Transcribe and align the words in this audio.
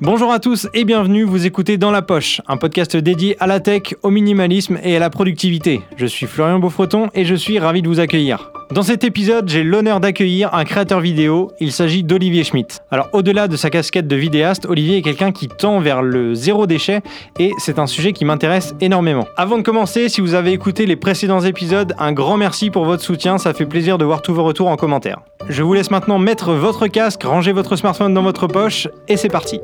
Bonjour 0.00 0.32
à 0.32 0.40
tous 0.40 0.68
et 0.74 0.84
bienvenue, 0.84 1.22
vous 1.22 1.46
écoutez 1.46 1.78
Dans 1.78 1.92
la 1.92 2.02
Poche, 2.02 2.40
un 2.48 2.56
podcast 2.56 2.96
dédié 2.96 3.36
à 3.38 3.46
la 3.46 3.60
tech, 3.60 3.94
au 4.02 4.10
minimalisme 4.10 4.78
et 4.82 4.96
à 4.96 4.98
la 4.98 5.08
productivité. 5.08 5.82
Je 5.96 6.06
suis 6.06 6.26
Florian 6.26 6.58
Beaufreton 6.58 7.10
et 7.14 7.24
je 7.24 7.34
suis 7.34 7.60
ravi 7.60 7.80
de 7.80 7.88
vous 7.88 8.00
accueillir. 8.00 8.53
Dans 8.70 8.82
cet 8.82 9.04
épisode, 9.04 9.48
j'ai 9.48 9.62
l'honneur 9.62 10.00
d'accueillir 10.00 10.54
un 10.54 10.64
créateur 10.64 11.00
vidéo, 11.00 11.52
il 11.60 11.70
s'agit 11.70 12.02
d'Olivier 12.02 12.44
Schmitt. 12.44 12.82
Alors 12.90 13.08
au-delà 13.12 13.46
de 13.46 13.56
sa 13.56 13.70
casquette 13.70 14.08
de 14.08 14.16
vidéaste, 14.16 14.66
Olivier 14.66 14.96
est 14.96 15.02
quelqu'un 15.02 15.32
qui 15.32 15.48
tend 15.48 15.80
vers 15.80 16.02
le 16.02 16.34
zéro 16.34 16.66
déchet 16.66 17.02
et 17.38 17.52
c'est 17.58 17.78
un 17.78 17.86
sujet 17.86 18.12
qui 18.12 18.24
m'intéresse 18.24 18.74
énormément. 18.80 19.28
Avant 19.36 19.58
de 19.58 19.62
commencer, 19.62 20.08
si 20.08 20.20
vous 20.20 20.34
avez 20.34 20.52
écouté 20.52 20.86
les 20.86 20.96
précédents 20.96 21.40
épisodes, 21.40 21.94
un 21.98 22.12
grand 22.12 22.36
merci 22.36 22.70
pour 22.70 22.84
votre 22.84 23.02
soutien, 23.02 23.38
ça 23.38 23.52
fait 23.52 23.66
plaisir 23.66 23.98
de 23.98 24.04
voir 24.04 24.22
tous 24.22 24.34
vos 24.34 24.44
retours 24.44 24.68
en 24.68 24.76
commentaire. 24.76 25.20
Je 25.48 25.62
vous 25.62 25.74
laisse 25.74 25.90
maintenant 25.90 26.18
mettre 26.18 26.52
votre 26.54 26.86
casque, 26.86 27.22
ranger 27.22 27.52
votre 27.52 27.76
smartphone 27.76 28.14
dans 28.14 28.22
votre 28.22 28.46
poche 28.46 28.88
et 29.08 29.16
c'est 29.16 29.28
parti. 29.28 29.60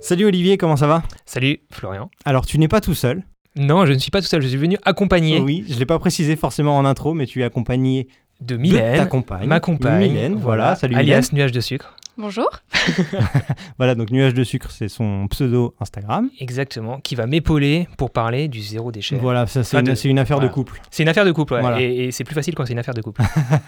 Salut 0.00 0.24
Olivier, 0.24 0.56
comment 0.56 0.76
ça 0.76 0.86
va? 0.86 1.02
Salut 1.26 1.60
Florian. 1.70 2.10
Alors 2.24 2.46
tu 2.46 2.58
n'es 2.58 2.68
pas 2.68 2.80
tout 2.80 2.94
seul. 2.94 3.22
Non, 3.56 3.86
je 3.86 3.92
ne 3.92 3.98
suis 3.98 4.10
pas 4.10 4.20
tout 4.20 4.26
seul, 4.26 4.42
je 4.42 4.48
suis 4.48 4.56
venu 4.58 4.76
accompagner 4.84 5.40
Oui, 5.40 5.64
je 5.68 5.74
ne 5.74 5.78
l'ai 5.78 5.86
pas 5.86 5.98
précisé 5.98 6.36
forcément 6.36 6.76
en 6.76 6.84
intro, 6.84 7.14
mais 7.14 7.26
tu 7.26 7.40
es 7.40 7.44
accompagné 7.44 8.08
de 8.40 8.54
de 8.56 8.60
Mylène, 8.60 8.96
ta 8.98 9.06
compagne. 9.06 9.46
ma 9.48 9.60
compagne, 9.60 10.10
Mylène, 10.10 10.34
voilà, 10.34 10.76
salut 10.76 10.94
Mylène. 10.94 11.14
alias 11.14 11.30
Nuage 11.32 11.52
de 11.52 11.60
sucre. 11.60 11.94
Bonjour. 12.18 12.48
Voilà, 13.78 13.94
donc 13.94 14.10
Nuage 14.10 14.32
de 14.34 14.42
sucre, 14.44 14.70
c'est 14.70 14.88
son 14.88 15.26
pseudo 15.28 15.74
Instagram. 15.80 16.30
Exactement, 16.40 16.98
qui 17.00 17.14
va 17.14 17.26
m'épauler 17.26 17.88
pour 17.98 18.10
parler 18.10 18.48
du 18.48 18.60
zéro 18.60 18.90
déchet. 18.92 19.16
Voilà, 19.16 19.46
ça 19.46 19.64
c'est 19.64 19.78
une, 19.78 19.84
de- 19.84 19.94
c'est 19.94 20.08
une 20.08 20.18
affaire 20.18 20.36
voilà. 20.38 20.48
de 20.48 20.54
couple. 20.54 20.80
C'est 20.90 21.02
une 21.02 21.08
affaire 21.10 21.24
de 21.26 21.32
couple, 21.32 21.54
ouais, 21.54 21.60
Voilà. 21.60 21.80
et, 21.80 22.04
et 22.06 22.10
c'est 22.12 22.24
plus 22.24 22.34
facile 22.34 22.54
quand 22.54 22.64
c'est 22.66 22.72
une 22.72 22.78
affaire 22.78 22.94
de 22.94 23.02
couple. 23.02 23.22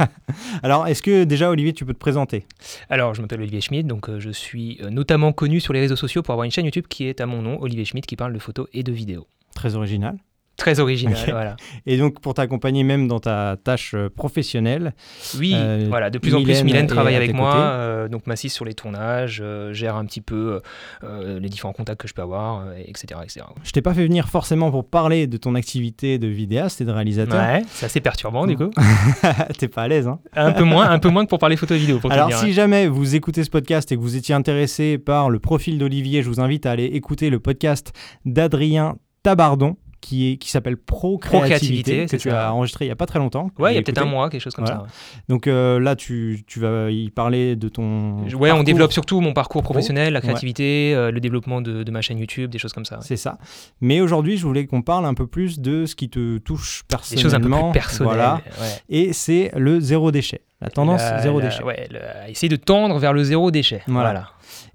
Alors, 0.62 0.86
est-ce 0.86 1.02
que 1.02 1.24
déjà 1.24 1.50
Olivier, 1.50 1.72
tu 1.74 1.84
peux 1.84 1.92
te 1.94 1.98
présenter? 1.98 2.46
Alors, 2.88 3.14
je 3.14 3.20
m'appelle 3.22 3.40
Olivier 3.40 3.60
Schmidt, 3.60 3.86
donc 3.86 4.08
euh, 4.08 4.18
je 4.20 4.30
suis 4.30 4.78
euh, 4.82 4.88
notamment 4.90 5.32
connu 5.32 5.60
sur 5.60 5.72
les 5.74 5.80
réseaux 5.80 5.96
sociaux 5.96 6.22
pour 6.22 6.32
avoir 6.32 6.44
une 6.44 6.50
chaîne 6.50 6.64
YouTube 6.66 6.86
qui 6.88 7.04
est 7.06 7.20
à 7.20 7.26
mon 7.26 7.42
nom, 7.42 7.58
Olivier 7.60 7.84
Schmidt, 7.84 8.06
qui 8.06 8.16
parle 8.16 8.32
de 8.32 8.38
photos 8.38 8.66
et 8.72 8.82
de 8.82 8.92
vidéos. 8.92 9.26
Très 9.58 9.74
original. 9.74 10.16
Très 10.56 10.80
original, 10.80 11.16
voilà. 11.28 11.56
Et 11.86 11.96
donc, 11.96 12.20
pour 12.20 12.34
t'accompagner 12.34 12.82
même 12.82 13.06
dans 13.06 13.20
ta 13.20 13.56
tâche 13.62 13.94
euh, 13.94 14.08
professionnelle, 14.08 14.92
Oui, 15.38 15.52
Euh, 15.54 15.86
voilà, 15.88 16.10
de 16.10 16.18
plus 16.18 16.34
en 16.34 16.42
plus, 16.42 16.64
Mylène 16.64 16.88
travaille 16.88 17.14
avec 17.14 17.32
moi, 17.32 17.54
euh, 17.54 18.08
donc 18.08 18.26
m'assiste 18.26 18.56
sur 18.56 18.64
les 18.64 18.74
tournages, 18.74 19.40
euh, 19.40 19.72
gère 19.72 19.94
un 19.94 20.04
petit 20.04 20.20
peu 20.20 20.60
les 21.02 21.48
différents 21.48 21.72
contacts 21.72 22.00
que 22.00 22.08
je 22.08 22.14
peux 22.14 22.22
avoir, 22.22 22.64
etc. 22.76 23.20
etc. 23.22 23.46
je 23.62 23.70
t'ai 23.70 23.82
pas 23.82 23.94
fait 23.94 24.02
venir 24.02 24.28
forcément 24.28 24.70
pour 24.72 24.84
parler 24.84 25.26
de 25.28 25.36
ton 25.36 25.54
activité 25.54 26.18
de 26.18 26.26
vidéaste 26.26 26.80
et 26.80 26.84
de 26.84 26.90
réalisateur. 26.90 27.40
Ouais, 27.40 27.62
c'est 27.68 27.86
assez 27.86 28.00
perturbant 28.00 28.46
du 28.46 28.56
coup. 28.56 28.70
T'es 29.58 29.68
pas 29.68 29.82
à 29.82 29.88
l'aise, 29.88 30.08
hein 30.08 30.18
Un 30.34 30.52
peu 30.52 30.64
moins, 30.64 30.90
un 30.90 30.98
peu 30.98 31.08
moins 31.08 31.24
que 31.24 31.30
pour 31.30 31.38
parler 31.38 31.56
photo 31.56 31.74
et 31.74 31.78
vidéo. 31.78 31.98
Pour 31.98 32.10
Alors, 32.10 32.32
si 32.32 32.52
jamais 32.52 32.88
vous 32.88 33.14
écoutez 33.14 33.44
ce 33.44 33.50
podcast 33.50 33.92
et 33.92 33.96
que 33.96 34.00
vous 34.00 34.16
étiez 34.16 34.34
intéressé 34.34 34.98
par 34.98 35.30
le 35.30 35.38
profil 35.38 35.78
d'Olivier, 35.78 36.22
je 36.22 36.28
vous 36.28 36.40
invite 36.40 36.66
à 36.66 36.72
aller 36.72 36.86
écouter 36.86 37.30
le 37.30 37.38
podcast 37.38 37.92
d'Adrien 38.24 38.96
Tabardon 39.28 39.76
qui, 40.00 40.32
est, 40.32 40.36
qui 40.36 40.48
s'appelle 40.48 40.76
Procréativité, 40.78 41.36
Procréativité, 41.82 42.06
que 42.06 42.22
tu 42.22 42.30
ça. 42.30 42.46
as 42.48 42.52
enregistré 42.52 42.84
il 42.84 42.88
y 42.88 42.90
a 42.92 42.96
pas 42.96 43.04
très 43.04 43.18
longtemps. 43.18 43.50
Ouais, 43.58 43.72
il 43.72 43.76
y 43.76 43.78
a 43.78 43.82
peut-être 43.82 44.00
un 44.00 44.04
mois, 44.06 44.30
quelque 44.30 44.40
chose 44.40 44.54
comme 44.54 44.64
Voilà. 44.64 44.80
ça. 44.80 44.84
ouais. 44.86 44.90
Donc 45.28 45.46
euh, 45.48 45.78
là, 45.80 45.96
tu, 45.96 46.44
tu 46.46 46.60
vas 46.60 46.88
y 46.90 47.10
parler 47.10 47.56
de 47.56 47.68
ton. 47.68 48.24
Ouais, 48.38 48.52
on 48.52 48.62
développe 48.62 48.92
surtout 48.92 49.20
mon 49.20 49.32
parcours 49.34 49.62
pro. 49.62 49.72
professionnel, 49.74 50.12
la 50.12 50.20
Ouais. 50.20 50.22
créativité, 50.22 50.94
euh, 50.94 51.10
le 51.10 51.20
développement 51.20 51.60
de, 51.60 51.82
de 51.82 51.90
ma 51.90 52.00
chaîne 52.00 52.18
YouTube, 52.18 52.48
des 52.50 52.58
choses 52.58 52.72
comme 52.72 52.84
ça. 52.86 52.96
ouais. 52.96 53.02
C'est 53.04 53.16
ça. 53.16 53.36
Mais 53.82 54.00
aujourd'hui, 54.00 54.36
je 54.38 54.46
voulais 54.46 54.66
qu'on 54.66 54.80
parle 54.82 55.04
un 55.04 55.14
peu 55.14 55.26
plus 55.26 55.58
de 55.60 55.84
ce 55.84 55.94
qui 55.96 56.08
te 56.08 56.38
touche 56.38 56.82
Des 56.88 56.96
personnellement. 56.96 57.22
choses 57.22 57.34
un 57.34 57.40
peu 57.40 57.70
plus 57.72 57.72
personnelles. 57.80 58.14
Voilà. 58.14 58.40
Et 58.88 59.12
c'est 59.12 59.50
le 59.56 59.80
zéro 59.80 60.10
déchet. 60.12 60.40
La 60.60 60.70
tendance 60.70 61.02
La- 61.02 61.20
zéro 61.22 61.38
la- 61.40 61.48
déchet. 61.48 61.62
Ouais, 61.64 61.86
le- 61.90 62.30
essayer 62.30 62.48
de 62.48 62.56
tendre 62.56 62.98
vers 62.98 63.12
le 63.12 63.22
zéro 63.24 63.50
déchet. 63.50 63.82
Voilà. 63.86 64.10
Voilà. 64.10 64.28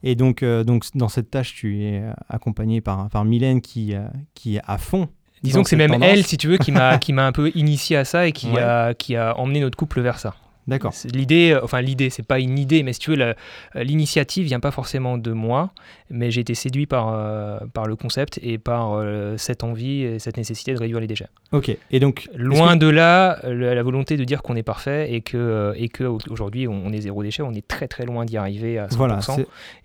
Et 0.04 0.16
donc, 0.16 0.44
euh, 0.44 0.64
donc, 0.64 0.84
dans 0.96 1.08
cette 1.08 1.32
tâche, 1.32 1.56
tu 1.56 1.82
es 1.84 2.02
euh, 2.02 2.12
accompagné 2.30 2.82
par, 2.82 3.10
par 3.10 3.23
Mylène 3.26 3.61
qui, 3.61 3.95
euh, 3.95 4.02
qui 4.33 4.58
est 4.58 4.61
à 4.66 4.77
fond. 4.77 5.08
Disons 5.44 5.64
que 5.64 5.70
c'est 5.70 5.76
même 5.76 5.92
tendance. 5.92 6.08
elle, 6.10 6.26
si 6.26 6.38
tu 6.38 6.48
veux, 6.48 6.58
qui 6.58 6.72
m'a 6.72 6.98
qui 6.98 7.11
m'a 7.14 7.26
un 7.26 7.32
peu 7.33 7.52
initié 7.55 7.98
à 7.98 8.05
ça 8.05 8.27
et 8.27 8.32
qui 8.32 8.50
Ouais. 8.52 8.61
a 8.61 8.94
qui 8.94 9.16
a 9.17 9.38
emmené 9.38 9.60
notre 9.60 9.77
couple 9.77 10.00
vers 10.02 10.17
ça. 10.20 10.36
D'accord. 10.68 10.94
L'idée, 11.14 11.52
euh, 11.54 11.60
enfin 11.64 11.82
l'idée, 11.82 12.10
c'est 12.10 12.26
pas 12.26 12.40
une 12.40 12.58
idée, 12.58 12.84
mais 12.84 12.94
si 12.94 13.00
tu 13.00 13.14
veux, 13.16 13.22
euh, 13.22 13.34
l'initiative 13.76 14.46
vient 14.46 14.60
pas 14.60 14.72
forcément 14.72 15.18
de 15.18 15.32
moi, 15.32 15.72
mais 16.10 16.32
j'ai 16.32 16.42
été 16.42 16.56
séduit 16.56 16.86
par 16.86 17.10
euh, 17.14 17.60
par 17.74 17.86
le 17.86 17.96
concept 17.96 18.40
et 18.42 18.58
par 18.58 18.94
euh, 18.94 19.36
cette 19.38 19.64
envie 19.64 20.04
et 20.04 20.20
cette 20.20 20.38
nécessité 20.38 20.74
de 20.74 20.80
réduire 20.80 21.00
les 21.00 21.08
déchets. 21.08 21.28
Ok. 21.52 21.76
Et 21.92 22.00
donc, 22.00 22.30
Loin 22.34 22.76
de 22.78 22.88
là, 22.88 23.40
la, 23.44 23.84
volonté 23.84 24.16
de 24.18 24.24
dire 24.24 24.42
qu'on 24.42 24.56
est 24.56 24.64
parfait 24.64 25.14
et 25.14 25.22
que 25.22 25.74
et 25.76 25.90
que 25.90 26.04
au- 26.06 26.20
aujourd'hui 26.30 26.68
on, 26.68 26.82
on 26.86 26.94
est 26.94 27.02
zéro 27.02 27.22
déchet, 27.24 27.44
on 27.44 27.52
est 27.54 27.68
très 27.68 27.88
très 27.88 28.06
loin 28.06 28.24
d'y 28.26 28.38
arriver 28.38 28.78
à 28.80 28.88
100%. 28.88 28.95
voilà, 28.95 29.20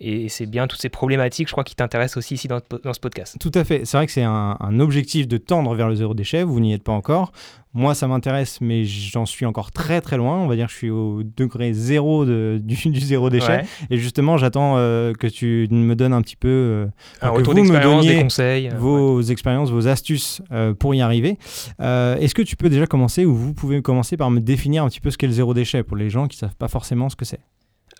et 0.00 0.28
c'est 0.28 0.46
bien 0.46 0.66
toutes 0.68 0.80
ces 0.80 0.88
problématiques, 0.88 1.48
je 1.48 1.52
crois, 1.52 1.64
qui 1.64 1.74
t'intéressent 1.74 2.18
aussi 2.18 2.34
ici 2.34 2.48
dans, 2.48 2.60
dans 2.84 2.92
ce 2.92 3.00
podcast. 3.00 3.36
tout 3.40 3.52
à 3.54 3.64
fait. 3.64 3.84
C'est 3.84 3.96
vrai 3.96 4.06
que 4.06 4.12
c'est 4.12 4.22
un, 4.22 4.56
un 4.60 4.80
objectif 4.80 5.26
de 5.28 5.36
tendre 5.38 5.74
vers 5.74 5.88
le 5.88 5.94
zéro 5.96 6.14
déchet. 6.14 6.42
Vous 6.44 6.60
n'y 6.60 6.72
êtes 6.72 6.82
pas 6.84 6.92
encore. 6.92 7.32
Moi, 7.78 7.94
ça 7.94 8.08
m'intéresse, 8.08 8.60
mais 8.60 8.84
j'en 8.84 9.24
suis 9.24 9.46
encore 9.46 9.70
très 9.70 10.00
très 10.00 10.16
loin. 10.16 10.36
On 10.38 10.48
va 10.48 10.56
dire 10.56 10.66
que 10.66 10.72
je 10.72 10.76
suis 10.78 10.90
au 10.90 11.22
degré 11.22 11.72
zéro 11.72 12.24
de- 12.24 12.60
du, 12.62 12.74
du 12.90 13.00
zéro 13.00 13.30
déchet. 13.30 13.48
Ouais. 13.58 13.64
Et 13.90 13.98
justement, 13.98 14.36
j'attends 14.36 14.74
euh, 14.78 15.12
que 15.12 15.28
tu 15.28 15.68
me 15.70 15.94
donnes 15.94 16.12
un 16.12 16.20
petit 16.22 16.36
peu 16.36 16.48
euh, 16.48 16.86
Un 17.22 17.30
retour 17.30 17.54
d'expérience, 17.54 18.04
des 18.04 18.20
conseils. 18.20 18.66
euh, 18.68 18.72
ouais. 18.72 18.76
vos 18.78 19.22
expériences, 19.22 19.70
vos 19.70 19.86
astuces 19.86 20.42
euh, 20.52 20.74
pour 20.74 20.94
y 20.94 21.00
arriver. 21.00 21.38
Est-ce 21.78 22.34
que 22.34 22.42
tu 22.42 22.56
peux 22.56 22.68
déjà 22.68 22.86
commencer 22.86 23.24
ou 23.24 23.34
vous 23.34 23.54
pouvez 23.54 23.80
commencer 23.80 24.16
par 24.16 24.30
me 24.30 24.40
définir 24.40 24.82
un 24.84 24.88
petit 24.88 25.00
peu 25.00 25.10
ce 25.10 25.16
qu'est 25.18 25.26
le 25.28 25.32
zéro 25.32 25.54
déchet 25.54 25.82
pour 25.84 25.96
les 25.96 26.10
gens 26.10 26.26
qui 26.26 26.36
savent 26.36 26.56
pas 26.56 26.68
forcément 26.68 27.08
ce 27.08 27.16
que 27.16 27.24
c'est? 27.24 27.40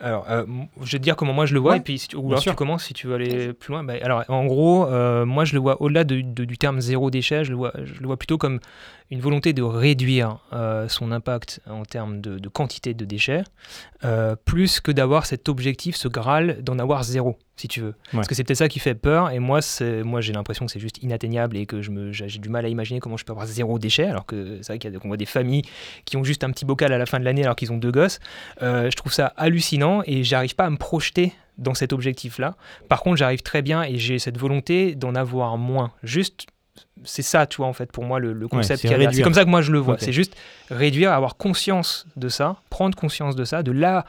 Alors, 0.01 0.27
euh, 0.31 0.45
je 0.83 0.93
vais 0.93 0.99
te 0.99 1.03
dire 1.03 1.17
comment 1.17 1.33
moi 1.33 1.45
je 1.45 1.55
le 1.55 1.61
vois, 1.61 1.73
Ouais, 1.73 1.79
et 1.79 1.81
puis 1.81 1.99
si 1.99 2.07
tu, 2.07 2.15
ou 2.17 2.29
alors 2.29 2.41
tu 2.41 2.53
commences 2.53 2.85
si 2.85 2.95
tu 2.95 3.09
veux 3.09 3.15
aller 3.17 3.53
plus 3.53 3.73
loin. 3.73 3.83
Bah, 3.83 3.95
alors, 4.01 4.23
en 4.29 4.47
gros, 4.47 4.87
euh, 4.87 5.27
moi 5.27 5.45
je 5.45 5.55
le 5.55 5.61
vois 5.61 5.83
au-delà 5.83 6.05
de- 6.05 6.21
de- 6.21 6.45
du 6.45 6.57
terme 6.57 6.81
zéro 6.81 7.11
déchet, 7.11 7.43
je 7.43 7.51
le 7.51 7.57
vois, 7.57 7.73
je 7.83 8.01
le 8.01 8.07
vois 8.07 8.17
plutôt 8.17 8.39
comme 8.39 8.61
une 9.11 9.21
volonté 9.21 9.53
de 9.53 9.63
réduire 9.63 10.39
euh, 10.53 10.89
son 10.89 11.13
impact 11.13 11.61
en 11.69 11.85
termes 11.85 12.21
de, 12.21 12.39
de 12.39 12.49
quantité 12.49 12.95
de 12.95 13.05
déchets, 13.05 13.43
euh, 14.05 14.37
plus 14.37 14.81
que 14.81 14.93
d'avoir 14.93 15.27
cet 15.27 15.49
objectif, 15.49 15.97
ce 15.97 16.09
Graal, 16.09 16.63
d'en 16.63 16.79
avoir 16.79 17.05
zéro, 17.05 17.39
si 17.57 17.69
tu 17.69 17.81
veux. 17.81 17.95
Parce 18.13 18.29
que 18.29 18.35
c'est 18.35 18.45
peut-être 18.45 18.59
ça 18.59 18.69
qui 18.69 18.81
fait 18.81 18.95
peur, 18.95 19.31
et 19.31 19.39
moi, 19.39 19.61
moi 20.05 20.21
j'ai 20.21 20.33
l'impression 20.33 20.67
que 20.67 20.73
c'est 20.73 20.81
juste 20.81 21.03
inatteignable 21.03 21.57
et 21.57 21.65
que 21.67 21.81
j'ai 21.81 22.39
du 22.39 22.49
mal 22.49 22.67
à 22.67 22.69
imaginer 22.69 23.01
comment 23.01 23.17
je 23.17 23.25
peux 23.25 23.33
avoir 23.33 23.47
zéro 23.47 23.79
déchet, 23.79 24.05
alors 24.05 24.27
que 24.27 24.59
c'est 24.63 24.77
vrai 24.77 24.99
qu'on 24.99 25.09
voit 25.09 25.17
des 25.17 25.27
familles 25.27 25.63
qui 26.05 26.17
ont 26.17 26.25
juste 26.25 26.45
un 26.45 26.51
petit 26.51 26.65
bocal 26.65 26.93
à 26.93 26.99
la 26.99 27.07
fin 27.07 27.19
de 27.19 27.25
l'année 27.25 27.45
alors 27.45 27.57
qu'ils 27.57 27.73
ont 27.73 27.79
deux 27.79 27.93
gosses. 27.93 28.21
Euh, 28.63 28.91
je 28.91 28.97
trouve 28.97 29.13
ça 29.13 29.33
hallucinant 29.37 30.03
et 30.05 30.23
j'arrive 30.25 30.55
pas 30.55 30.67
à 30.67 30.71
me 30.71 30.77
projeter 30.77 31.33
dans 31.57 31.75
cet 31.75 31.93
objectif-là. 31.93 32.57
Par 32.89 33.03
contre, 33.03 33.17
j'arrive 33.17 33.43
très 33.43 33.63
bien 33.63 33.83
et 33.83 33.99
j'ai 33.99 34.19
cette 34.19 34.39
volonté 34.39 34.95
d'en 34.95 35.15
avoir 35.15 35.59
moins. 35.59 35.93
Juste, 36.03 36.47
c'est 37.05 37.23
ça, 37.23 37.47
tu 37.47 37.59
vois, 37.59 37.67
en 37.67 37.73
fait, 37.73 37.91
pour 37.93 38.05
moi, 38.05 38.19
le, 38.19 38.33
le 38.33 38.49
concept. 38.49 38.81
c'est 38.83 38.89
derrière. 38.89 39.09
réduire. 39.09 39.17
C'est 39.19 39.23
comme 39.25 39.35
ça 39.35 39.45
que 39.45 39.51
moi 39.51 39.63
je 39.63 39.73
le 39.73 39.79
vois. 39.79 39.97
C'est 39.99 40.13
juste 40.13 40.35
réduire, 40.71 41.13
avoir 41.13 41.37
conscience 41.37 42.07
de 42.17 42.29
ça, 42.29 42.57
prendre 42.71 42.97
conscience 42.97 43.37
de 43.37 43.45
ça, 43.45 43.63
de 43.63 43.73
là 43.73 44.05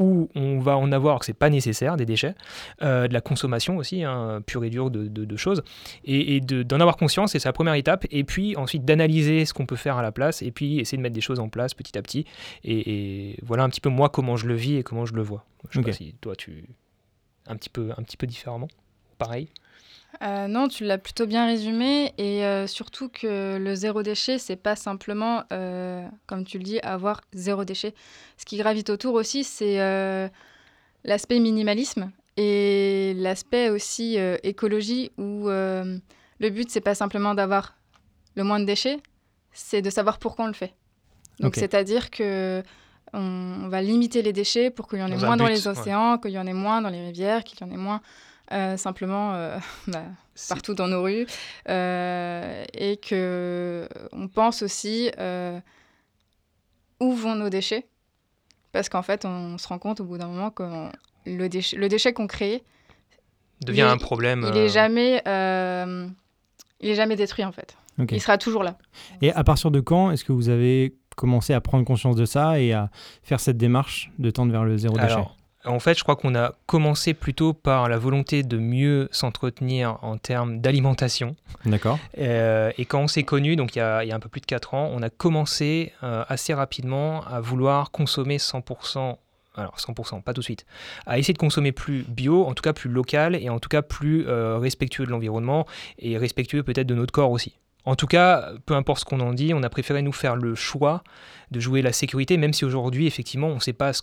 où 0.00 0.28
on 0.34 0.58
va 0.58 0.76
en 0.76 0.90
avoir, 0.90 1.20
que 1.20 1.24
c'est 1.24 1.32
pas 1.34 1.50
nécessaire, 1.50 1.96
des 1.96 2.04
déchets, 2.04 2.34
euh, 2.82 3.06
de 3.06 3.12
la 3.14 3.20
consommation 3.20 3.76
aussi, 3.76 4.02
hein, 4.02 4.40
pure 4.44 4.64
et 4.64 4.68
dure 4.70 4.90
de, 4.90 5.06
de- 5.06 5.24
de 5.24 5.36
choses, 5.36 5.62
et, 6.04 6.34
et 6.34 6.40
de- 6.40 6.64
d'en 6.64 6.80
avoir 6.80 6.96
conscience, 6.96 7.30
c'est 7.30 7.38
sa 7.38 7.52
première 7.52 7.74
étape, 7.74 8.04
et 8.10 8.24
puis 8.24 8.56
ensuite 8.56 8.84
d'analyser 8.84 9.44
ce 9.44 9.54
qu'on 9.54 9.66
peut 9.66 9.76
faire 9.76 9.96
à 9.96 10.02
la 10.02 10.10
place, 10.10 10.42
et 10.42 10.50
puis 10.50 10.80
essayer 10.80 10.98
de 10.98 11.02
mettre 11.02 11.14
des 11.14 11.20
choses 11.20 11.38
en 11.38 11.48
place 11.48 11.74
petit 11.74 11.96
à 11.96 12.02
petit, 12.02 12.26
et, 12.64 13.30
et 13.30 13.38
voilà 13.44 13.62
un 13.62 13.68
petit 13.68 13.80
peu 13.80 13.88
moi 13.88 14.08
comment 14.08 14.34
je 14.36 14.48
le 14.48 14.54
vis 14.56 14.78
et 14.78 14.82
comment 14.82 15.06
je 15.06 15.14
le 15.14 15.22
vois. 15.22 15.44
Je 15.70 15.74
sais 15.74 15.78
Ok. 15.78 15.86
pas 15.86 15.92
si 15.92 16.14
toi 16.20 16.34
tu 16.34 16.64
un 17.46 17.54
petit 17.54 17.70
peu 17.70 17.90
un 17.96 18.02
petit 18.02 18.16
peu 18.16 18.26
différemment, 18.26 18.66
pareil. 19.16 19.48
Euh, 20.22 20.48
non, 20.48 20.68
tu 20.68 20.84
l'as 20.84 20.98
plutôt 20.98 21.26
bien 21.26 21.46
résumé 21.46 22.12
et 22.18 22.44
euh, 22.44 22.66
surtout 22.66 23.08
que 23.08 23.58
le 23.58 23.74
zéro 23.74 24.02
déchet, 24.02 24.38
c'est 24.38 24.56
pas 24.56 24.76
simplement, 24.76 25.44
euh, 25.52 26.06
comme 26.26 26.44
tu 26.44 26.58
le 26.58 26.64
dis, 26.64 26.80
avoir 26.80 27.20
zéro 27.32 27.64
déchet. 27.64 27.94
Ce 28.36 28.44
qui 28.44 28.56
gravite 28.56 28.90
autour 28.90 29.14
aussi, 29.14 29.44
c'est 29.44 30.30
l'aspect 31.04 31.38
minimalisme 31.38 32.10
et 32.36 33.14
l'aspect 33.16 33.70
aussi 33.70 34.16
écologie 34.42 35.10
où 35.18 35.48
le 35.48 36.50
but, 36.50 36.70
c'est 36.70 36.80
pas 36.80 36.94
simplement 36.94 37.34
d'avoir 37.34 37.76
le 38.34 38.44
moins 38.44 38.60
de 38.60 38.64
déchets, 38.64 38.98
c'est 39.52 39.82
de 39.82 39.90
savoir 39.90 40.18
pourquoi 40.18 40.46
on 40.46 40.48
le 40.48 40.54
fait. 40.54 40.74
Donc, 41.40 41.56
c'est-à-dire 41.56 42.10
que 42.10 42.62
on 43.12 43.68
va 43.68 43.80
limiter 43.80 44.22
les 44.22 44.32
déchets 44.32 44.70
pour 44.70 44.88
qu'il 44.88 44.98
y 44.98 45.02
en 45.02 45.06
ait 45.06 45.16
Dans 45.16 45.26
moins 45.26 45.36
dans 45.36 45.44
but, 45.44 45.52
les 45.52 45.68
ouais. 45.68 45.78
océans, 45.78 46.18
qu'il 46.18 46.32
y 46.32 46.38
en 46.38 46.46
ait 46.48 46.52
moins 46.52 46.82
dans 46.82 46.88
les 46.88 47.06
rivières, 47.06 47.44
qu'il 47.44 47.60
y 47.60 47.64
en 47.64 47.72
ait 47.72 47.76
moins 47.76 48.00
euh, 48.52 48.76
simplement 48.76 49.34
euh, 49.34 49.58
bah, 49.86 50.04
partout 50.48 50.74
dans 50.74 50.88
nos 50.88 51.02
rues. 51.02 51.26
Euh, 51.68 52.64
et 52.74 52.96
que 52.96 53.88
on 54.12 54.28
pense 54.28 54.62
aussi 54.62 55.10
euh, 55.18 55.58
où 57.00 57.12
vont 57.14 57.34
nos 57.34 57.48
déchets. 57.48 57.86
Parce 58.72 58.88
qu'en 58.88 59.02
fait 59.02 59.24
on 59.24 59.56
se 59.58 59.68
rend 59.68 59.78
compte 59.78 60.00
au 60.00 60.04
bout 60.04 60.18
d'un 60.18 60.26
moment 60.26 60.50
que 60.50 60.88
le 61.26 61.48
déchet, 61.48 61.76
le 61.76 61.88
déchet 61.88 62.12
qu'on 62.12 62.26
crée 62.26 62.62
devient 63.64 63.80
il 63.80 63.82
un 63.84 63.96
problème. 63.96 64.44
il 64.48 64.56
est 64.56 64.68
jamais 64.68 65.22
euh, 65.28 66.08
il 66.80 66.90
est 66.90 66.94
jamais 66.94 67.16
détruit 67.16 67.44
en 67.44 67.52
fait. 67.52 67.76
Il 68.10 68.20
sera 68.20 68.36
toujours 68.38 68.64
là. 68.64 68.76
Et 69.22 69.32
à 69.32 69.44
partir 69.44 69.70
de 69.70 69.78
quand 69.78 70.10
est-ce 70.10 70.24
que 70.24 70.32
vous 70.32 70.48
avez 70.48 70.96
commencé 71.14 71.54
à 71.54 71.60
prendre 71.60 71.84
conscience 71.84 72.16
de 72.16 72.24
ça 72.24 72.58
et 72.58 72.72
à 72.72 72.90
faire 73.22 73.38
cette 73.38 73.56
démarche 73.56 74.10
de 74.18 74.30
tendre 74.30 74.50
vers 74.50 74.64
le 74.64 74.76
zéro 74.76 74.98
déchet? 74.98 75.22
En 75.64 75.78
fait, 75.78 75.96
je 75.96 76.02
crois 76.02 76.16
qu'on 76.16 76.34
a 76.34 76.52
commencé 76.66 77.14
plutôt 77.14 77.52
par 77.52 77.88
la 77.88 77.96
volonté 77.96 78.42
de 78.42 78.58
mieux 78.58 79.08
s'entretenir 79.12 79.98
en 80.02 80.18
termes 80.18 80.60
d'alimentation. 80.60 81.36
D'accord. 81.64 81.98
Euh, 82.18 82.70
et 82.76 82.84
quand 82.84 83.00
on 83.00 83.08
s'est 83.08 83.22
connus, 83.22 83.56
donc 83.56 83.76
il 83.76 83.78
y, 83.78 83.82
a, 83.82 83.98
un 83.98 84.20
peu 84.20 84.28
plus 84.28 84.40
de 84.40 84.46
4 84.46 84.74
ans, 84.74 84.90
on 84.92 85.02
a 85.02 85.10
commencé 85.10 85.92
euh, 86.02 86.24
assez 86.28 86.52
rapidement 86.52 87.24
à 87.26 87.40
vouloir 87.40 87.90
consommer 87.90 88.36
100%, 88.36 89.16
alors 89.56 89.76
100%, 89.76 90.22
pas 90.22 90.34
tout 90.34 90.40
de 90.40 90.44
suite, 90.44 90.66
à 91.06 91.18
essayer 91.18 91.34
de 91.34 91.38
consommer 91.38 91.72
plus 91.72 92.04
bio, 92.06 92.44
en 92.44 92.54
tout 92.54 92.62
cas 92.62 92.72
plus 92.72 92.90
local 92.90 93.34
et 93.34 93.48
en 93.48 93.58
tout 93.58 93.68
cas 93.68 93.82
plus 93.82 94.26
euh, 94.26 94.58
respectueux 94.58 95.06
de 95.06 95.10
l'environnement 95.10 95.66
et 95.98 96.18
respectueux 96.18 96.62
peut-être 96.62 96.86
de 96.86 96.94
notre 96.94 97.12
corps 97.12 97.30
aussi. 97.30 97.58
En 97.86 97.96
tout 97.96 98.06
cas, 98.06 98.52
peu 98.64 98.74
importe 98.74 99.00
ce 99.00 99.04
qu'on 99.04 99.20
en 99.20 99.34
dit, 99.34 99.52
on 99.52 99.62
a 99.62 99.68
préféré 99.68 100.00
nous 100.00 100.12
faire 100.12 100.36
le 100.36 100.54
choix 100.54 101.02
de 101.50 101.60
jouer 101.60 101.82
la 101.82 101.92
sécurité, 101.92 102.38
même 102.38 102.54
si 102.54 102.64
aujourd'hui, 102.64 103.06
effectivement, 103.06 103.48
on 103.48 103.56
ne 103.56 103.60
sait 103.60 103.74
pas 103.74 103.92
ce 103.92 104.02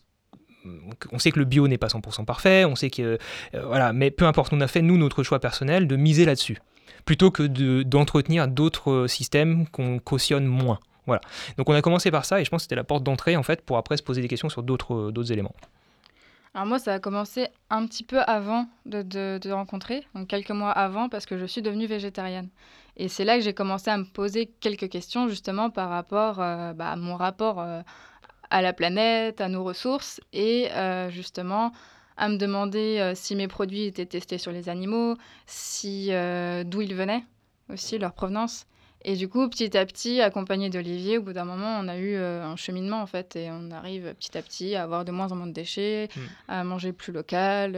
on 1.12 1.20
sait 1.20 1.32
que 1.32 1.40
le 1.40 1.46
bio 1.46 1.68
n'est 1.68 1.78
pas 1.78 1.88
100% 1.88 2.26
parfait, 2.26 2.66
on 2.66 2.76
sait 2.76 2.90
que 2.90 3.18
euh, 3.54 3.66
voilà, 3.66 3.94
mais 3.94 4.12
peu 4.12 4.26
importe, 4.26 4.54
on 4.54 4.62
a 4.62 4.68
fait 4.68 4.82
nous 4.82 4.98
notre 4.98 5.24
choix 5.24 5.40
personnel 5.40 5.88
de 5.88 5.96
miser 5.96 6.26
là-dessus, 6.26 6.60
plutôt 7.06 7.32
que 7.32 7.44
d'entretenir 7.84 8.48
d'autres 8.48 8.92
euh, 8.92 9.08
systèmes 9.08 9.68
qu'on 9.68 10.00
cautionne 10.00 10.46
moins. 10.46 10.80
Voilà. 11.08 11.22
Donc 11.58 11.70
on 11.70 11.74
a 11.74 11.82
commencé 11.82 12.12
par 12.12 12.26
ça 12.26 12.40
et 12.40 12.46
je 12.46 12.50
pense 12.50 12.60
que 12.60 12.64
c'était 12.64 12.76
la 12.76 12.84
porte 12.84 13.04
d'entrée 13.04 13.36
en 13.36 13.44
fait 13.44 13.62
pour 13.62 13.78
après 13.78 13.98
se 13.98 14.04
poser 14.04 14.22
des 14.22 14.28
questions 14.28 14.50
sur 14.50 14.64
d'autres 14.64 15.12
euh, 15.16 15.24
éléments. 15.32 15.56
Alors 16.54 16.68
moi, 16.68 16.80
ça 16.80 16.94
a 16.94 17.00
commencé 17.00 17.48
un 17.70 17.86
petit 17.88 18.04
peu 18.04 18.20
avant 18.20 18.68
de, 18.86 19.04
de, 19.04 19.52
rencontrer, 19.52 20.04
donc 20.14 20.28
quelques 20.28 20.52
mois 20.52 20.72
avant, 20.72 21.08
parce 21.08 21.26
que 21.26 21.38
je 21.38 21.46
suis 21.46 21.62
devenue 21.62 21.86
végétarienne. 21.86 22.50
Et 22.98 23.08
c'est 23.08 23.24
là 23.24 23.38
que 23.38 23.44
j'ai 23.44 23.54
commencé 23.54 23.90
à 23.90 23.96
me 23.96 24.04
poser 24.04 24.52
quelques 24.60 24.90
questions 24.90 25.30
justement 25.30 25.70
par 25.70 25.90
rapport 25.90 26.36
bah, 26.36 26.90
à 26.90 26.96
mon 26.98 27.16
rapport 27.16 27.66
à 28.52 28.62
la 28.62 28.74
planète, 28.74 29.42
à 29.42 29.48
nos 29.48 29.64
ressources, 29.64 30.22
et 30.34 30.70
euh, 30.74 31.10
justement 31.10 31.72
à 32.18 32.30
me 32.30 32.38
demander 32.38 33.00
euh, 33.00 33.14
si 33.16 33.36
mes 33.36 33.48
produits 33.48 33.86
étaient 33.86 34.06
testés 34.06 34.38
sur 34.38 34.52
les 34.52 34.70
animaux, 34.70 35.16
si 35.48 36.10
euh, 36.12 36.64
d'où 36.64 36.82
ils 36.82 36.94
venaient 36.94 37.24
aussi, 37.74 37.98
leur 37.98 38.14
provenance. 38.14 38.68
Et 39.04 39.16
du 39.16 39.28
coup, 39.28 39.50
petit 39.50 39.76
à 39.76 39.84
petit, 39.86 40.22
accompagné 40.22 40.70
d'Olivier, 40.70 41.18
au 41.18 41.24
bout 41.24 41.34
d'un 41.34 41.46
moment, 41.46 41.80
on 41.80 41.88
a 41.88 41.98
eu 41.98 42.16
un 42.18 42.56
cheminement 42.56 43.02
en 43.02 43.08
fait, 43.08 43.36
et 43.36 43.50
on 43.50 43.72
arrive 43.72 44.14
petit 44.14 44.38
à 44.38 44.44
petit 44.44 44.76
à 44.76 44.84
avoir 44.84 45.06
de 45.06 45.12
moins 45.12 45.32
en 45.32 45.36
moins 45.36 45.48
de 45.48 45.54
déchets, 45.54 46.10
hmm. 46.16 46.20
à 46.50 46.64
manger 46.64 46.94
plus 46.94 47.12
local, 47.12 47.76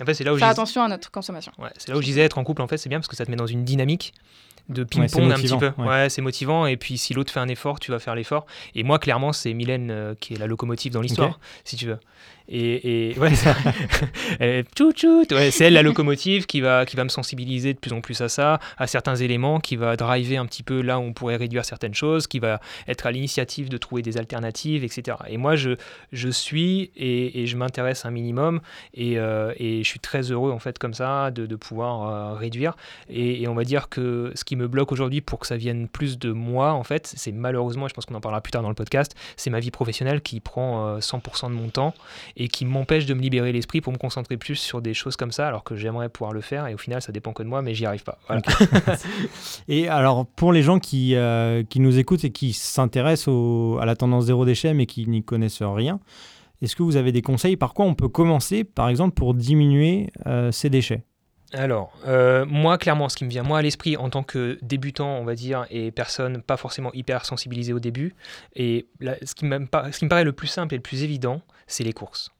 en 0.00 0.06
fait, 0.06 0.24
là 0.24 0.38
faire 0.38 0.48
attention 0.48 0.82
à 0.82 0.88
notre 0.88 1.10
consommation. 1.10 1.52
Ouais, 1.58 1.68
c'est 1.76 1.90
là 1.90 1.98
où 1.98 2.00
je 2.00 2.06
disais 2.06 2.22
être 2.22 2.38
en 2.38 2.44
couple, 2.44 2.62
en 2.62 2.68
fait, 2.68 2.78
c'est 2.78 2.88
bien 2.88 2.98
parce 2.98 3.08
que 3.08 3.16
ça 3.16 3.26
te 3.26 3.30
met 3.30 3.36
dans 3.36 3.46
une 3.46 3.64
dynamique 3.64 4.14
de 4.68 4.84
ping-pong 4.84 5.30
un 5.30 5.36
petit 5.36 5.56
peu. 5.56 5.72
Ouais, 5.78 6.08
c'est 6.08 6.22
motivant. 6.22 6.66
Et 6.66 6.76
puis 6.76 6.98
si 6.98 7.14
l'autre 7.14 7.32
fait 7.32 7.40
un 7.40 7.48
effort, 7.48 7.80
tu 7.80 7.90
vas 7.90 7.98
faire 7.98 8.14
l'effort. 8.14 8.46
Et 8.74 8.82
moi, 8.82 8.98
clairement, 8.98 9.32
c'est 9.32 9.52
Mylène 9.52 9.90
euh, 9.90 10.14
qui 10.18 10.34
est 10.34 10.38
la 10.38 10.46
locomotive 10.46 10.92
dans 10.92 11.00
l'histoire, 11.00 11.38
si 11.64 11.76
tu 11.76 11.86
veux. 11.86 11.98
Et, 12.48 13.10
et 13.10 13.18
ouais, 13.18 13.34
c'est 13.34 13.50
elle 15.64 15.72
la 15.72 15.82
locomotive 15.82 16.46
qui 16.46 16.60
va, 16.60 16.84
qui 16.84 16.96
va 16.96 17.04
me 17.04 17.08
sensibiliser 17.08 17.72
de 17.74 17.78
plus 17.78 17.92
en 17.92 18.00
plus 18.00 18.20
à 18.20 18.28
ça, 18.28 18.60
à 18.76 18.86
certains 18.86 19.16
éléments, 19.16 19.60
qui 19.60 19.76
va 19.76 19.96
driver 19.96 20.36
un 20.36 20.46
petit 20.46 20.62
peu 20.62 20.82
là 20.82 20.98
où 20.98 21.02
on 21.02 21.12
pourrait 21.12 21.36
réduire 21.36 21.64
certaines 21.64 21.94
choses, 21.94 22.26
qui 22.26 22.38
va 22.38 22.60
être 22.86 23.06
à 23.06 23.12
l'initiative 23.12 23.68
de 23.68 23.76
trouver 23.76 24.02
des 24.02 24.18
alternatives, 24.18 24.84
etc. 24.84 25.16
Et 25.28 25.36
moi, 25.36 25.56
je, 25.56 25.70
je 26.12 26.28
suis 26.28 26.90
et, 26.96 27.42
et 27.42 27.46
je 27.46 27.56
m'intéresse 27.56 28.04
un 28.04 28.10
minimum 28.10 28.60
et, 28.92 29.18
euh, 29.18 29.52
et, 29.56 29.82
je 29.82 29.88
suis 29.88 30.00
très 30.00 30.30
heureux 30.30 30.52
en 30.52 30.58
fait 30.58 30.78
comme 30.78 30.94
ça 30.94 31.30
de, 31.30 31.46
de 31.46 31.56
pouvoir 31.56 32.08
euh, 32.08 32.34
réduire. 32.34 32.76
Et, 33.08 33.42
et, 33.42 33.48
on 33.48 33.54
va 33.54 33.64
dire 33.64 33.88
que 33.88 34.32
ce 34.34 34.44
qui 34.44 34.56
me 34.56 34.68
bloque 34.68 34.92
aujourd'hui 34.92 35.20
pour 35.20 35.38
que 35.38 35.46
ça 35.46 35.56
vienne 35.56 35.88
plus 35.88 36.18
de 36.18 36.32
moi, 36.32 36.72
en 36.72 36.84
fait, 36.84 37.12
c'est 37.16 37.32
malheureusement, 37.32 37.88
je 37.88 37.94
pense 37.94 38.06
qu'on 38.06 38.14
en 38.14 38.20
parlera 38.20 38.40
plus 38.40 38.50
tard 38.50 38.62
dans 38.62 38.68
le 38.68 38.74
podcast, 38.74 39.14
c'est 39.36 39.50
ma 39.50 39.60
vie 39.60 39.70
professionnelle 39.70 40.20
qui 40.20 40.40
prend 40.40 40.98
100% 40.98 41.46
euh, 41.46 41.48
de 41.48 41.54
mon 41.54 41.68
temps 41.68 41.94
et 42.36 42.48
qui 42.48 42.64
m'empêche 42.64 43.06
de 43.06 43.14
me 43.14 43.20
libérer 43.20 43.52
l'esprit 43.52 43.80
pour 43.80 43.92
me 43.92 43.98
concentrer 43.98 44.36
plus 44.36 44.56
sur 44.56 44.82
des 44.82 44.94
choses 44.94 45.16
comme 45.16 45.32
ça, 45.32 45.48
alors 45.48 45.64
que 45.64 45.76
j'aimerais 45.76 46.08
pouvoir 46.08 46.32
le 46.32 46.40
faire, 46.40 46.66
et 46.66 46.74
au 46.74 46.78
final, 46.78 47.00
ça 47.02 47.12
dépend 47.12 47.32
que 47.32 47.42
de 47.42 47.48
moi, 47.48 47.62
mais 47.62 47.74
j'y 47.74 47.86
arrive 47.86 48.04
pas. 48.04 48.18
et 49.68 49.88
alors, 49.88 50.26
pour 50.26 50.52
les 50.52 50.62
gens 50.62 50.78
qui, 50.78 51.14
euh, 51.14 51.62
qui 51.62 51.80
nous 51.80 51.98
écoutent 51.98 52.24
et 52.24 52.30
qui 52.30 52.52
s'intéressent 52.52 53.34
à 53.80 53.84
la 53.84 53.96
tendance 53.96 54.26
zéro 54.26 54.44
déchet, 54.44 54.74
mais 54.74 54.86
qui 54.86 55.06
n'y 55.06 55.22
connaissent 55.22 55.62
rien, 55.62 56.00
est-ce 56.62 56.76
que 56.76 56.82
vous 56.82 56.96
avez 56.96 57.12
des 57.12 57.22
conseils 57.22 57.56
par 57.56 57.74
quoi 57.74 57.84
on 57.84 57.94
peut 57.94 58.08
commencer, 58.08 58.64
par 58.64 58.88
exemple, 58.88 59.14
pour 59.14 59.34
diminuer 59.34 60.10
euh, 60.26 60.50
ces 60.50 60.70
déchets? 60.70 61.04
Alors, 61.54 61.92
euh, 62.06 62.44
moi, 62.46 62.78
clairement, 62.78 63.08
ce 63.08 63.16
qui 63.16 63.24
me 63.24 63.30
vient 63.30 63.42
moi 63.42 63.58
à 63.58 63.62
l'esprit 63.62 63.96
en 63.96 64.10
tant 64.10 64.22
que 64.22 64.58
débutant, 64.62 65.18
on 65.18 65.24
va 65.24 65.34
dire, 65.34 65.66
et 65.70 65.90
personne 65.90 66.42
pas 66.42 66.56
forcément 66.56 66.92
hyper 66.92 67.24
sensibilisée 67.24 67.72
au 67.72 67.80
début, 67.80 68.14
et 68.56 68.86
ce, 69.00 69.34
qui 69.34 69.46
ce 69.46 69.98
qui 69.98 70.04
me 70.04 70.08
paraît 70.08 70.24
le 70.24 70.32
plus 70.32 70.48
simple 70.48 70.74
et 70.74 70.78
le 70.78 70.82
plus 70.82 71.02
évident, 71.02 71.42
c'est 71.66 71.84
les 71.84 71.92
courses 71.92 72.30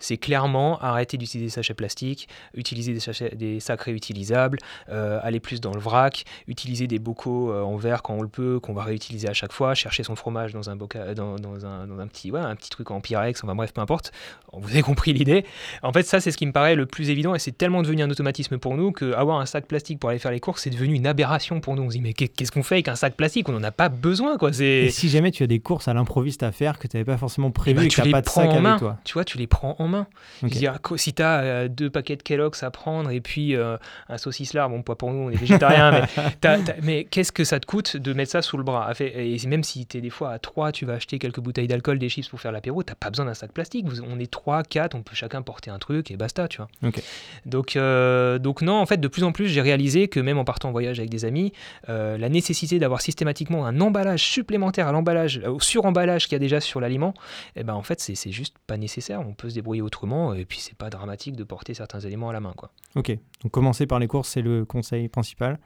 c'est 0.00 0.16
clairement 0.16 0.78
arrêter 0.80 1.16
d'utiliser 1.16 1.46
des 1.46 1.52
sachets 1.52 1.74
plastiques, 1.74 2.28
utiliser 2.54 2.92
des, 2.92 3.00
sachets, 3.00 3.34
des 3.34 3.60
sacs 3.60 3.82
réutilisables, 3.82 4.58
euh, 4.88 5.20
aller 5.22 5.40
plus 5.40 5.60
dans 5.60 5.72
le 5.72 5.80
vrac, 5.80 6.24
utiliser 6.48 6.86
des 6.86 6.98
bocaux 6.98 7.52
euh, 7.52 7.62
en 7.62 7.76
verre 7.76 8.02
quand 8.02 8.14
on 8.14 8.22
le 8.22 8.28
peut, 8.28 8.60
qu'on 8.60 8.72
va 8.72 8.82
réutiliser 8.82 9.28
à 9.28 9.32
chaque 9.32 9.52
fois, 9.52 9.74
chercher 9.74 10.02
son 10.02 10.16
fromage 10.16 10.52
dans 10.52 10.70
un, 10.70 10.76
boca, 10.76 11.14
dans, 11.14 11.36
dans, 11.36 11.66
un, 11.66 11.86
dans 11.86 11.98
un, 11.98 12.06
petit, 12.06 12.30
ouais, 12.30 12.40
un 12.40 12.56
petit 12.56 12.70
truc 12.70 12.90
en 12.90 13.00
Pyrex, 13.00 13.42
enfin 13.44 13.54
bref, 13.54 13.72
peu 13.72 13.80
importe. 13.80 14.12
Vous 14.52 14.70
avez 14.70 14.82
compris 14.82 15.12
l'idée. 15.12 15.44
En 15.82 15.92
fait, 15.92 16.02
ça, 16.02 16.20
c'est 16.20 16.30
ce 16.30 16.36
qui 16.36 16.46
me 16.46 16.52
paraît 16.52 16.74
le 16.74 16.86
plus 16.86 17.10
évident 17.10 17.34
et 17.34 17.38
c'est 17.38 17.56
tellement 17.56 17.82
devenu 17.82 18.02
un 18.02 18.10
automatisme 18.10 18.58
pour 18.58 18.76
nous 18.76 18.92
qu'avoir 18.92 19.40
un 19.40 19.46
sac 19.46 19.66
plastique 19.66 20.00
pour 20.00 20.10
aller 20.10 20.18
faire 20.18 20.32
les 20.32 20.40
courses, 20.40 20.62
c'est 20.62 20.70
devenu 20.70 20.94
une 20.94 21.06
aberration 21.06 21.60
pour 21.60 21.76
nous. 21.76 21.82
On 21.82 21.90
se 21.90 21.96
dit, 21.96 22.00
mais 22.00 22.12
qu'est-ce 22.12 22.50
qu'on 22.50 22.62
fait 22.62 22.76
avec 22.76 22.88
un 22.88 22.96
sac 22.96 23.14
plastique? 23.14 23.48
On 23.48 23.52
n'en 23.52 23.62
a 23.62 23.70
pas 23.70 23.88
besoin, 23.88 24.36
quoi. 24.36 24.50
Et 24.60 24.90
si 24.90 25.08
jamais 25.08 25.30
tu 25.30 25.42
as 25.42 25.46
des 25.46 25.60
courses 25.60 25.88
à 25.88 25.94
l'improviste 25.94 26.42
à 26.42 26.52
faire 26.52 26.78
que 26.78 26.88
tu 26.88 26.96
n'avais 26.96 27.04
pas 27.04 27.18
forcément 27.18 27.50
prévu 27.50 27.76
bah, 27.76 27.84
et 27.84 27.88
que 27.88 27.94
tu 27.94 28.02
n'as 28.02 28.10
pas 28.10 28.22
de 28.22 28.28
sac 28.28 28.50
avec 28.50 28.78
toi? 28.78 28.98
Tu 29.04 29.14
vois, 29.14 29.24
tu 29.24 29.38
les 29.38 29.46
prends 29.46 29.76
en 29.78 29.88
main. 29.90 30.06
si 30.96 31.12
tu 31.12 31.22
as 31.22 31.40
euh, 31.40 31.68
deux 31.68 31.90
paquets 31.90 32.16
de 32.16 32.22
Kellogg's 32.22 32.62
à 32.62 32.70
prendre 32.70 33.10
et 33.10 33.20
puis 33.20 33.54
euh, 33.54 33.76
un 34.08 34.18
saucisse 34.18 34.54
lard, 34.54 34.70
bon, 34.70 34.82
pas 34.82 34.94
pour 34.94 35.12
nous, 35.12 35.28
on 35.28 35.30
est 35.30 35.36
végétariens, 35.36 36.06
mais, 36.42 36.58
mais 36.82 37.04
qu'est-ce 37.04 37.32
que 37.32 37.44
ça 37.44 37.60
te 37.60 37.66
coûte 37.66 37.96
de 37.96 38.12
mettre 38.12 38.32
ça 38.32 38.42
sous 38.42 38.56
le 38.56 38.62
bras? 38.62 38.92
Et 39.00 39.36
même 39.46 39.64
si 39.64 39.86
tu 39.86 39.98
es 39.98 40.00
des 40.00 40.10
fois 40.10 40.30
à 40.30 40.38
trois, 40.38 40.72
tu 40.72 40.86
vas 40.86 40.94
acheter 40.94 41.18
quelques 41.18 41.40
bouteilles 41.40 41.68
d'alcool, 41.68 41.98
des 41.98 42.08
chips 42.08 42.28
pour 42.28 42.40
faire 42.40 42.52
l'apéro, 42.52 42.82
tu 42.82 42.94
pas 42.94 43.10
besoin 43.10 43.26
d'un 43.26 43.34
sac 43.34 43.52
plastique. 43.52 43.86
On 44.08 44.18
est 44.18 44.30
trois, 44.30 44.62
quatre, 44.62 44.94
on 44.94 45.02
peut 45.02 45.14
chacun 45.14 45.42
porter 45.42 45.70
un 45.70 45.78
truc 45.78 46.10
et 46.10 46.16
basta, 46.16 46.48
tu 46.48 46.58
vois. 46.58 46.68
Donc, 47.46 47.76
euh, 47.76 48.38
donc 48.38 48.62
non, 48.62 48.80
en 48.80 48.86
fait, 48.86 48.98
de 48.98 49.08
plus 49.08 49.24
en 49.24 49.32
plus, 49.32 49.48
j'ai 49.48 49.60
réalisé 49.60 50.08
que 50.08 50.20
même 50.20 50.38
en 50.38 50.44
partant 50.44 50.68
en 50.68 50.72
voyage 50.72 50.98
avec 50.98 51.10
des 51.10 51.24
amis, 51.24 51.52
la 51.88 52.28
nécessité 52.28 52.78
d'avoir 52.78 53.00
systématiquement 53.00 53.66
un 53.66 53.80
emballage 53.80 54.22
supplémentaire 54.22 54.88
à 54.88 54.92
l'emballage, 54.92 55.40
au 55.46 55.60
suremballage 55.60 56.24
qu'il 56.24 56.32
y 56.32 56.36
a 56.36 56.38
déjà 56.38 56.60
sur 56.60 56.80
l'aliment, 56.80 57.14
eh 57.56 57.64
ben 57.64 57.74
en 57.74 57.82
fait, 57.82 58.00
c'est 58.00 58.32
juste 58.32 58.56
pas 58.66 58.76
nécessaire. 58.76 59.20
On 59.20 59.32
peut 59.32 59.48
se 59.50 59.54
débrouiller 59.54 59.79
autrement 59.80 60.34
et 60.34 60.44
puis 60.44 60.58
c'est 60.60 60.76
pas 60.76 60.90
dramatique 60.90 61.36
de 61.36 61.44
porter 61.44 61.74
certains 61.74 62.00
éléments 62.00 62.30
à 62.30 62.32
la 62.32 62.40
main. 62.40 62.52
Quoi. 62.56 62.70
Ok, 62.94 63.16
donc 63.42 63.52
commencer 63.52 63.86
par 63.86 63.98
les 63.98 64.06
courses, 64.06 64.28
c'est 64.28 64.42
le 64.42 64.64
conseil 64.64 65.08
principal. 65.08 65.58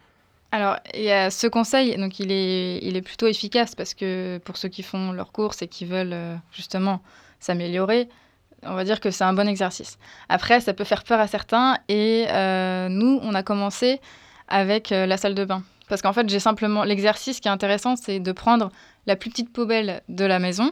Alors, 0.54 0.76
il 0.94 1.02
y 1.02 1.10
a 1.10 1.30
ce 1.30 1.48
conseil, 1.48 1.96
donc 1.96 2.20
il 2.20 2.30
est, 2.30 2.78
il 2.82 2.96
est 2.96 3.02
plutôt 3.02 3.26
efficace 3.26 3.74
parce 3.74 3.92
que 3.92 4.38
pour 4.44 4.56
ceux 4.56 4.68
qui 4.68 4.84
font 4.84 5.10
leurs 5.10 5.32
courses 5.32 5.62
et 5.62 5.66
qui 5.66 5.84
veulent 5.84 6.12
euh, 6.12 6.36
justement 6.52 7.00
s'améliorer, 7.40 8.08
on 8.62 8.74
va 8.74 8.84
dire 8.84 9.00
que 9.00 9.10
c'est 9.10 9.24
un 9.24 9.32
bon 9.32 9.48
exercice. 9.48 9.98
Après, 10.28 10.60
ça 10.60 10.72
peut 10.72 10.84
faire 10.84 11.02
peur 11.02 11.18
à 11.18 11.26
certains 11.26 11.78
et 11.88 12.26
euh, 12.28 12.88
nous, 12.88 13.18
on 13.22 13.34
a 13.34 13.42
commencé 13.42 14.00
avec 14.46 14.92
euh, 14.92 15.06
la 15.06 15.16
salle 15.16 15.34
de 15.34 15.44
bain. 15.44 15.64
Parce 15.88 16.02
qu'en 16.02 16.12
fait, 16.12 16.28
j'ai 16.28 16.38
simplement 16.38 16.84
l'exercice 16.84 17.40
qui 17.40 17.48
est 17.48 17.50
intéressant, 17.50 17.96
c'est 17.96 18.20
de 18.20 18.30
prendre 18.30 18.70
la 19.06 19.16
plus 19.16 19.30
petite 19.30 19.52
poubelle 19.52 20.02
de 20.08 20.24
la 20.24 20.38
maison, 20.38 20.70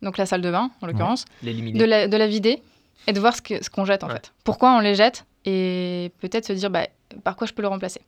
donc 0.00 0.16
la 0.16 0.24
salle 0.24 0.40
de 0.40 0.50
bain 0.50 0.70
en 0.80 0.86
l'occurrence, 0.86 1.26
de, 1.42 1.84
la, 1.84 2.08
de 2.08 2.16
la 2.16 2.26
vider 2.26 2.62
et 3.06 3.12
de 3.12 3.20
voir 3.20 3.34
ce 3.34 3.70
qu'on 3.70 3.84
ce 3.84 3.86
jette 3.86 4.04
en 4.04 4.08
fait. 4.08 4.32
Pourquoi 4.44 4.72
on 4.72 4.80
les 4.80 4.94
jette 4.94 5.24
et 5.44 6.12
peut-être 6.20 6.46
se 6.46 6.52
dire 6.52 6.70
bah, 6.70 6.86
par 7.24 7.36
quoi 7.36 7.46
je 7.46 7.52
peux 7.52 7.62
le 7.62 7.68
remplacer. 7.68 8.00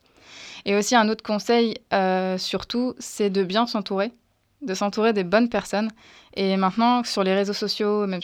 Et 0.66 0.76
aussi 0.76 0.94
un 0.94 1.08
autre 1.08 1.22
conseil, 1.22 1.78
euh, 1.92 2.36
surtout, 2.36 2.94
c'est 2.98 3.30
de 3.30 3.42
bien 3.42 3.66
s'entourer, 3.66 4.12
de 4.62 4.74
s'entourer 4.74 5.12
des 5.12 5.24
bonnes 5.24 5.48
personnes. 5.48 5.90
Et 6.34 6.56
maintenant, 6.56 7.02
sur 7.02 7.24
les 7.24 7.34
réseaux 7.34 7.54
sociaux, 7.54 8.06
même 8.06 8.20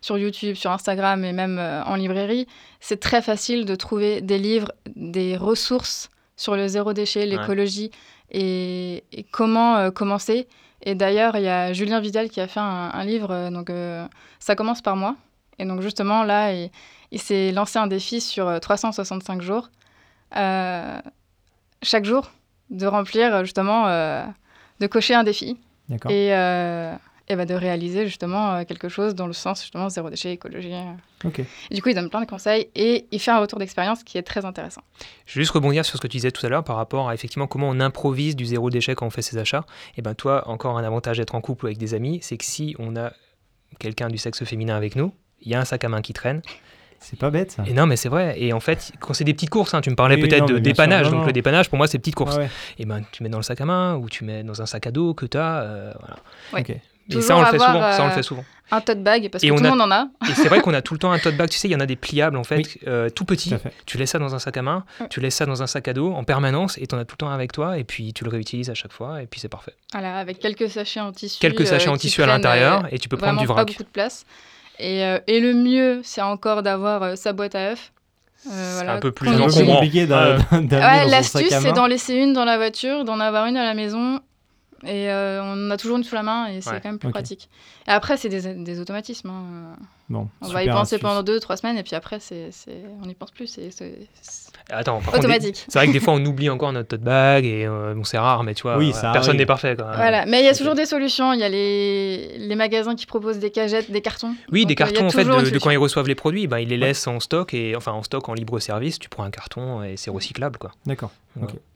sur 0.00 0.18
YouTube, 0.18 0.56
sur 0.56 0.70
Instagram 0.70 1.24
et 1.24 1.32
même 1.32 1.58
euh, 1.58 1.84
en 1.84 1.96
librairie, 1.96 2.46
c'est 2.80 3.00
très 3.00 3.20
facile 3.20 3.64
de 3.64 3.74
trouver 3.74 4.20
des 4.20 4.38
livres, 4.38 4.72
des 4.96 5.36
ressources 5.36 6.08
sur 6.36 6.56
le 6.56 6.68
zéro 6.68 6.92
déchet, 6.92 7.26
l'écologie 7.26 7.90
et, 8.30 9.04
comment 9.30 9.76
euh, 9.76 9.90
commencer. 9.90 10.48
Et 10.82 10.94
d'ailleurs, 10.94 11.36
il 11.36 11.42
y 11.42 11.48
a 11.48 11.72
Julien 11.72 12.00
Vidal 12.00 12.30
qui 12.30 12.40
a 12.40 12.46
fait 12.46 12.60
un, 12.60 13.04
livre, 13.04 13.50
donc 13.50 13.68
ça 14.38 14.54
commence 14.54 14.80
par 14.80 14.94
moi, 14.94 15.16
et 15.58 15.64
donc 15.64 15.80
justement, 15.82 16.22
là, 16.22 16.52
il, 17.10 17.20
s'est 17.20 17.52
lancé 17.52 17.78
un 17.78 17.86
défi 17.86 18.20
sur 18.20 18.60
365 18.60 19.38
euh, 19.38 19.44
jours. 19.44 19.70
Euh, 20.36 21.00
chaque 21.82 22.04
jour, 22.04 22.30
de 22.70 22.86
remplir 22.86 23.44
justement, 23.44 23.88
euh, 23.88 24.24
de 24.80 24.86
cocher 24.86 25.14
un 25.14 25.24
défi. 25.24 25.56
Et, 26.10 26.28
et 27.30 27.36
bah, 27.36 27.44
de 27.44 27.54
réaliser 27.54 28.06
justement 28.06 28.64
quelque 28.64 28.88
chose 28.88 29.14
dans 29.14 29.26
le 29.26 29.32
sens 29.34 29.60
justement 29.60 29.88
zéro 29.88 30.08
déchet, 30.10 30.32
écologie. 30.32 30.72
Ok. 31.24 31.40
Et 31.40 31.74
du 31.74 31.82
coup, 31.82 31.88
il 31.90 31.94
donne 31.94 32.08
plein 32.08 32.20
de 32.20 32.26
conseils 32.26 32.68
et 32.74 33.06
il 33.10 33.20
fait 33.20 33.30
un 33.30 33.38
retour 33.38 33.58
d'expérience 33.58 34.02
qui 34.02 34.16
est 34.16 34.22
très 34.22 34.44
intéressant. 34.44 34.82
Je 35.26 35.34
vais 35.34 35.42
juste 35.42 35.52
rebondir 35.52 35.84
sur 35.84 35.96
ce 35.96 36.00
que 36.00 36.06
tu 36.06 36.16
disais 36.18 36.30
tout 36.30 36.44
à 36.44 36.48
l'heure 36.48 36.64
par 36.64 36.76
rapport 36.76 37.08
à 37.08 37.14
effectivement 37.14 37.46
comment 37.46 37.68
on 37.68 37.80
improvise 37.80 38.36
du 38.36 38.46
zéro 38.46 38.70
déchet 38.70 38.94
quand 38.94 39.06
on 39.06 39.10
fait 39.10 39.22
ses 39.22 39.36
achats. 39.38 39.64
Et 39.96 40.02
ben 40.02 40.14
toi, 40.14 40.46
encore 40.48 40.78
un 40.78 40.84
avantage 40.84 41.18
d'être 41.18 41.34
en 41.34 41.40
couple 41.40 41.64
ou 41.64 41.68
avec 41.68 41.78
des 41.78 41.92
amis, 41.92 42.18
c'est 42.22 42.36
que 42.36 42.44
si 42.44 42.74
on 42.78 42.96
a 42.96 43.12
quelqu'un 43.78 44.08
du 44.08 44.18
sexe 44.18 44.44
féminin 44.44 44.76
avec 44.76 44.96
nous, 44.96 45.12
il 45.42 45.50
y 45.50 45.54
a 45.54 45.60
un 45.60 45.64
sac 45.64 45.84
à 45.84 45.88
main 45.88 46.00
qui 46.02 46.12
traîne. 46.12 46.42
C'est 47.00 47.18
pas 47.18 47.30
bête 47.30 47.52
ça. 47.52 47.62
Et 47.66 47.72
non, 47.74 47.86
mais 47.86 47.94
c'est 47.96 48.08
vrai. 48.08 48.34
Et 48.40 48.52
en 48.52 48.58
fait, 48.58 48.90
quand 48.98 49.14
c'est 49.14 49.22
des 49.24 49.32
petites 49.32 49.50
courses, 49.50 49.72
hein, 49.72 49.80
tu 49.80 49.88
me 49.90 49.94
parlais 49.94 50.16
Oui, 50.16 50.22
peut-être 50.28 50.46
de 50.46 50.58
dépannage. 50.58 51.04
sûr. 51.06 51.12
Non, 51.12 51.18
Donc 51.18 51.26
le 51.28 51.32
dépannage, 51.32 51.68
pour 51.68 51.78
moi, 51.78 51.86
c'est 51.86 51.98
petites 51.98 52.16
courses. 52.16 52.34
Ah 52.36 52.40
ouais. 52.40 52.50
Et 52.78 52.86
ben 52.86 53.02
tu 53.12 53.22
mets 53.22 53.28
dans 53.28 53.38
le 53.38 53.44
sac 53.44 53.60
à 53.60 53.64
main 53.64 53.94
ou 53.94 54.08
tu 54.08 54.24
mets 54.24 54.42
dans 54.42 54.60
un 54.60 54.66
sac 54.66 54.86
à 54.86 54.90
dos 54.90 55.14
que 55.14 55.24
tu 55.26 55.38
as. 55.38 55.94
voilà. 56.00 56.16
Ouais. 56.52 56.60
Ok. 56.62 56.70
Et 56.70 56.80
Toujours 57.14 57.22
ça, 57.24 57.36
on 57.36 57.40
le 57.40 57.46
fait 57.46 57.54
avoir, 57.54 57.72
souvent. 57.72 57.92
Ça, 57.92 58.02
on 58.02 58.06
le 58.06 58.12
euh, 58.12 58.14
fait 58.16 58.22
souvent. 58.22 58.44
Un 58.70 58.80
tote 58.82 59.02
bag, 59.02 59.30
parce 59.30 59.42
Et 59.42 59.48
que 59.48 59.52
on 59.54 59.56
tout 59.56 59.62
a- 59.64 59.68
le 59.68 59.70
monde 59.70 59.80
en 59.80 59.90
a. 59.90 60.08
Et 60.28 60.34
c'est 60.34 60.48
vrai 60.48 60.60
qu'on 60.62 60.74
a 60.74 60.82
tout 60.82 60.92
le 60.92 60.98
temps 60.98 61.10
un 61.10 61.18
tote 61.18 61.36
bag. 61.38 61.48
Tu 61.48 61.56
sais, 61.56 61.68
il 61.68 61.70
y 61.70 61.74
en 61.76 61.80
a 61.80 61.86
des 61.86 61.96
pliables 61.96 62.36
en 62.36 62.44
fait, 62.44 62.56
Oui. 62.56 62.66
euh, 62.86 63.08
tout 63.08 63.24
petits. 63.24 63.48
Tout. 63.50 63.56
Tu 63.86 63.96
laisses 63.96 64.10
ça 64.10 64.18
dans 64.18 64.34
un 64.34 64.38
sac 64.40 64.56
à 64.58 64.62
main, 64.62 64.84
Ouais. 65.00 65.06
tu 65.08 65.20
laisses 65.20 65.36
ça 65.36 65.46
dans 65.46 65.62
un 65.62 65.66
sac 65.66 65.86
à 65.88 65.94
dos 65.94 66.12
en 66.12 66.24
permanence 66.24 66.76
et 66.78 66.86
tu 66.86 66.94
en 66.94 66.98
as 66.98 67.04
tout 67.06 67.14
le 67.14 67.18
temps 67.18 67.30
avec 67.30 67.52
toi 67.52 67.78
et 67.78 67.84
puis 67.84 68.12
tu 68.12 68.24
le 68.24 68.30
réutilises 68.30 68.68
à 68.68 68.74
chaque 68.74 68.92
fois 68.92 69.22
et 69.22 69.26
puis 69.26 69.40
c'est 69.40 69.48
parfait. 69.48 69.72
Voilà, 69.92 70.18
avec 70.18 70.38
quelques 70.40 70.68
sachets 70.68 71.00
en 71.00 71.12
tissu. 71.12 71.38
Quelques 71.40 71.66
sachets 71.66 71.88
euh, 71.88 71.92
en 71.92 71.96
tissu 71.96 72.22
à 72.22 72.26
l'intérieur 72.26 72.84
euh, 72.84 72.88
et 72.90 72.98
tu 72.98 73.08
peux 73.08 73.16
prendre 73.16 73.40
du 73.40 73.46
pas 73.46 73.52
vrac. 73.54 73.68
beaucoup 73.68 73.84
de 73.84 73.88
place. 73.88 74.26
Et, 74.78 75.04
euh, 75.04 75.18
et 75.26 75.40
le 75.40 75.54
mieux, 75.54 76.00
c'est 76.04 76.22
encore 76.22 76.62
d'avoir 76.62 77.02
euh, 77.02 77.16
sa 77.16 77.32
boîte 77.32 77.54
à 77.54 77.72
œufs. 77.72 77.92
Euh, 78.46 78.72
voilà, 78.74 78.94
un 78.94 79.00
peu 79.00 79.10
plus 79.10 79.30
compliqué 79.36 80.06
Ouais. 80.06 81.06
l'astuce, 81.06 81.48
c'est 81.50 81.72
d'en 81.72 81.86
laisser 81.86 82.14
une 82.14 82.32
dans 82.32 82.44
la 82.44 82.56
voiture, 82.56 83.04
d'en 83.04 83.18
avoir 83.18 83.46
une 83.46 83.56
à 83.56 83.64
la 83.64 83.74
maison. 83.74 84.20
Et 84.84 85.10
euh, 85.10 85.42
on 85.42 85.70
a 85.72 85.76
toujours 85.76 85.96
une 85.96 86.04
sous 86.04 86.14
la 86.14 86.22
main 86.22 86.46
et 86.46 86.60
c'est 86.60 86.70
Ouais. 86.70 86.80
quand 86.80 86.88
même 86.90 86.98
plus 87.00 87.10
pratique. 87.10 87.48
Et 87.88 87.90
après, 87.90 88.16
c'est 88.16 88.28
des, 88.28 88.54
des 88.54 88.78
automatismes. 88.80 89.28
hein. 89.30 89.76
Bon, 90.08 90.28
On 90.40 90.48
va 90.48 90.62
y 90.62 90.68
penser 90.68 90.94
astuce. 90.94 91.00
pendant 91.00 91.22
deux, 91.22 91.38
trois 91.40 91.56
semaines 91.56 91.76
et 91.76 91.82
puis 91.82 91.94
après, 91.96 92.18
c'est, 92.20 92.50
on 93.02 93.06
n'y 93.06 93.14
pense 93.14 93.30
plus. 93.32 93.46
C'est, 93.46 93.70
Attends, 94.70 95.00
par 95.00 95.14
automatique. 95.14 95.64
c'est 95.68 95.78
vrai 95.78 95.86
que 95.88 95.92
des 95.92 96.00
fois 96.00 96.14
on 96.14 96.24
oublie 96.24 96.48
encore 96.50 96.72
notre 96.72 96.88
tote 96.88 97.00
bag 97.00 97.44
et 97.44 97.66
euh, 97.66 97.94
bon, 97.94 98.04
c'est 98.04 98.18
rare, 98.18 98.44
mais 98.44 98.54
tu 98.54 98.62
vois, 98.62 98.76
Oui, 98.78 98.90
voilà, 98.92 99.00
ça 99.08 99.12
personne 99.12 99.36
n'est 99.36 99.46
parfait. 99.46 99.74
Quoi. 99.76 99.86
Voilà, 99.96 100.24
mais 100.26 100.40
il 100.40 100.44
y 100.44 100.48
a 100.48 100.54
toujours 100.54 100.74
des 100.74 100.86
solutions. 100.86 101.32
Il 101.32 101.40
y 101.40 101.42
a 101.42 101.48
les, 101.48 102.38
les 102.38 102.54
magasins 102.54 102.94
qui 102.94 103.06
proposent 103.06 103.38
des 103.38 103.50
cagettes, 103.50 103.90
des 103.90 104.00
cartons. 104.02 104.34
Oui, 104.52 104.60
Donc, 104.62 104.68
des 104.68 104.74
euh, 104.74 104.86
cartons 104.86 105.06
en 105.06 105.10
fait 105.10 105.24
de, 105.24 105.28
de 105.30 105.32
quand 105.34 105.44
solution. 105.44 105.70
ils 105.72 105.76
reçoivent 105.78 106.08
les 106.08 106.14
produits, 106.14 106.46
ben, 106.46 106.58
ils 106.58 106.68
les 106.68 106.76
laissent 106.78 107.06
en 107.06 107.18
stock 107.20 107.52
et 107.52 107.74
enfin 107.76 107.92
en 107.92 108.02
stock 108.02 108.28
en 108.28 108.34
libre 108.34 108.60
service. 108.60 108.98
Tu 108.98 109.08
prends 109.08 109.24
un 109.24 109.30
carton 109.30 109.82
et 109.82 109.96
c'est 109.96 110.10
recyclable 110.10 110.58
quoi. 110.58 110.70
D'accord. 110.86 111.10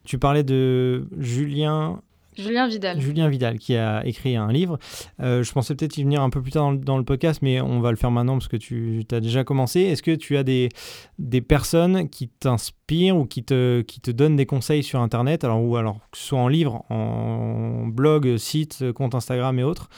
Tu 0.05 0.19
parlais 0.19 0.43
de 0.45 1.07
Julien 1.19 2.01
Julien 2.37 2.67
Vidal. 2.67 3.01
Julien 3.01 3.29
Vidal 3.29 3.59
qui 3.59 3.77
a 3.77 4.05
écrit 4.07 4.37
un 4.37 4.51
livre. 4.51 4.79
Euh, 5.21 5.43
je 5.43 5.53
pensais 5.53 5.75
peut-être 5.75 5.99
y 5.99 6.03
venir 6.03 6.23
un 6.23 6.31
peu 6.31 6.41
plus 6.41 6.53
tard 6.53 6.65
dans 6.65 6.71
le, 6.71 6.79
dans 6.79 6.99
le 6.99 7.05
podcast, 7.05 7.41
mais 7.43 7.61
on 7.61 7.81
va 7.81 7.91
le 7.91 7.97
faire 7.97 8.11
maintenant 8.11 8.35
parce 8.35 8.49
que 8.49 8.57
tu 8.57 9.05
as 9.11 9.21
déjà 9.21 9.45
commencé. 9.45 9.81
Est-ce 9.81 10.03
que 10.03 10.15
tu 10.15 10.37
as 10.37 10.43
des, 10.43 10.71
des 11.19 11.41
personnes 11.41 12.09
qui 12.09 12.29
t'inspirent 12.29 13.17
ou 13.17 13.27
qui 13.27 13.45
te, 13.45 13.83
qui 13.83 14.01
te 14.01 14.11
donnent 14.11 14.37
des 14.37 14.47
conseils 14.47 14.83
sur 14.83 15.01
Internet, 15.01 15.45
alors, 15.45 15.63
ou 15.63 15.77
alors 15.77 15.99
que 16.11 16.19
ce 16.19 16.25
soit 16.25 16.39
en 16.39 16.49
livre, 16.49 16.85
en 16.91 17.87
blog, 17.87 18.37
site, 18.39 18.93
compte 18.93 19.15
Instagram 19.15 19.59
et 19.59 19.65
autres, 19.65 19.89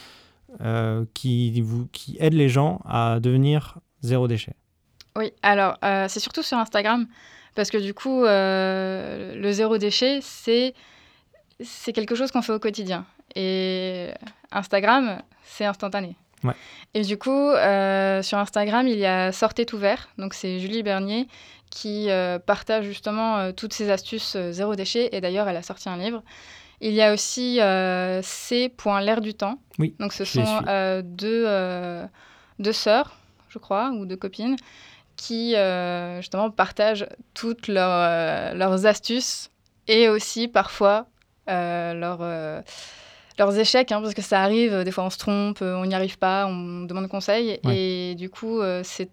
euh, 0.61 1.05
qui, 1.15 1.61
vous, 1.61 1.87
qui 1.93 2.17
aident 2.19 2.35
les 2.35 2.49
gens 2.49 2.81
à 2.85 3.21
devenir 3.21 3.79
zéro 4.03 4.27
déchet? 4.27 4.55
Oui, 5.17 5.33
alors 5.43 5.79
euh, 5.85 6.07
c'est 6.09 6.21
surtout 6.21 6.43
sur 6.43 6.59
Instagram 6.59 7.07
parce 7.55 7.71
que 7.71 7.79
du 7.79 7.95
coup, 7.95 8.25
le 8.25 9.51
zéro 9.53 9.79
déchet, 9.79 10.19
c'est 10.21 10.75
c'est 11.61 11.93
quelque 11.93 12.15
chose 12.15 12.31
qu'on 12.31 12.43
fait 12.43 12.53
au 12.53 12.59
quotidien. 12.59 13.07
Et 13.35 14.11
Instagram, 14.51 15.23
c'est 15.45 15.65
instantané. 15.65 16.17
Ouais. 16.43 16.55
Et 16.93 17.03
du 17.03 17.19
coup, 17.19 17.31
euh, 17.31 18.23
sur 18.23 18.39
Instagram, 18.39 18.87
il 18.87 18.99
y 18.99 19.07
a 19.07 19.33
Sortez 19.33 19.67
tout 19.67 19.79
vert. 19.79 20.09
Donc 20.19 20.35
c'est 20.35 20.61
Julie 20.61 20.83
Bernier 20.83 21.27
qui 21.71 22.11
euh, 22.11 22.39
partage 22.39 22.85
justement 22.85 23.39
euh, 23.39 23.53
toutes 23.53 23.73
ses 23.73 23.91
astuces 23.91 24.37
zéro 24.51 24.77
déchet. 24.77 25.09
Et 25.13 25.21
d'ailleurs, 25.21 25.49
elle 25.49 25.57
a 25.57 25.63
sorti 25.63 25.89
un 25.89 25.97
livre. 25.97 26.23
Il 26.81 26.93
y 26.93 27.03
a 27.03 27.13
aussi 27.13 27.57
C.l'air 27.57 29.21
du 29.21 29.35
temps. 29.35 29.59
Oui, 29.79 29.95
Donc 30.01 30.13
ce 30.13 30.25
sont 30.25 30.61
deux, 31.03 31.47
deux 32.59 32.73
sœurs, 32.73 33.17
je 33.49 33.59
crois, 33.59 33.91
ou 33.91 34.05
deux 34.05 34.17
copines, 34.17 34.57
qui 35.17 35.55
justement 36.17 36.51
partagent 36.51 37.07
toutes 37.33 37.69
leurs, 37.69 38.55
leurs 38.55 38.85
astuces 38.85 39.51
et 39.87 40.09
aussi 40.11 40.47
parfois 40.47 41.07
euh, 41.49 41.95
leurs, 41.95 42.19
euh, 42.23 42.61
leurs 43.39 43.59
échecs, 43.59 43.93
hein, 43.93 44.01
parce 44.01 44.15
que 44.15 44.23
ça 44.23 44.43
arrive, 44.43 44.73
euh, 44.73 44.85
des 44.85 44.91
fois 44.91 45.05
on 45.05 45.11
se 45.11 45.19
trompe, 45.19 45.59
on 45.63 45.85
n'y 45.87 45.95
arrive 45.95 46.19
pas, 46.19 46.47
on 46.47 46.83
demande 46.83 47.09
conseil. 47.09 47.59
Ouais. 47.65 47.77
Et 47.77 48.15
du 48.15 48.31
coup, 48.31 48.61
euh, 48.61 48.81
c'est. 48.85 49.09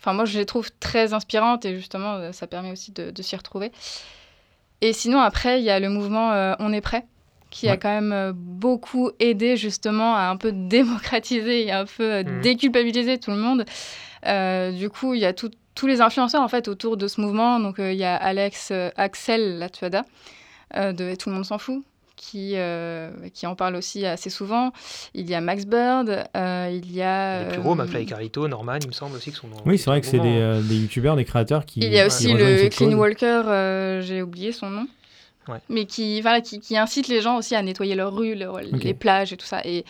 Enfin, 0.00 0.12
moi, 0.12 0.24
je 0.24 0.38
les 0.38 0.46
trouve 0.46 0.70
très 0.78 1.12
inspirantes 1.12 1.64
et 1.64 1.74
justement, 1.76 2.32
ça 2.32 2.46
permet 2.46 2.70
aussi 2.70 2.92
de, 2.92 3.10
de 3.10 3.22
s'y 3.22 3.34
retrouver. 3.34 3.72
Et 4.80 4.92
sinon, 4.92 5.18
après, 5.20 5.60
il 5.60 5.64
y 5.64 5.70
a 5.70 5.80
le 5.80 5.88
mouvement 5.88 6.30
euh, 6.32 6.54
On 6.60 6.72
est 6.72 6.80
prêt, 6.80 7.04
qui 7.50 7.68
a 7.68 7.76
quand 7.76 7.88
même 7.88 8.12
euh, 8.12 8.32
beaucoup 8.32 9.10
aidé 9.18 9.56
justement 9.56 10.14
à 10.14 10.28
un 10.28 10.36
peu 10.36 10.52
démocratiser 10.54 11.66
et 11.66 11.72
un 11.72 11.84
peu 11.84 12.22
Mhm. 12.22 12.40
déculpabiliser 12.42 13.18
tout 13.18 13.32
le 13.32 13.38
monde. 13.38 13.64
Du 14.78 14.88
coup, 14.90 15.14
il 15.14 15.20
y 15.20 15.24
a 15.24 15.32
tout- 15.32 15.50
tous 15.74 15.86
les 15.88 16.00
influenceurs 16.00 16.42
en 16.42 16.48
fait 16.48 16.68
autour 16.68 16.96
de 16.96 17.08
ce 17.08 17.20
mouvement. 17.20 17.58
Donc, 17.58 17.76
il 17.78 17.94
y 17.94 18.04
a 18.04 18.14
Alex, 18.14 18.72
Axel 18.96 19.58
Latuada 19.58 20.04
de 20.74 21.14
Tout 21.14 21.28
le 21.30 21.34
monde 21.34 21.44
s'en 21.44 21.58
fout. 21.58 21.82
Qui, 22.20 22.54
euh, 22.56 23.12
qui 23.32 23.46
en 23.46 23.54
parle 23.54 23.76
aussi 23.76 24.04
assez 24.04 24.28
souvent. 24.28 24.72
Il 25.14 25.30
y 25.30 25.36
a 25.36 25.40
Max 25.40 25.66
Bird, 25.66 26.24
euh, 26.36 26.68
il 26.72 26.90
y 26.92 27.00
a. 27.00 27.44
Les 27.44 27.52
plus 27.52 27.60
gros, 27.60 27.74
euh, 27.74 27.76
McFly 27.76 28.02
et 28.02 28.06
Carlito, 28.06 28.48
Norman, 28.48 28.78
il 28.80 28.88
me 28.88 28.92
semble 28.92 29.14
aussi, 29.14 29.30
qui 29.30 29.36
sont. 29.36 29.46
Oui, 29.64 29.78
c'est 29.78 29.88
vrai 29.88 30.00
que 30.00 30.06
c'est 30.08 30.18
des, 30.18 30.38
euh, 30.38 30.60
des 30.60 30.78
youtubeurs, 30.78 31.14
des 31.14 31.24
créateurs 31.24 31.64
qui. 31.64 31.78
Il 31.78 31.92
y 31.92 32.00
a 32.00 32.06
aussi 32.06 32.32
le 32.32 32.68
Clean 32.70 32.88
cause. 32.88 32.94
Walker, 32.96 33.42
euh, 33.46 34.02
j'ai 34.02 34.20
oublié 34.20 34.50
son 34.50 34.68
nom. 34.68 34.88
Ouais. 35.46 35.58
Mais 35.68 35.84
qui, 35.84 36.20
voilà, 36.20 36.40
qui, 36.40 36.58
qui 36.58 36.76
incite 36.76 37.06
les 37.06 37.20
gens 37.20 37.36
aussi 37.36 37.54
à 37.54 37.62
nettoyer 37.62 37.94
leurs 37.94 38.12
rues, 38.12 38.36
les 38.72 38.94
plages 38.94 39.32
et 39.32 39.36
tout 39.36 39.46
ça. 39.46 39.60
Et, 39.64 39.84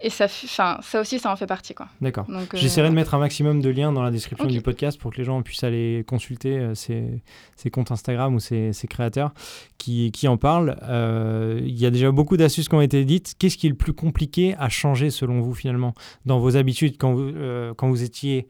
et 0.00 0.10
ça, 0.10 0.26
enfin, 0.26 0.78
ça 0.80 1.00
aussi, 1.00 1.18
ça 1.18 1.32
en 1.32 1.36
fait 1.36 1.46
partie. 1.46 1.74
Quoi. 1.74 1.88
D'accord. 2.00 2.24
Donc, 2.26 2.54
euh, 2.54 2.56
J'essaierai 2.56 2.88
de 2.88 2.94
mettre 2.94 3.14
un 3.14 3.18
maximum 3.18 3.60
de 3.60 3.68
liens 3.68 3.92
dans 3.92 4.02
la 4.02 4.12
description 4.12 4.46
du 4.46 4.60
podcast 4.60 5.00
pour 5.00 5.10
que 5.10 5.16
les 5.16 5.24
gens 5.24 5.42
puissent 5.42 5.64
aller 5.64 6.04
consulter 6.06 6.56
euh, 6.56 6.74
ces, 6.74 7.20
ces 7.56 7.70
comptes 7.70 7.90
Instagram 7.90 8.34
ou 8.34 8.38
ces, 8.38 8.72
ces 8.72 8.86
créateurs 8.86 9.32
qui, 9.76 10.12
qui 10.12 10.28
en 10.28 10.36
parlent. 10.36 10.76
Euh, 10.84 11.60
Il 11.64 11.78
y 11.78 11.84
a 11.84 11.90
déjà 11.90 12.12
beaucoup 12.12 12.36
d'astuces 12.36 12.68
qui 12.68 12.74
ont 12.76 12.80
été 12.80 13.04
dites. 13.04 13.34
Qu'est-ce 13.38 13.56
qui 13.56 13.66
est 13.66 13.70
le 13.70 13.76
plus 13.76 13.92
compliqué 13.92 14.54
à 14.58 14.68
changer 14.68 15.10
selon 15.10 15.40
vous 15.40 15.54
finalement 15.54 15.94
dans 16.26 16.38
vos 16.38 16.56
habitudes 16.56 16.96
quand 16.96 17.14
vous, 17.14 17.32
euh, 17.34 17.74
quand 17.74 17.88
vous 17.88 18.04
étiez 18.04 18.46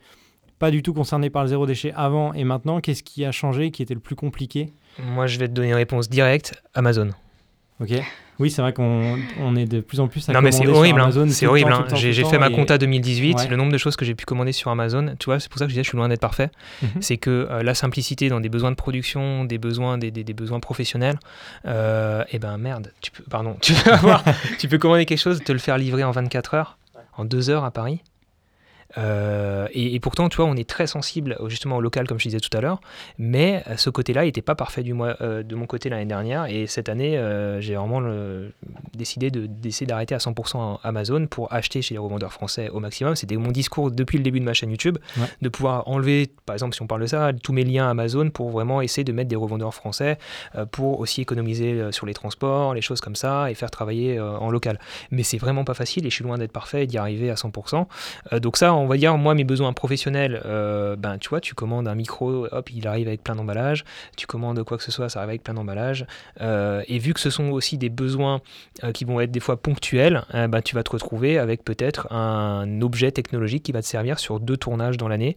pas 0.59 0.71
du 0.71 0.83
tout 0.83 0.93
concerné 0.93 1.31
par 1.31 1.45
le 1.45 1.49
zéro 1.49 1.67
déchet 1.67 1.93
avant 1.95 2.35
et 2.35 2.45
maintenant 2.45 2.81
Qu'est-ce 2.81 3.03
qui 3.03 3.25
a 3.25 3.33
changé 3.33 3.71
qui 3.71 3.83
était 3.83 3.95
le 3.95 4.01
plus 4.01 4.17
compliqué? 4.17 4.73
Moi, 4.99 5.27
je 5.27 5.39
vais 5.39 5.49
te 5.49 5.53
donner 5.53 5.69
une 5.69 5.75
réponse 5.75 6.11
directe 6.11 6.61
Amazon. 6.75 7.11
Ok. 7.81 7.91
Oui, 8.41 8.51
c'est 8.53 8.63
vrai 8.63 8.73
qu'on 8.73 9.17
on 9.41 9.57
est 9.57 9.65
de 9.67 9.81
plus 9.81 9.99
en 10.01 10.07
plus 10.07 10.29
à 10.29 10.33
Non 10.33 10.41
mais 10.41 10.53
c'est 10.53 10.67
horrible, 10.67 11.01
hein. 11.01 11.05
Amazon 11.05 11.27
c'est 11.29 11.45
le 11.45 11.51
horrible. 11.51 11.73
hein. 11.73 11.87
J'ai 11.95 12.25
fait 12.25 12.39
ma 12.39 12.49
et- 12.49 12.53
compta 12.53 12.79
2018, 12.79 13.37
Ouais. 13.37 13.49
le 13.49 13.57
nombre 13.57 13.73
de 13.73 13.79
choses 13.79 13.97
que 13.97 14.05
j'ai 14.05 14.15
pu 14.15 14.25
commander 14.25 14.53
sur 14.53 14.71
Amazon, 14.71 15.15
tu 15.19 15.25
vois, 15.27 15.41
c'est 15.41 15.49
pour 15.49 15.59
ça 15.59 15.65
que 15.65 15.71
je 15.71 15.75
disais 15.75 15.83
je 15.83 15.89
suis 15.89 15.97
loin 15.99 16.09
d'être 16.09 16.21
parfait. 16.21 16.51
Mhm. 16.83 16.89
C'est 17.01 17.17
que 17.17 17.49
euh, 17.51 17.63
la 17.65 17.75
simplicité 17.75 18.29
dans 18.29 18.39
des 18.41 18.49
besoins 18.49 18.71
de 18.71 18.77
production, 18.77 19.45
des 19.45 19.59
besoins, 19.59 19.99
des, 19.99 20.11
des- 20.13 20.23
des 20.25 20.35
besoins 20.35 20.61
professionnels, 20.61 21.19
euh, 21.67 22.23
et 22.31 22.39
ben 22.39 22.57
merde, 22.59 22.93
tu 23.01 23.11
peux, 23.11 23.25
pardon, 23.25 23.57
tu 23.61 23.73
peux 23.75 23.93
avoir, 23.93 24.23
tu 24.59 24.69
peux 24.69 24.79
commander 24.79 25.05
quelque 25.05 25.19
chose, 25.19 25.43
te 25.43 25.53
le 25.53 25.59
faire 25.59 25.77
livrer 25.79 26.05
en 26.05 26.11
24 26.13 26.55
heures, 26.55 26.79
en 27.17 27.25
2 27.25 27.51
heures 27.51 27.65
à 27.65 27.71
Paris. 27.73 28.03
Euh, 28.97 29.69
et, 29.73 29.95
et 29.95 30.01
pourtant, 30.01 30.29
tu 30.29 30.37
vois, 30.39 30.47
on 30.47 30.55
est 30.57 30.69
très 30.69 30.87
sensible 30.87 31.37
justement 31.49 31.77
au 31.77 31.81
local, 31.81 32.07
comme 32.07 32.19
je 32.19 32.25
disais 32.25 32.41
tout 32.41 32.57
à 32.57 32.61
l'heure, 32.61 32.81
mais 33.19 33.63
euh, 33.69 33.77
ce 33.77 33.91
côté-là 33.91 34.25
n'était 34.25 34.41
pas 34.43 34.55
parfait 34.55 34.83
du 34.83 34.95
mois, 34.95 35.17
euh, 35.21 35.43
de 35.43 35.55
mon 35.55 35.67
côté 35.67 35.89
l'année 35.91 36.07
dernière. 36.07 36.47
Et 36.47 36.67
cette 36.67 36.89
année, 36.89 37.19
euh, 37.19 37.61
j'ai 37.61 37.75
vraiment 37.77 38.01
le- 38.01 38.53
décidé 38.97 39.31
de- 39.31 39.47
d'essayer 39.47 39.87
d'arrêter 39.87 40.15
à 40.15 40.19
100% 40.19 40.81
Amazon 40.83 41.27
pour 41.27 41.53
acheter 41.53 41.83
chez 41.83 41.95
les 41.95 41.99
revendeurs 41.99 42.33
français 42.33 42.71
au 42.71 42.81
maximum. 42.81 43.15
C'était 43.15 43.37
mon 43.37 43.51
discours 43.51 43.91
depuis 43.91 44.17
le 44.19 44.25
début 44.25 44.41
de 44.41 44.45
ma 44.45 44.55
chaîne 44.55 44.71
YouTube, 44.71 44.97
Ouais. 45.19 45.27
de 45.43 45.49
pouvoir 45.49 45.87
enlever, 45.87 46.31
par 46.47 46.55
exemple, 46.55 46.75
si 46.75 46.83
on 46.83 46.87
parle 46.87 47.03
de 47.03 47.07
ça, 47.07 47.33
tous 47.43 47.53
mes 47.53 47.65
liens 47.65 47.91
Amazon 47.91 48.31
pour 48.31 48.49
vraiment 48.51 48.81
essayer 48.81 49.05
de 49.05 49.13
mettre 49.13 49.29
des 49.29 49.37
revendeurs 49.37 49.75
français 49.75 50.19
pour 50.73 51.01
aussi 51.01 51.21
économiser 51.21 51.93
sur 51.93 52.07
les 52.07 52.15
transports, 52.15 52.75
les 52.75 52.81
choses 52.81 53.01
comme 53.01 53.17
ça, 53.17 53.51
et 53.51 53.55
faire 53.55 53.71
travailler 53.71 54.19
en 54.21 54.51
local. 54.51 54.79
Mais 55.11 55.23
c'est 55.23 55.39
vraiment 55.39 55.65
pas 55.65 55.75
facile 55.75 56.07
et 56.07 56.11
je 56.11 56.15
suis 56.15 56.25
loin 56.25 56.39
d'être 56.39 56.53
parfait 56.53 56.85
et 56.85 56.87
d'y 56.87 56.99
arriver 56.99 57.31
à 57.31 57.35
100%. 57.35 57.87
Euh, 58.33 58.41
donc 58.41 58.57
ça, 58.57 58.73
on 58.79 58.87
va 58.87 58.97
dire, 58.97 59.17
moi, 59.19 59.35
mes 59.35 59.45
besoins 59.45 59.73
professionnels, 59.73 60.41
euh, 60.45 60.97
ben, 60.97 61.19
tu 61.19 61.29
vois, 61.29 61.41
tu 61.41 61.55
commandes 61.55 61.89
un 61.89 61.95
micro, 61.95 62.47
hop, 62.51 62.71
il 62.73 62.87
arrive 62.87 63.09
avec 63.09 63.23
plein 63.23 63.35
d'emballages. 63.35 63.85
Tu 64.17 64.27
commandes 64.27 64.63
quoi 64.65 64.77
que 64.77 64.83
ce 64.85 64.91
soit, 64.91 65.09
ça 65.09 65.21
arrive 65.21 65.31
avec 65.31 65.43
plein 65.43 65.55
d'emballages. 65.55 66.07
Euh, 66.41 66.83
et 66.89 66.99
vu 66.99 67.15
que 67.15 67.21
ce 67.21 67.31
sont 67.31 67.51
aussi 67.51 67.79
des 67.79 67.89
besoins 67.89 68.41
euh, 68.85 68.93
qui 68.93 69.05
vont 69.05 69.21
être 69.21 69.31
des 69.31 69.41
fois 69.41 69.57
ponctuels, 69.61 70.23
ben, 70.33 70.63
tu 70.63 70.75
vas 70.75 70.83
te 70.83 70.91
retrouver 70.91 71.39
avec 71.39 71.65
peut-être 71.65 72.13
un 72.13 72.81
objet 72.83 73.11
technologique 73.13 73.63
qui 73.63 73.73
va 73.73 73.83
te 73.83 73.87
servir 73.87 74.19
sur 74.19 74.41
deux 74.41 74.57
tournages 74.57 74.97
dans 74.97 75.09
l'année 75.09 75.35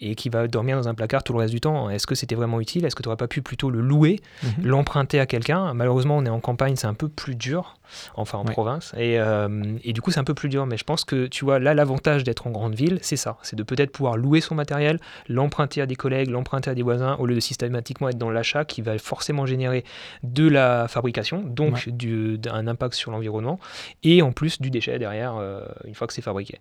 et 0.00 0.14
qui 0.14 0.28
va 0.28 0.46
dormir 0.48 0.76
dans 0.76 0.88
un 0.88 0.94
placard 0.94 1.22
tout 1.24 1.32
le 1.32 1.38
reste 1.40 1.52
du 1.54 1.60
temps. 1.60 1.88
Est-ce 1.90 2.06
que 2.06 2.14
c'était 2.14 2.34
vraiment 2.34 2.60
utile? 2.60 2.84
Est-ce 2.84 2.94
que 2.96 3.02
tu 3.02 3.08
n'aurais 3.08 3.16
pas 3.16 3.28
pu 3.28 3.42
plutôt 3.42 3.70
le 3.70 3.80
louer, 3.80 4.20
Mhm. 4.42 4.66
l'emprunter 4.66 5.20
à 5.20 5.26
quelqu'un? 5.26 5.74
Malheureusement, 5.74 6.16
on 6.18 6.24
est 6.26 6.30
en 6.30 6.40
campagne, 6.40 6.76
c'est 6.76 6.86
un 6.86 6.94
peu 6.94 7.08
plus 7.08 7.34
dur. 7.34 7.74
Enfin 8.14 8.38
en 8.38 8.44
Ouais. 8.46 8.52
province. 8.52 8.92
Et, 8.96 9.18
euh, 9.18 9.76
et 9.84 9.92
du 9.92 10.00
coup, 10.00 10.10
c'est 10.10 10.20
un 10.20 10.24
peu 10.24 10.34
plus 10.34 10.48
dur. 10.48 10.66
Mais 10.66 10.76
je 10.76 10.84
pense 10.84 11.04
que, 11.04 11.26
tu 11.26 11.44
vois, 11.44 11.58
là, 11.58 11.74
l'avantage 11.74 12.24
d'être 12.24 12.46
en 12.46 12.50
grande 12.50 12.74
ville, 12.74 12.98
c'est 13.02 13.16
ça. 13.16 13.36
C'est 13.42 13.56
de 13.56 13.62
peut-être 13.62 13.92
pouvoir 13.92 14.16
louer 14.16 14.40
son 14.40 14.54
matériel, 14.54 14.98
l'emprunter 15.28 15.80
à 15.82 15.86
des 15.86 15.96
collègues, 15.96 16.30
l'emprunter 16.30 16.70
à 16.70 16.74
des 16.74 16.82
voisins, 16.82 17.16
au 17.18 17.26
lieu 17.26 17.34
de 17.34 17.40
systématiquement 17.40 18.08
être 18.08 18.18
dans 18.18 18.30
l'achat 18.30 18.64
qui 18.64 18.82
va 18.82 18.98
forcément 18.98 19.46
générer 19.46 19.84
de 20.22 20.48
la 20.48 20.88
fabrication, 20.88 21.42
donc 21.42 21.88
du- 21.88 22.38
d'un 22.38 22.66
impact 22.66 22.94
sur 22.94 23.10
l'environnement, 23.10 23.58
et 24.02 24.22
en 24.22 24.32
plus 24.32 24.60
du 24.60 24.70
déchet 24.70 24.98
derrière, 24.98 25.36
euh, 25.36 25.64
une 25.84 25.94
fois 25.94 26.06
que 26.06 26.12
c'est 26.12 26.22
fabriqué. 26.22 26.58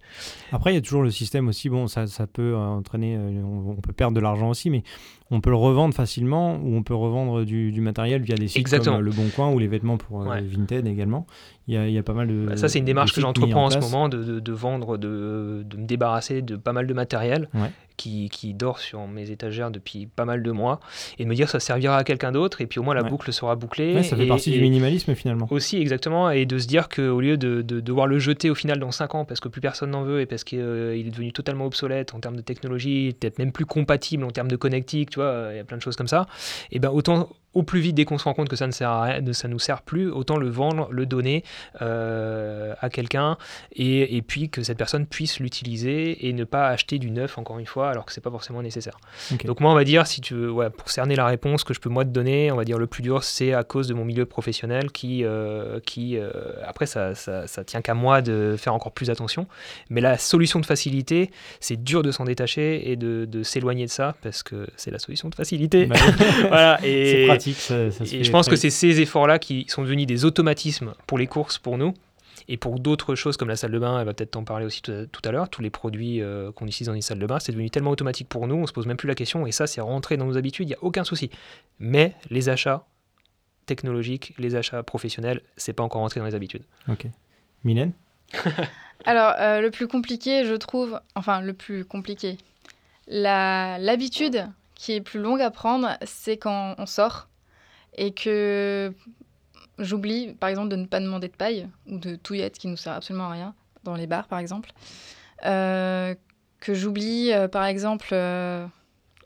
Après, 0.52 0.72
il 0.72 0.76
y 0.76 0.78
a 0.78 0.82
toujours 0.82 1.04
le 1.04 1.12
système 1.12 1.48
aussi, 1.48 1.70
bon, 1.70 1.88
ça, 1.88 2.08
ça 2.08 2.28
peut 2.28 2.56
entraîner, 2.56 3.16
euh, 3.16 3.42
on, 3.44 3.72
on 3.78 3.82
peut 3.82 3.94
perdre 3.94 4.16
de 4.16 4.22
l'argent 4.22 4.50
aussi, 4.50 4.70
mais 4.70 4.84
on 5.32 5.42
peut 5.42 5.50
le 5.50 5.56
revendre 5.56 5.94
facilement 5.94 6.58
ou 6.64 6.76
on 6.76 6.84
peut 6.84 6.94
revendre 6.94 7.44
du, 7.46 7.72
du 7.72 7.82
matériel 7.82 8.22
via 8.22 8.36
des 8.36 8.48
sites 8.50 8.58
Exactement. 8.60 8.98
comme 8.98 9.02
euh, 9.04 9.10
Le 9.10 9.12
Bon 9.12 9.28
Coin 9.36 9.52
ou 9.52 9.60
les 9.60 9.68
vêtements 9.68 9.98
pour 9.98 10.22
euh, 10.22 10.26
Ouais. 10.28 10.42
Vinted 10.42 10.86
également. 10.88 11.26
Il 11.68 11.74
y 11.74 11.78
a, 11.78 11.88
il 11.88 11.94
y 11.94 11.98
a 11.98 12.04
pas 12.04 12.14
mal 12.14 12.28
de. 12.28 12.46
Bah, 12.50 12.58
ça, 12.58 12.68
c'est 12.68 12.80
une 12.80 12.86
démarche 12.86 13.14
que 13.14 13.22
j'entreprends 13.22 13.66
en 13.66 13.70
ce 13.70 13.80
moment, 13.80 14.10
de, 14.10 14.24
de- 14.24 14.40
de 14.40 14.52
vendre, 14.52 14.98
de, 14.98 15.64
de 15.66 15.78
me 15.78 15.86
débarrasser 15.86 16.42
de 16.42 16.56
pas 16.58 16.74
mal 16.74 16.86
de 16.86 16.94
matériel 16.94 17.48
Ouais. 17.54 17.72
Qui, 18.02 18.30
qui 18.30 18.54
dort 18.54 18.80
sur 18.80 19.08
mes 19.08 19.30
étagères 19.32 19.70
depuis 19.72 20.08
pas 20.08 20.26
mal 20.26 20.42
de 20.42 20.52
mois, 20.52 20.80
et 21.20 21.24
de 21.24 21.30
me 21.30 21.36
dire 21.36 21.50
ça 21.50 21.60
servira 21.60 21.98
à 21.98 22.04
quelqu'un 22.04 22.32
d'autre, 22.32 22.62
et 22.62 22.68
puis 22.68 22.80
au 22.80 22.84
moins 22.84 22.96
la 22.96 23.04
Ouais. 23.04 23.10
boucle 23.10 23.32
sera 23.32 23.56
bouclée. 23.56 23.94
Ouais, 23.96 24.04
ça 24.04 24.16
fait 24.16 24.26
et- 24.26 24.28
partie 24.28 24.50
et- 24.52 24.54
du 24.58 24.62
minimalisme 24.62 25.14
finalement. 25.16 25.48
Aussi, 25.52 25.78
exactement, 25.78 26.30
et 26.32 26.46
de 26.46 26.58
se 26.58 26.68
dire 26.68 26.90
qu'au 26.90 27.22
lieu 27.22 27.38
de, 27.38 27.62
de 27.62 27.80
devoir 27.80 28.08
le 28.08 28.18
jeter 28.20 28.50
au 28.50 28.56
final 28.56 28.80
dans 28.80 28.92
5 28.92 29.14
ans 29.16 29.26
parce 29.26 29.40
que 29.40 29.50
plus 29.50 29.62
personne 29.62 29.92
n'en 29.92 30.04
veut 30.04 30.22
et 30.22 30.26
parce 30.26 30.44
qu'il 30.44 30.60
est 30.60 31.10
devenu 31.12 31.32
totalement 31.32 31.66
obsolète 31.66 32.14
en 32.16 32.20
termes 32.20 32.36
de 32.36 32.42
technologie, 32.42 33.16
peut-être 33.20 33.38
même 33.40 33.52
plus 33.52 33.66
compatible 33.66 34.24
en 34.24 34.32
termes 34.32 34.48
de 34.50 34.56
connectique, 34.56 35.12
tu 35.12 35.20
vois, 35.20 35.50
il 35.52 35.58
y 35.58 35.60
a 35.60 35.64
plein 35.64 35.78
de 35.78 35.82
choses 35.82 35.96
comme 35.96 36.08
ça, 36.08 36.26
et 36.72 36.80
ben 36.80 36.90
autant 36.90 37.30
au 37.54 37.64
plus 37.64 37.80
vite 37.80 37.96
dès 37.96 38.06
qu'on 38.06 38.18
se 38.18 38.24
rend 38.24 38.34
compte 38.34 38.50
que 38.50 38.56
ça 38.56 38.68
ne 38.68 38.72
sert 38.72 38.90
à 38.90 39.04
rien, 39.04 39.34
ça 39.34 39.48
nous 39.48 39.60
sert 39.60 39.82
plus, 39.82 40.10
autant 40.10 40.38
le 40.38 40.50
vendre, 40.50 40.88
le 40.92 41.06
donner 41.06 41.44
euh, 41.82 42.74
à 42.80 42.90
quelqu'un 42.90 43.38
et, 43.74 44.16
et 44.16 44.22
puis 44.22 44.50
que 44.50 44.64
cette 44.64 44.78
personne 44.78 45.06
puisse 45.06 45.40
l'utiliser 45.40 46.28
et 46.28 46.34
ne 46.34 46.44
pas 46.44 46.68
acheter 46.68 47.00
du 47.00 47.12
neuf 47.12 47.38
encore 47.38 47.60
une 47.60 47.66
fois 47.66 47.90
alors 47.90 48.06
que 48.06 48.14
c'est 48.14 48.22
pas 48.22 48.32
forcément 48.32 48.62
nécessaire. 48.62 48.98
Donc 49.46 49.60
moi 49.60 49.72
on 49.72 49.76
va 49.76 49.84
dire 49.84 50.08
si 50.08 50.22
tu 50.22 50.34
veux 50.34 50.52
ouais, 50.52 50.70
pour 50.70 50.90
cerner 50.90 51.16
la 51.16 51.26
réponse 51.26 51.64
que 51.64 51.74
je 51.74 51.80
peux 51.80 51.90
moi 51.90 52.06
te 52.06 52.10
donner, 52.10 52.52
on 52.52 52.56
va 52.56 52.64
dire 52.64 52.78
le 52.78 52.88
plus 52.88 53.02
dur 53.02 53.24
c'est 53.24 53.54
à 53.54 53.64
cause 53.64 53.88
de 53.88 53.94
mon 53.94 54.06
milieu 54.06 54.26
professionnel 54.26 54.92
qui 54.92 55.24
euh, 55.24 55.80
qui 55.86 56.18
euh, 56.18 56.32
après 56.66 56.86
ça, 56.86 57.16
ça, 57.16 57.48
ça 57.48 57.64
tient 57.64 57.82
qu'à 57.82 57.94
moi 57.94 58.22
de 58.22 58.56
faire 58.58 58.74
encore 58.74 58.92
plus 58.92 59.10
attention. 59.10 59.48
Mais 59.90 60.02
la 60.02 60.18
solution 60.18 60.60
de 60.60 60.66
facilité, 60.66 61.32
c'est 61.60 61.82
dur 61.82 62.04
de 62.04 62.12
s'en 62.12 62.26
détacher 62.26 62.92
et 62.92 62.96
de, 62.96 63.26
de 63.26 63.44
s'éloigner 63.44 63.86
de 63.86 63.92
ça 63.92 64.16
parce 64.22 64.44
que 64.44 64.68
c'est 64.76 64.92
la 64.92 65.00
solution 65.00 65.30
de 65.30 65.36
facilité. 65.36 65.86
Bah, 65.86 65.96
voilà 66.48 66.80
et 66.86 67.28
pratique, 67.42 67.58
ça, 67.58 67.92
ça 67.92 68.06
se 68.06 68.16
et 68.16 68.24
je 68.24 68.32
pense 68.32 68.48
que 68.48 68.56
c'est 68.56 68.70
ces 68.70 69.02
efforts-là 69.02 69.40
qui 69.40 69.66
sont 69.68 69.84
devenus 69.84 70.08
des 70.08 70.26
automatismes 70.26 70.94
pour 71.08 71.18
les 71.18 71.28
courses, 71.28 71.58
pour 71.58 71.78
nous. 71.78 71.94
Et 72.48 72.58
pour 72.58 72.80
d'autres 72.80 73.16
choses 73.16 73.38
comme 73.38 73.48
la 73.48 73.56
salle 73.56 73.72
de 73.72 73.80
bain, 73.80 74.00
elle 74.00 74.06
va 74.06 74.14
peut-être 74.14 74.32
t'en 74.32 74.44
parler 74.44 74.66
aussi 74.66 74.82
tout 74.82 75.22
à, 75.24 75.32
l'heure, 75.32 75.50
tous 75.50 75.62
les 75.62 75.70
produits 75.70 76.22
euh, 76.22 76.52
qu'on 76.52 76.66
utilise 76.66 76.88
dans 76.88 76.94
les 76.94 77.02
salles 77.02 77.20
de 77.20 77.26
bain, 77.26 77.40
c'est 77.40 77.52
devenu 77.52 77.70
tellement 77.70 77.92
automatique 77.92 78.28
pour 78.28 78.48
nous, 78.48 78.56
on 78.56 78.68
se 78.68 78.74
pose 78.74 78.88
même 78.88 78.98
plus 78.98 79.08
la 79.08 79.16
question, 79.16 79.46
et 79.46 79.52
ça 79.52 79.68
c'est 79.68 79.80
rentré 79.80 80.18
dans 80.18 80.26
nos 80.26 80.38
habitudes, 80.38 80.68
il 80.68 80.72
n'y 80.72 80.76
a 80.76 80.84
aucun 80.84 81.04
souci. 81.04 81.30
Mais 81.80 82.16
les 82.30 82.50
achats 82.50 82.86
technologiques, 83.68 84.34
les 84.38 84.56
achats 84.56 84.84
professionnels, 84.84 85.42
c'est 85.56 85.74
pas 85.74 85.84
encore 85.84 86.02
rentré 86.02 86.20
dans 86.20 86.26
les 86.26 86.36
habitudes. 86.36 86.64
Ok. 86.90 87.06
Mylène? 87.64 87.94
Alors, 89.06 89.34
euh, 89.40 89.62
le 89.62 89.72
plus 89.72 89.88
compliqué, 89.88 90.46
je 90.46 90.54
trouve, 90.56 91.00
enfin, 91.16 91.42
le 91.42 91.54
plus 91.54 91.86
compliqué, 91.86 92.38
l'habitude 93.08 94.48
qui 94.76 94.94
est 94.94 95.02
plus 95.02 95.20
longue 95.20 95.42
à 95.42 95.52
prendre, 95.52 95.98
c'est 96.04 96.38
quand 96.38 96.76
on 96.78 96.86
sort 96.86 97.28
et 97.98 98.12
que 98.12 98.94
j'oublie, 99.80 100.34
par 100.40 100.50
exemple, 100.50 100.70
de 100.70 100.76
ne 100.76 100.86
pas 100.86 101.00
demander 101.00 101.28
de 101.28 101.36
paille 101.36 101.68
ou 101.88 101.98
de 101.98 102.16
touillette 102.16 102.58
qui 102.58 102.68
nous 102.68 102.78
sert 102.78 102.94
absolument 102.94 103.26
à 103.28 103.32
rien, 103.32 103.54
dans 103.84 103.96
les 103.96 104.08
bars, 104.08 104.28
par 104.28 104.40
exemple. 104.40 104.72
Euh, 105.46 106.14
que 106.60 106.74
j'oublie, 106.74 107.32
euh, 107.34 107.48
par 107.48 107.66
exemple, 107.66 108.10
euh, 108.12 108.66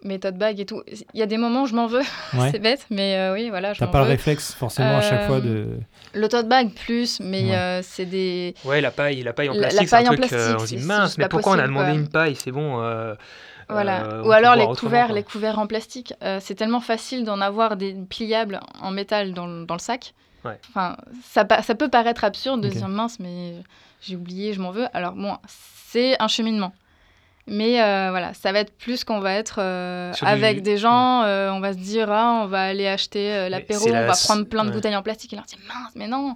mes 0.04 0.20
tote 0.20 0.36
bags 0.38 0.60
et 0.60 0.66
tout. 0.66 0.82
Il 1.14 1.20
y 1.20 1.24
a 1.24 1.26
des 1.26 1.38
moments 1.38 1.64
où 1.64 1.66
je 1.68 1.76
m'en 1.76 1.88
veux, 1.88 2.02
Ouais. 2.34 2.50
c'est 2.52 2.60
bête, 2.60 2.86
mais 2.90 3.18
euh, 3.18 3.34
oui, 3.34 3.50
voilà, 3.50 3.74
T'as 3.76 3.88
pas 3.88 4.00
le 4.00 4.06
veux. 4.06 4.12
réflexe 4.12 4.54
forcément 4.54 4.98
à 4.98 5.02
chaque 5.02 5.28
fois 5.28 5.42
de. 5.42 5.68
Le 6.14 6.30
tote 6.30 6.48
bag 6.48 6.70
plus, 6.74 7.20
mais 7.20 7.44
Ouais. 7.50 7.56
euh, 7.56 7.82
c'est 7.84 8.06
des... 8.06 8.56
Ouais, 8.64 8.80
la 8.80 8.92
paille, 8.92 9.22
la 9.24 9.34
paille 9.34 9.50
en 9.50 9.54
La- 9.54 9.60
la 9.60 9.68
plastique, 9.68 9.90
c'est 9.90 9.96
un 9.96 10.00
paille 10.00 10.08
en 10.10 10.14
truc, 10.14 10.24
euh, 10.34 10.38
plastique, 10.38 10.56
on 10.62 10.66
se 10.66 10.76
dit 10.76 10.86
mince, 10.86 11.18
mais 11.18 11.28
pourquoi 11.28 11.52
on 11.52 11.56
a 11.56 11.58
possible, 11.58 11.74
demandé 11.74 11.92
quoi. 11.92 12.00
une 12.00 12.08
paille, 12.10 12.36
c'est 12.38 12.52
bon. 12.52 12.82
Voilà. 13.70 14.04
euh, 14.04 14.24
Ou 14.24 14.32
alors 14.32 14.56
les 14.56 14.66
couverts, 14.68 15.08
quoi. 15.08 15.16
les 15.16 15.24
couverts 15.24 15.60
en 15.60 15.68
plastique. 15.68 16.14
Euh, 16.24 16.40
c'est 16.42 16.56
tellement 16.56 16.82
facile 16.82 17.24
d'en 17.26 17.42
avoir 17.42 17.76
des 17.78 17.94
pliables 17.94 18.60
en 18.82 18.92
métal 18.92 19.34
dans, 19.34 19.48
le- 19.48 19.66
dans 19.66 19.76
le 19.76 19.80
sac. 19.80 20.14
Ouais. 20.44 20.60
Enfin, 20.70 20.96
ça, 21.24 21.46
ça 21.64 21.76
peut 21.76 21.90
paraître 21.90 22.24
absurde 22.24 22.62
de 22.62 22.70
dire 22.70 22.88
mince, 22.88 23.20
mais 23.20 23.56
j'ai 24.02 24.16
oublié, 24.16 24.54
je 24.54 24.62
m'en 24.62 24.70
veux. 24.72 24.86
Alors 24.94 25.14
bon, 25.14 25.36
c'est 25.48 26.22
un 26.22 26.28
cheminement. 26.28 26.72
Mais 27.48 27.80
euh, 27.82 28.08
voilà, 28.10 28.34
ça 28.34 28.52
va 28.52 28.60
être 28.60 28.76
plus 28.76 29.04
qu'on 29.04 29.20
va 29.20 29.34
être 29.34 29.58
euh, 29.60 30.12
du- 30.14 30.26
avec 30.26 30.64
des 30.64 30.78
gens, 30.78 31.22
euh, 31.24 31.52
on 31.52 31.60
va 31.60 31.74
se 31.74 31.78
dire, 31.78 32.12
ah, 32.12 32.42
on 32.44 32.48
va 32.48 32.64
aller 32.64 32.88
acheter 32.88 33.32
euh, 33.34 33.50
l'apéro, 33.50 33.88
on 33.88 33.92
la 33.94 34.08
va 34.08 34.14
prendre 34.14 34.46
plein 34.48 34.64
de 34.64 34.70
ouais. 34.70 34.76
bouteilles 34.76 34.96
en 34.96 35.04
plastique 35.04 35.32
et 35.34 35.36
leur 35.36 35.46
dire 35.46 35.60
mince, 35.68 35.92
mais 35.96 36.08
non. 36.08 36.36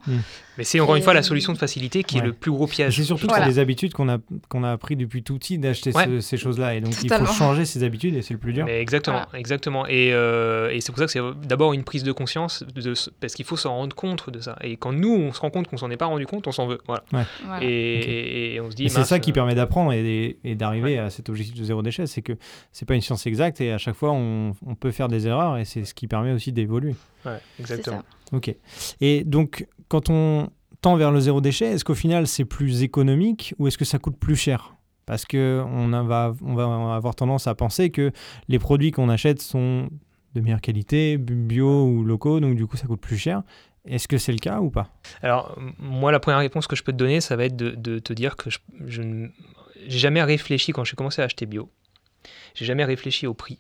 Mais 0.60 0.65
c'est 0.65 0.80
encore 0.82 0.95
une 0.98 1.02
fois 1.02 1.13
la 1.13 1.24
solution 1.24 1.54
de 1.54 1.58
facilité 1.58 2.04
qui 2.04 2.17
est 2.17 2.22
le 2.22 2.34
plus 2.34 2.52
gros 2.52 2.67
piège. 2.67 2.95
C'est 2.98 3.04
surtout 3.04 3.26
que 3.28 3.32
Voilà. 3.32 3.45
c'est 3.45 3.52
des 3.54 3.60
habitudes 3.60 3.93
qu'on 3.93 4.10
a, 4.10 4.17
qu'on 4.50 4.63
a 4.65 4.72
appris 4.72 4.95
depuis 4.98 5.24
tout 5.24 5.38
petit 5.39 5.58
d'acheter 5.58 5.91
Ouais. 5.95 6.06
ce- 6.06 6.19
ces 6.19 6.36
choses-là. 6.38 6.76
Et 6.76 6.82
donc 6.82 6.93
il 7.02 7.10
faut 7.12 7.26
changer 7.26 7.63
ces 7.65 7.84
habitudes 7.84 8.13
et 8.15 8.22
c'est 8.22 8.34
le 8.34 8.39
plus 8.41 8.52
dur. 8.54 8.65
Mais 8.65 8.82
exactement, 8.82 9.22
exactement. 9.34 9.88
Et, 9.88 10.12
euh, 10.13 10.69
et 10.69 10.82
c'est 10.82 10.91
pour 10.91 11.00
ça 11.00 11.06
que 11.06 11.12
c'est 11.12 11.22
d'abord 11.48 11.72
une 11.72 11.84
prise 11.86 12.04
de 12.04 12.12
conscience, 12.12 12.63
de, 12.76 12.93
parce 13.22 13.34
qu'il 13.34 13.45
faut 13.45 13.56
s'en 13.58 13.74
rendre 13.74 13.95
compte 13.95 14.30
de 14.30 14.39
ça. 14.41 14.58
Et 14.62 14.76
quand 14.76 14.91
nous, 14.91 15.13
on 15.15 15.32
se 15.32 15.39
rend 15.39 15.50
compte 15.50 15.67
qu'on 15.69 15.78
s'en 15.78 15.89
est 15.91 15.98
pas 15.98 16.08
rendu 16.08 16.26
compte, 16.26 16.45
on 16.48 16.52
s'en 16.52 16.67
veut. 16.67 16.80
Voilà. 16.88 17.04
Voilà. 17.12 17.63
Et, 17.63 18.60
on 18.62 18.69
se 18.69 18.76
dit. 18.76 18.89
C'est 18.89 19.06
ça 19.06 19.19
qui 19.19 19.32
euh, 19.32 19.34
permet 19.34 19.56
d'apprendre 19.56 19.93
et, 19.93 20.38
et 20.43 20.56
d'arriver 20.56 20.98
à 21.00 21.10
cet 21.10 21.30
objectif 21.30 21.58
de 21.58 21.63
zéro 21.63 21.82
déchet, 21.82 22.06
c'est 22.06 22.22
que 22.22 22.34
c'est 22.74 22.86
pas 22.86 22.95
une 22.95 23.02
science 23.02 23.26
exacte 23.28 23.62
et 23.62 23.72
à 23.72 23.78
chaque 23.78 23.95
fois 23.95 24.12
on, 24.12 24.54
on 24.65 24.76
peut 24.76 24.91
faire 24.91 25.08
des 25.08 25.28
erreurs 25.28 25.58
et 25.58 25.63
c'est 25.65 25.86
ce 25.86 25.93
qui 25.93 26.08
permet 26.08 26.34
aussi 26.34 26.52
d'évoluer. 26.52 26.95
ouais, 27.26 27.38
C'est 27.56 27.62
exactement. 27.62 28.04
Ok. 28.32 28.54
Et 29.02 29.24
donc 29.24 29.68
quand 29.88 30.10
on 30.10 30.50
tend 30.82 30.96
vers 30.96 31.12
le 31.12 31.20
zéro 31.20 31.42
déchet, 31.42 31.65
est-ce 31.68 31.84
qu'au 31.84 31.96
final 31.96 32.28
c'est 32.28 32.46
plus 32.46 32.84
économique 32.84 33.54
ou 33.60 33.68
est-ce 33.68 33.78
que 33.78 33.86
ça 33.86 34.00
coûte 34.00 34.18
plus 34.18 34.36
cher? 34.36 34.76
Parce 35.06 35.26
que 35.26 35.63
on 35.68 35.92
a- 35.94 36.04
va, 36.04 36.34
on 36.44 36.54
va 36.54 36.96
avoir 36.96 37.15
tendance 37.15 37.48
à 37.48 37.56
penser 37.56 37.89
que 37.89 38.12
les 38.48 38.60
produits 38.60 38.92
qu'on 38.92 39.10
achète 39.10 39.42
sont 39.42 39.89
de 40.36 40.42
meilleure 40.42 40.62
qualité, 40.62 41.18
bio 41.18 41.86
ou 41.86 42.04
locaux, 42.04 42.39
donc 42.39 42.56
du 42.56 42.68
coup 42.68 42.78
ça 42.78 42.86
coûte 42.86 43.02
plus 43.02 43.18
cher. 43.18 43.42
Est-ce 43.86 44.08
que 44.08 44.18
c'est 44.20 44.32
le 44.34 44.38
cas 44.38 44.60
ou 44.60 44.70
pas? 44.70 44.89
Alors, 45.24 45.58
moi, 45.80 46.12
la 46.12 46.20
première 46.20 46.39
réponse 46.39 46.68
que 46.68 46.76
je 46.76 46.84
peux 46.84 46.92
te 46.92 46.98
donner, 46.98 47.22
ça 47.22 47.36
va 47.36 47.46
être 47.46 47.56
de, 47.56 47.98
te 47.98 48.13
dire 48.13 48.36
que 48.36 48.50
je, 48.52 48.60
je 48.86 49.02
j'ai 49.88 49.98
jamais 49.98 50.22
réfléchi 50.22 50.74
quand 50.74 50.84
j'ai 50.84 50.96
commencé 50.96 51.22
à 51.22 51.26
acheter 51.26 51.46
bio. 51.46 51.70
J'ai 52.54 52.65
jamais 52.65 52.84
réfléchi 52.84 53.26
au 53.26 53.34
prix. 53.34 53.58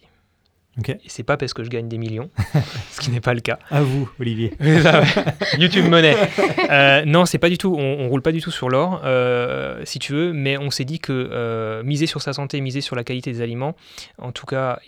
Ok. 0.77 0.89
Et 0.89 0.99
c'est 1.07 1.23
pas 1.23 1.35
parce 1.35 1.53
que 1.53 1.63
je 1.63 1.69
gagne 1.69 1.89
des 1.89 1.97
millions, 1.97 2.29
ce 2.91 3.01
qui 3.01 3.11
n'est 3.11 3.19
pas 3.19 3.33
le 3.33 3.41
cas. 3.41 3.59
À 3.69 3.81
vous, 3.81 4.09
Olivier. 4.19 4.53
Ouais. 4.61 5.03
YouTube 5.57 5.85
monnaie. 5.89 6.15
Euh, 6.69 7.03
non, 7.05 7.25
c'est 7.25 7.37
pas 7.37 7.49
du 7.49 7.57
tout. 7.57 7.75
On, 7.77 7.99
on 7.99 8.09
roule 8.09 8.21
pas 8.21 8.31
du 8.31 8.41
tout 8.41 8.51
sur 8.51 8.69
l'or, 8.69 9.01
euh, 9.03 9.81
si 9.83 9.99
tu 9.99 10.13
veux. 10.13 10.31
Mais 10.31 10.57
on 10.57 10.71
s'est 10.71 10.85
dit 10.85 10.99
que 10.99 11.11
euh, 11.31 11.83
miser 11.83 12.05
sur 12.05 12.21
sa 12.21 12.33
santé, 12.33 12.61
miser 12.61 12.81
sur 12.81 12.95
la 12.95 13.03
qualité 13.03 13.31
des 13.31 13.41
aliments, 13.41 13.75
en 14.19 14.31
tout 14.31 14.45
cas, 14.45 14.79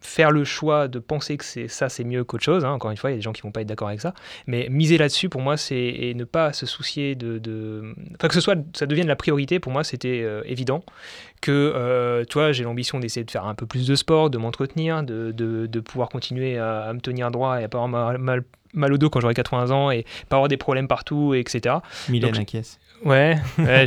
faire 0.00 0.30
le 0.30 0.44
choix 0.44 0.88
de 0.88 0.98
penser 0.98 1.36
que 1.36 1.44
c'est 1.44 1.68
ça, 1.68 1.88
c'est 1.88 2.04
mieux 2.04 2.24
qu'autre 2.24 2.44
chose. 2.44 2.64
hein. 2.64 2.70
Encore 2.72 2.90
une 2.90 2.96
fois, 2.96 3.10
il 3.10 3.12
y 3.12 3.16
a 3.16 3.18
des 3.18 3.22
gens 3.22 3.32
qui 3.32 3.42
vont 3.42 3.52
pas 3.52 3.60
être 3.60 3.66
d'accord 3.68 3.88
avec 3.88 4.00
ça. 4.00 4.14
Mais 4.46 4.68
miser 4.70 4.98
là-dessus, 4.98 5.28
pour 5.28 5.40
moi, 5.40 5.56
c'est 5.56 5.76
et 5.78 6.14
ne 6.14 6.24
pas 6.24 6.52
se 6.52 6.66
soucier 6.66 7.14
de, 7.14 7.38
de... 7.38 7.94
enfin 8.16 8.28
que 8.28 8.34
ce 8.34 8.40
soit, 8.40 8.56
ça 8.74 8.86
devienne 8.86 9.06
la 9.08 9.16
priorité. 9.16 9.60
Pour 9.60 9.72
moi, 9.72 9.84
c'était 9.84 10.22
euh, 10.22 10.42
évident 10.46 10.82
que, 11.40 11.52
euh, 11.74 12.24
tu 12.24 12.34
vois, 12.34 12.52
j'ai 12.52 12.64
l'ambition 12.64 12.98
d'essayer 12.98 13.24
de 13.24 13.30
faire 13.30 13.46
un 13.46 13.54
peu 13.54 13.66
plus 13.66 13.86
de 13.86 13.94
sport, 13.94 14.30
de 14.30 14.38
m'entretenir, 14.38 15.02
de, 15.02 15.32
de, 15.32 15.66
de 15.66 15.80
pouvoir 15.80 16.08
continuer 16.08 16.58
à, 16.58 16.80
à 16.82 16.92
me 16.92 17.00
tenir 17.00 17.30
droit 17.30 17.60
et 17.60 17.64
à 17.64 17.68
pas 17.68 17.78
avoir 17.78 17.88
mal, 17.88 18.18
mal, 18.18 18.44
mal 18.74 18.92
au 18.92 18.98
dos 18.98 19.10
quand 19.10 19.20
j'aurai 19.20 19.34
80 19.34 19.70
ans 19.70 19.90
et 19.90 20.04
pas 20.28 20.36
avoir 20.36 20.48
des 20.48 20.56
problèmes 20.56 20.88
partout, 20.88 21.34
etc. 21.34 21.76
Mylène 22.08 22.32
Donc, 22.32 22.40
acquiesce. 22.40 22.78
Ouais, 23.04 23.36
ouais 23.58 23.84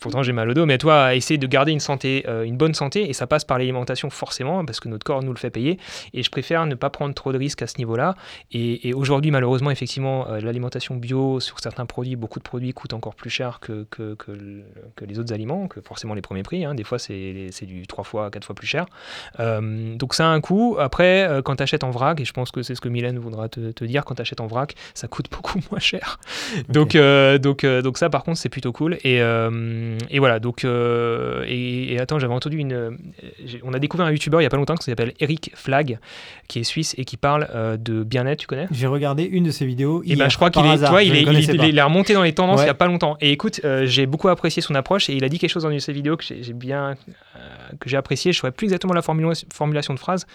pourtant 0.00 0.22
j'ai 0.22 0.32
mal 0.32 0.48
au 0.48 0.54
dos, 0.54 0.64
mais 0.66 0.78
toi, 0.78 1.14
essayer 1.14 1.38
de 1.38 1.46
garder 1.46 1.72
une 1.72 1.80
santé, 1.80 2.24
euh, 2.28 2.44
une 2.44 2.56
bonne 2.56 2.74
santé, 2.74 3.08
et 3.08 3.12
ça 3.12 3.26
passe 3.26 3.44
par 3.44 3.58
l'alimentation 3.58 4.10
forcément, 4.10 4.64
parce 4.64 4.80
que 4.80 4.88
notre 4.88 5.04
corps 5.04 5.22
nous 5.22 5.32
le 5.32 5.38
fait 5.38 5.50
payer, 5.50 5.78
et 6.14 6.22
je 6.22 6.30
préfère 6.30 6.64
ne 6.66 6.74
pas 6.74 6.88
prendre 6.90 7.14
trop 7.14 7.32
de 7.32 7.38
risques 7.38 7.62
à 7.62 7.66
ce 7.66 7.78
niveau-là. 7.78 8.14
Et, 8.52 8.88
et 8.88 8.94
aujourd'hui, 8.94 9.30
malheureusement, 9.30 9.70
effectivement, 9.70 10.28
euh, 10.28 10.40
l'alimentation 10.40 10.94
bio 10.96 11.40
sur 11.40 11.58
certains 11.60 11.86
produits, 11.86 12.14
beaucoup 12.16 12.38
de 12.38 12.44
produits 12.44 12.72
coûtent 12.72 12.92
encore 12.94 13.14
plus 13.14 13.30
cher 13.30 13.58
que, 13.60 13.86
que, 13.90 14.14
que, 14.14 14.30
le- 14.30 14.64
que 14.94 15.04
les 15.04 15.18
autres 15.18 15.32
aliments, 15.32 15.66
que 15.66 15.80
forcément 15.80 16.14
les 16.14 16.22
premiers 16.22 16.42
prix. 16.44 16.64
hein. 16.64 16.74
Des 16.74 16.84
fois, 16.84 16.98
c'est, 16.98 17.50
du 17.62 17.86
3 17.86 18.04
fois, 18.04 18.30
4 18.30 18.44
fois 18.44 18.54
plus 18.54 18.66
cher. 18.66 18.86
Euh, 19.40 19.96
donc 19.96 20.14
ça 20.14 20.26
a 20.26 20.28
un 20.30 20.40
coût. 20.40 20.76
Après, 20.78 21.28
quand 21.44 21.56
tu 21.56 21.62
achètes 21.62 21.84
en 21.84 21.90
vrac, 21.90 22.20
et 22.20 22.24
je 22.24 22.32
pense 22.32 22.50
que 22.50 22.62
c'est 22.62 22.74
ce 22.74 22.80
que 22.80 22.88
Mylène 22.88 23.18
voudra 23.18 23.48
te, 23.48 23.72
te 23.72 23.84
dire, 23.84 24.04
quand 24.04 24.14
tu 24.14 24.22
achètes 24.22 24.40
en 24.40 24.46
vrac, 24.46 24.74
ça 24.94 25.08
coûte 25.08 25.26
beaucoup 25.32 25.60
moins 25.70 25.80
cher. 25.80 26.18
Donc, 26.68 26.96
donc, 27.42 27.64
donc 27.66 27.98
ça, 27.98 28.08
par 28.12 28.22
contre, 28.22 28.38
c'est 28.38 28.48
plutôt 28.48 28.70
cool. 28.70 28.94
Et, 29.02 29.20
euh, 29.20 29.98
et 30.10 30.20
voilà, 30.20 30.38
donc. 30.38 30.64
euh, 30.64 31.44
et, 31.48 31.94
et 31.94 32.00
attends, 32.00 32.20
j'avais 32.20 32.32
entendu 32.32 32.58
une. 32.58 32.72
euh, 32.72 32.90
On 33.64 33.72
a 33.74 33.80
découvert 33.80 34.06
un 34.06 34.12
youtubeur 34.12 34.40
il 34.40 34.44
y 34.44 34.46
a 34.46 34.50
pas 34.50 34.56
longtemps 34.56 34.76
qui 34.76 34.84
s'appelle 34.84 35.14
Eric 35.18 35.50
Flag, 35.56 35.98
qui 36.46 36.60
est 36.60 36.64
suisse 36.64 36.94
et 36.98 37.04
qui 37.04 37.16
parle 37.16 37.48
de 37.80 38.04
bien-être, 38.04 38.38
tu 38.38 38.46
connais? 38.46 38.68
J'ai 38.70 38.86
regardé 38.86 39.24
une 39.24 39.42
de 39.44 39.50
ses 39.50 39.66
vidéos. 39.66 40.02
et 40.04 40.10
hier, 40.10 40.18
ben, 40.18 40.28
je 40.30 40.36
crois 40.36 40.50
qu'il 40.50 40.64
est, 40.64 40.76
je 40.76 41.02
il 41.02 41.16
est, 41.16 41.22
il, 41.22 41.50
est- 41.50 41.56
pas. 41.56 41.66
il 41.66 41.76
est 41.78 41.82
remonté 41.82 42.14
dans 42.14 42.22
les 42.22 42.32
tendances 42.32 42.58
Ouais. 42.58 42.64
il 42.64 42.68
y 42.68 42.70
a 42.70 42.74
pas 42.74 42.86
longtemps. 42.86 43.16
Et 43.20 43.32
écoute, 43.32 43.60
j'ai 43.84 44.06
beaucoup 44.06 44.28
apprécié 44.28 44.62
son 44.62 44.74
approche 44.76 45.10
et 45.10 45.14
il 45.14 45.24
a 45.24 45.28
dit 45.28 45.38
quelque 45.38 45.50
chose 45.50 45.62
dans 45.64 45.70
une 45.70 45.76
de 45.76 45.82
ses 45.82 45.92
vidéos 45.92 46.16
que 46.16 46.24
j'ai 46.24 46.52
bien, 46.52 46.94
que 47.80 47.88
j'ai 47.88 47.96
apprécié. 47.96 48.32
Je 48.32 48.38
ne 48.38 48.40
saurais 48.42 48.52
plus 48.52 48.66
exactement 48.66 48.92
la 48.94 49.02
formula- 49.02 49.32
formulation 49.52 49.94
de 49.94 49.98
phrase, 49.98 50.26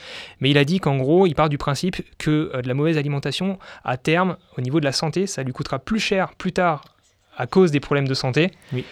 mais 0.42 0.50
il 0.50 0.58
a 0.58 0.66
dit 0.66 0.80
qu'en 0.80 0.98
gros, 0.98 1.28
il 1.28 1.36
part 1.36 1.50
du 1.50 1.58
principe 1.58 1.98
que 2.18 2.60
de 2.62 2.68
la 2.68 2.74
mauvaise 2.74 2.98
alimentation, 2.98 3.60
à 3.84 3.98
terme, 3.98 4.38
au 4.58 4.62
niveau 4.62 4.80
de 4.80 4.86
la 4.86 4.92
santé, 4.92 5.28
ça 5.28 5.44
lui 5.44 5.54
coûtera 5.54 5.78
plus 5.80 6.00
cher 6.00 6.34
plus 6.38 6.52
tard 6.52 6.84
à 7.38 7.48
cause 7.48 7.72
des 7.72 7.80
problèmes 7.80 8.08
de 8.08 8.14
santé. 8.14 8.52
Oui. 8.74 8.84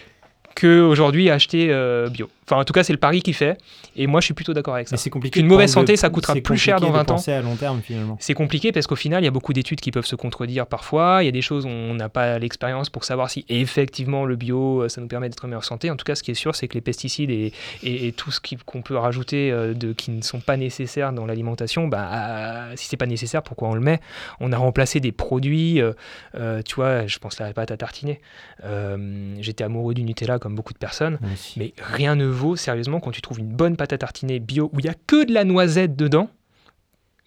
Qu'aujourd'hui 0.56 1.30
acheter 1.30 1.68
euh, 1.72 2.10
bio. 2.10 2.30
Enfin, 2.48 2.62
en 2.62 2.64
tout 2.64 2.74
cas, 2.74 2.84
c'est 2.84 2.94
le 2.94 3.00
pari 3.00 3.24
qu'il 3.24 3.34
fait. 3.34 3.58
Et 3.96 4.06
moi, 4.06 4.22
je 4.22 4.26
suis 4.26 4.34
plutôt 4.36 4.54
d'accord 4.54 4.76
avec 4.76 4.88
ça. 4.88 4.94
Mais 4.94 4.98
c'est 5.00 5.10
compliqué. 5.10 5.42
De 5.42 5.48
mauvaise 5.48 5.72
santé, 5.72 5.96
ça 5.98 6.10
coûtera 6.12 6.34
c'est 6.34 6.42
plus 6.42 6.58
cher 6.58 6.80
dans 6.80 6.90
de 6.90 6.94
20 6.94 7.00
ans. 7.02 7.16
penser 7.16 7.32
à 7.32 7.42
long 7.42 7.56
terme 7.56 7.82
finalement. 7.82 8.18
C'est 8.20 8.36
compliqué 8.36 8.72
parce 8.72 8.86
qu'au 8.86 8.96
final, 8.96 9.24
il 9.24 9.26
y 9.26 9.28
a 9.28 9.32
beaucoup 9.32 9.52
d'études 9.52 9.82
qui 9.82 9.90
peuvent 9.92 10.06
se 10.06 10.16
contredire 10.16 10.68
parfois. 10.68 11.24
Il 11.24 11.26
y 11.26 11.30
a 11.30 11.32
des 11.32 11.42
choses 11.42 11.66
où 11.66 11.70
on 11.70 11.96
n'a 11.96 12.08
pas 12.08 12.38
l'expérience 12.38 12.92
pour 12.92 13.04
savoir 13.04 13.32
si 13.32 13.46
effectivement 13.50 14.26
le 14.26 14.36
bio, 14.36 14.82
euh, 14.84 14.90
ça 14.90 15.02
nous 15.02 15.08
permet 15.08 15.28
d'être 15.28 15.44
en 15.44 15.48
meilleure 15.48 15.64
santé. 15.64 15.90
En 15.90 15.96
tout 15.96 16.04
cas, 16.04 16.14
ce 16.14 16.22
qui 16.22 16.30
est 16.32 16.36
sûr, 16.36 16.56
c'est 16.56 16.68
que 16.68 16.76
les 16.76 16.82
pesticides 16.82 17.32
et, 17.32 17.52
et- 17.82 18.08
et 18.08 18.12
tout 18.12 18.30
ce 18.32 18.40
qu'on 18.64 18.84
peut 18.84 18.98
rajouter 18.98 19.52
euh, 19.52 19.74
de, 19.74 19.92
qui 19.94 20.12
ne 20.12 20.22
sont 20.22 20.40
pas 20.40 20.56
nécessaires 20.58 21.14
dans 21.14 21.26
l'alimentation, 21.26 21.88
bah, 21.88 22.10
euh, 22.14 22.74
si 22.76 22.88
c'est 22.88 22.98
pas 22.98 23.08
nécessaire, 23.08 23.42
pourquoi 23.42 23.70
on 23.70 23.74
le 23.74 23.82
met? 23.82 24.00
On 24.40 24.52
a 24.52 24.58
remplacé 24.58 25.00
des 25.00 25.12
produits, 25.12 25.82
euh, 25.82 25.94
euh, 26.36 26.62
tu 26.62 26.76
vois, 26.76 27.08
je 27.08 27.18
pense 27.18 27.42
à 27.42 27.46
la 27.46 27.54
pâte 27.54 27.72
à 27.72 27.78
tartiner. 27.78 28.22
J'étais 29.40 29.64
amoureux 29.64 29.94
du 29.94 30.04
Nutella 30.04 30.38
comme 30.46 30.56
beaucoup 30.56 30.74
de 30.74 30.78
personnes. 30.78 31.18
Mais 31.58 31.74
rien 31.82 32.16
ne 32.16 32.26
vaut, 32.28 32.56
sérieusement, 32.56 33.00
quand 33.00 33.10
tu 33.10 33.22
trouves 33.22 33.40
une 33.40 33.50
bonne 33.52 33.76
pâte 33.78 33.94
à 33.94 33.98
tartiner 33.98 34.40
bio 34.40 34.70
où 34.74 34.80
il 34.80 34.84
n'y 34.84 34.90
a 34.90 34.94
que 35.08 35.26
de 35.26 35.34
la 35.34 35.44
noisette 35.44 35.96
dedans. 35.96 36.30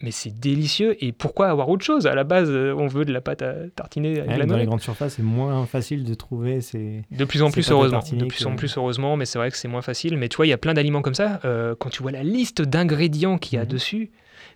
Mais 0.00 0.12
c'est 0.12 0.31
délicieux. 0.38 0.96
Et 1.04 1.11
pourquoi 1.11 1.48
avoir 1.48 1.68
autre 1.68 1.85
chose? 1.85 2.07
À 2.07 2.14
la 2.14 2.22
base, 2.22 2.48
euh, 2.48 2.72
on 2.78 2.87
veut 2.87 3.04
de 3.04 3.12
la 3.12 3.20
pâte 3.20 3.42
à 3.42 3.54
tartiner 3.74 4.20
avec 4.20 4.31
Ouais, 4.31 4.38
la 4.38 4.46
dans 4.46 4.57
les 4.57 4.64
grandes 4.64 4.81
surfaces, 4.81 5.14
c'est 5.16 5.24
moins 5.24 5.66
facile 5.66 6.04
de 6.04 6.14
trouver. 6.14 6.61
C'est 6.61 7.02
De 7.11 7.24
plus 7.24 7.42
en 7.42 7.50
plus, 7.50 7.68
heureusement. 7.72 7.98
De 8.12 8.24
plus 8.26 8.46
en 8.46 8.54
plus, 8.54 8.76
heureusement. 8.78 9.16
Mais 9.16 9.24
c'est 9.24 9.40
vrai 9.40 9.50
que 9.50 9.57
c'est 9.57 9.66
moins 9.66 9.83
facile. 9.83 10.16
Mais 10.16 10.28
tu 10.28 10.37
vois, 10.37 10.46
il 10.46 10.50
y 10.50 10.52
a 10.52 10.59
plein 10.59 10.72
d'aliments 10.74 11.02
comme 11.02 11.14
ça. 11.16 11.40
euh, 11.44 11.74
quand 11.76 11.90
tu 11.90 12.00
vois 12.02 12.12
la 12.12 12.22
liste 12.22 12.62
d'ingrédients 12.62 13.38
qu'il 13.38 13.59
y 13.59 13.61
a 13.61 13.64
Mhm. 13.64 13.70
dessus, 13.70 14.11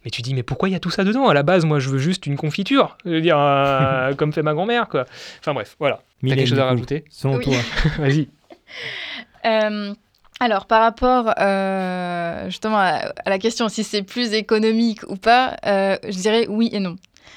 mais 0.04 0.12
tu 0.12 0.22
dis, 0.22 0.32
mais 0.32 0.44
pourquoi 0.44 0.68
il 0.68 0.72
y 0.72 0.76
a 0.76 0.80
tout 0.80 0.90
ça 0.90 1.02
dedans? 1.02 1.26
À 1.26 1.34
la 1.34 1.42
base, 1.42 1.64
moi, 1.64 1.80
je 1.80 1.88
veux 1.88 1.98
juste 1.98 2.26
une 2.26 2.36
confiture. 2.36 2.96
Je 3.04 3.10
veux 3.10 3.20
dire, 3.20 3.36
euh, 3.36 4.14
comme 4.16 4.32
fait 4.32 4.42
ma 4.44 4.54
grand-mère, 4.54 4.88
quoi. 4.88 5.06
Enfin 5.40 5.54
bref, 5.54 5.74
voilà. 5.80 6.02
T'as 6.24 6.36
quelque 6.36 6.46
chose 6.46 6.60
à 6.60 6.66
rajouter? 6.66 7.04
Selon 7.10 7.38
Oui. 7.38 7.44
toi, 7.46 7.54
Vas-y. 7.98 8.28
Euh, 9.44 9.92
alors, 10.38 10.66
par 10.66 10.82
rapport 10.82 11.34
euh, 11.40 12.44
justement 12.46 12.78
à, 12.78 13.12
la 13.26 13.38
question 13.40 13.68
si 13.68 13.82
c'est 13.82 14.04
plus 14.04 14.34
économique 14.34 15.00
ou 15.08 15.16
pas, 15.16 15.56
euh, 15.66 15.96
je 16.04 16.16
dirais 16.16 16.46
oui 16.48 16.68
et 16.70 16.78
non. 16.78 16.94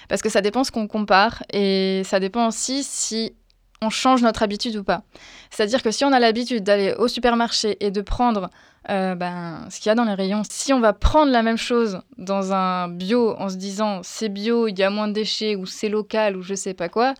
Parce 0.08 0.22
que 0.22 0.30
ça 0.30 0.42
dépend 0.42 0.64
ce 0.64 0.72
qu'on 0.72 0.88
compare 0.88 1.42
et 1.52 2.04
ça 2.06 2.20
dépend 2.20 2.48
aussi 2.48 2.84
si 2.84 3.34
on 3.82 3.90
change 3.90 4.22
notre 4.22 4.44
habitude 4.44 4.76
ou 4.76 4.84
pas. 4.84 5.02
C'est-à-dire 5.50 5.82
que 5.82 5.90
si 5.90 6.06
on 6.06 6.12
a 6.12 6.20
l'habitude 6.20 6.64
d'aller 6.64 6.94
au 6.94 7.08
supermarché 7.08 7.76
et 7.84 7.90
de 7.90 8.02
prendre 8.02 8.52
ben, 8.88 9.66
ce 9.72 9.80
qu'il 9.80 9.88
y 9.88 9.92
a 9.92 9.96
dans 9.96 10.06
les 10.06 10.14
rayons, 10.14 10.44
si 10.48 10.74
on 10.74 10.80
va 10.80 10.94
prendre 10.94 11.32
la 11.32 11.42
même 11.42 11.58
chose 11.58 12.02
dans 12.20 12.54
un 12.54 12.88
bio 12.88 13.36
en 13.40 13.50
se 13.50 13.56
disant 13.56 14.02
c'est 14.04 14.30
bio, 14.30 14.68
il 14.68 14.78
y 14.78 14.84
a 14.84 14.92
moins 14.92 15.08
de 15.08 15.14
déchets 15.14 15.56
ou 15.56 15.66
c'est 15.66 15.90
local 15.90 16.38
ou 16.38 16.44
je 16.44 16.54
sais 16.54 16.76
pas 16.76 16.88
quoi, 16.88 17.16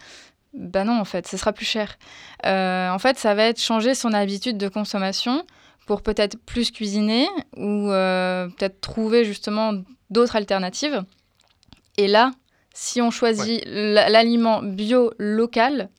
ben 0.58 0.86
non 0.86 1.00
en 1.00 1.06
fait, 1.06 1.28
ce 1.28 1.38
sera 1.38 1.54
plus 1.54 1.66
cher. 1.66 1.98
Euh, 2.46 2.90
en 2.90 3.00
fait, 3.00 3.18
ça 3.18 3.34
va 3.36 3.44
être 3.46 3.62
changer 3.62 3.94
son 3.96 4.14
habitude 4.14 4.58
de 4.58 4.68
consommation 4.68 5.46
pour 5.86 6.02
peut-être 6.02 6.38
plus 6.46 6.72
cuisiner 6.72 7.28
ou 7.58 7.92
euh, 7.92 8.48
peut-être 8.50 8.82
trouver 8.82 9.24
justement 9.26 9.74
d'autres 10.10 10.36
alternatives. 10.36 11.04
Et 11.98 12.08
là, 12.08 12.32
si 12.74 13.02
on 13.02 13.12
choisit 13.12 13.64
la- 13.68 14.10
l'aliment 14.10 14.62
bio 14.64 15.14
local, 15.18 15.90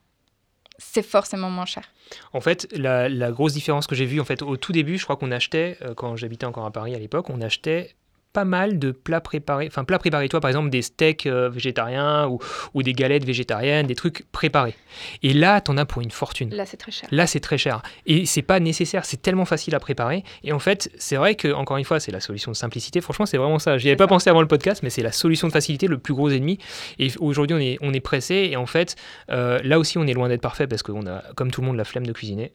c'est 0.78 1.02
forcément 1.04 1.48
moins 1.50 1.64
cher. 1.64 1.84
En 2.32 2.40
fait, 2.40 2.68
la, 2.76 3.08
la 3.08 3.30
grosse 3.32 3.52
différence 3.54 3.86
que 3.86 3.94
j'ai 3.94 4.04
vue, 4.06 4.20
en 4.20 4.24
fait, 4.24 4.42
au 4.42 4.56
tout 4.56 4.72
début, 4.72 4.98
je 4.98 5.04
crois 5.04 5.16
qu'on 5.16 5.32
achetait, 5.32 5.76
euh, 5.82 5.94
quand 5.94 6.16
j'habitais 6.16 6.46
encore 6.46 6.66
à 6.66 6.70
Paris 6.70 6.94
à 6.94 6.98
l'époque, 6.98 7.30
on 7.30 7.40
achetait 7.40 7.94
pas 8.36 8.44
mal 8.44 8.78
de 8.78 8.90
plats 8.90 9.22
préparés, 9.22 9.66
enfin 9.66 9.84
plats 9.84 9.98
préparés, 9.98 10.28
toi 10.28 10.40
par 10.40 10.50
exemple 10.50 10.68
des 10.68 10.82
steaks 10.82 11.24
euh, 11.24 11.48
végétariens 11.48 12.28
ou, 12.28 12.38
ou 12.74 12.82
des 12.82 12.92
galettes 12.92 13.24
végétariennes, 13.24 13.86
des 13.86 13.94
trucs 13.94 14.30
préparés. 14.30 14.74
Et 15.22 15.32
là, 15.32 15.62
t'en 15.62 15.78
as 15.78 15.86
pour 15.86 16.02
une 16.02 16.10
fortune. 16.10 16.54
Là, 16.54 16.66
c'est 16.66 16.76
très 16.76 16.92
cher. 16.92 17.08
Là, 17.10 17.26
c'est 17.26 17.40
très 17.40 17.56
cher. 17.56 17.82
Et 18.04 18.26
c'est 18.26 18.42
pas 18.42 18.60
nécessaire, 18.60 19.06
c'est 19.06 19.22
tellement 19.22 19.46
facile 19.46 19.74
à 19.74 19.80
préparer. 19.80 20.22
Et 20.44 20.52
en 20.52 20.58
fait, 20.58 20.90
c'est 20.98 21.16
vrai 21.16 21.34
que, 21.34 21.48
encore 21.48 21.78
une 21.78 21.84
fois, 21.84 21.98
c'est 21.98 22.12
la 22.12 22.20
solution 22.20 22.50
de 22.50 22.56
simplicité. 22.56 23.00
Franchement, 23.00 23.24
c'est 23.24 23.38
vraiment 23.38 23.58
ça. 23.58 23.78
J'y 23.78 23.88
avais 23.88 23.96
pas 23.96 24.04
ça. 24.04 24.08
pensé 24.08 24.30
avant 24.30 24.42
le 24.42 24.48
podcast, 24.48 24.82
mais 24.82 24.90
c'est 24.90 25.02
la 25.02 25.12
solution 25.12 25.48
de 25.48 25.52
facilité, 25.52 25.86
le 25.86 25.96
plus 25.96 26.12
gros 26.12 26.28
ennemi. 26.28 26.58
Et 26.98 27.08
aujourd'hui, 27.18 27.56
on 27.56 27.60
est, 27.60 27.78
on 27.80 27.94
est 27.94 28.00
pressé. 28.00 28.48
Et 28.50 28.56
en 28.56 28.66
fait, 28.66 28.96
euh, 29.30 29.60
là 29.64 29.78
aussi, 29.78 29.96
on 29.96 30.06
est 30.06 30.12
loin 30.12 30.28
d'être 30.28 30.42
parfait 30.42 30.66
parce 30.66 30.82
qu'on 30.82 31.06
a, 31.06 31.22
comme 31.36 31.50
tout 31.50 31.62
le 31.62 31.68
monde, 31.68 31.76
la 31.76 31.84
flemme 31.84 32.06
de 32.06 32.12
cuisiner. 32.12 32.52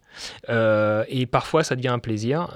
Euh, 0.50 1.04
et 1.10 1.26
parfois, 1.26 1.64
ça 1.64 1.76
devient 1.76 1.88
un 1.88 2.00
plaisir. 2.00 2.50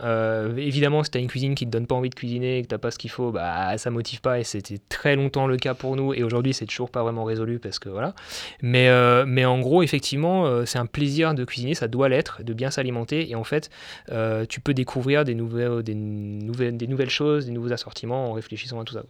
Évidemment, 0.58 1.04
si 1.04 1.10
tu 1.10 1.18
as 1.18 1.22
une 1.22 1.28
cuisine 1.28 1.56
qui 1.56 1.66
te 1.66 1.72
donne 1.72 1.88
pas 1.88 1.96
envie 1.96 2.12
de 2.12 2.16
cuisiner 2.16 2.60
et 2.60 2.62
que 2.62 2.68
tu 2.68 2.76
pas 2.78 2.92
ce 2.92 2.98
qu'il 2.98 3.10
faut, 3.10 3.15
bah, 3.32 3.78
ça 3.78 3.90
motive 3.90 4.22
pas. 4.22 4.40
Et 4.40 4.44
c'était 4.44 4.80
très 4.90 5.16
longtemps 5.16 5.48
le 5.48 5.58
cas 5.58 5.74
pour 5.74 5.96
nous. 5.96 6.14
Et 6.14 6.24
aujourd'hui, 6.24 6.54
c'est 6.54 6.66
toujours 6.66 6.90
pas 6.90 7.04
vraiment 7.04 7.24
résolu 7.24 7.60
parce 7.60 7.80
que 7.80 7.90
voilà. 7.90 8.14
Mais, 8.62 8.90
euh, 8.90 9.26
mais 9.28 9.46
en 9.46 9.60
gros, 9.60 9.84
effectivement, 9.84 10.46
euh, 10.46 10.66
c'est 10.66 10.80
un 10.80 10.86
plaisir 10.86 11.34
de 11.34 11.44
cuisiner, 11.44 11.74
ça 11.74 11.88
doit 11.88 12.10
l'être, 12.10 12.44
de 12.44 12.54
bien 12.54 12.72
s'alimenter. 12.72 13.30
Et 13.30 13.36
en 13.36 13.44
fait, 13.44 13.70
euh, 14.12 14.46
tu 14.48 14.60
peux 14.60 14.74
découvrir 14.74 15.24
des 15.24 15.36
nouvelles, 15.36 15.84
des, 15.84 15.96
nouvelles, 15.96 16.78
des 16.78 16.88
nouvelles 16.88 17.10
choses, 17.10 17.46
des 17.46 17.52
nouveaux 17.52 17.74
assortiments 17.74 18.30
en 18.30 18.34
réfléchissant 18.34 18.80
à 18.80 18.84
tout 18.84 18.94
ça. 18.94 19.04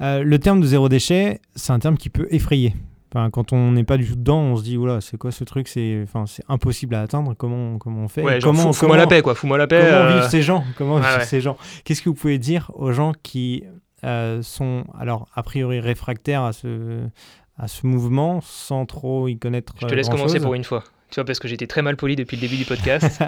le 0.00 0.36
terme 0.38 0.60
de 0.60 0.66
zéro 0.66 0.88
déchet, 0.88 1.40
c'est 1.54 1.72
un 1.72 1.78
terme 1.78 1.96
qui 1.96 2.10
peut 2.10 2.26
effrayer. 2.30 2.74
Enfin, 3.14 3.30
quand 3.30 3.52
on 3.52 3.72
n'est 3.72 3.84
pas 3.84 3.96
du 3.96 4.06
tout 4.06 4.16
dedans, 4.16 4.40
on 4.40 4.56
se 4.56 4.62
dit 4.62 4.76
oula, 4.76 5.00
c'est 5.00 5.16
quoi 5.16 5.30
ce 5.32 5.42
truc 5.44 5.66
C'est 5.68 6.00
enfin, 6.02 6.26
c'est 6.26 6.44
impossible 6.48 6.94
à 6.94 7.00
atteindre. 7.02 7.34
Comment 7.36 7.78
comment 7.78 8.02
on 8.04 8.08
fait 8.08 8.22
Ouais, 8.22 8.40
genre, 8.40 8.50
Comment 8.52 8.64
fous- 8.72 8.80
fous-moi 8.80 8.96
la 8.98 9.06
paix, 9.06 9.22
quoi. 9.22 9.34
Fous-moi 9.34 9.56
la 9.58 9.66
paix. 9.66 9.80
Comment 9.82 9.96
euh, 10.04 10.20
vivent 10.20 10.28
ces 10.30 10.42
gens 10.42 10.62
Comment 10.76 10.96
ouais, 10.96 11.00
vivent 11.02 11.18
ouais. 11.18 11.24
ces 11.24 11.40
gens 11.40 11.56
Qu'est-ce 11.84 12.02
que 12.02 12.08
vous 12.10 12.14
pouvez 12.14 12.38
dire 12.38 12.70
aux 12.74 12.92
gens 12.92 13.12
qui 13.22 13.64
euh, 14.04 14.42
sont 14.42 14.84
alors 14.98 15.28
a 15.34 15.42
priori 15.42 15.80
réfractaires 15.80 16.42
à 16.42 16.52
ce 16.52 17.00
à 17.58 17.66
ce 17.66 17.86
mouvement 17.86 18.40
sans 18.42 18.86
trop 18.86 19.26
y 19.26 19.36
connaître 19.38 19.72
Je 19.80 19.86
te 19.86 19.92
euh, 19.92 19.96
laisse 19.96 20.08
commencer 20.08 20.24
grand-chose 20.34 20.42
pour 20.44 20.54
une 20.54 20.64
fois. 20.64 20.84
Tu 21.10 21.14
vois, 21.16 21.24
parce 21.24 21.38
que 21.40 21.48
j'étais 21.48 21.66
très 21.66 21.80
mal 21.82 21.96
poli 21.96 22.14
depuis 22.16 22.36
le 22.36 22.42
début 22.42 22.56
du 22.56 22.64
podcast. 22.66 23.22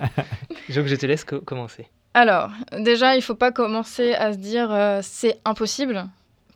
je 0.69 0.75
veux 0.75 0.83
que 0.83 0.89
je 0.91 0.95
te 0.97 1.07
laisse 1.07 1.25
co- 1.25 1.41
commencer. 1.41 1.87
Alors, 2.13 2.51
déjà, 2.79 3.17
il 3.17 3.23
faut 3.23 3.35
pas 3.35 3.51
commencer 3.53 4.13
à 4.15 4.33
se 4.35 4.39
dire 4.39 4.71
euh, 4.71 5.01
c'est 5.03 5.39
impossible. 5.47 6.05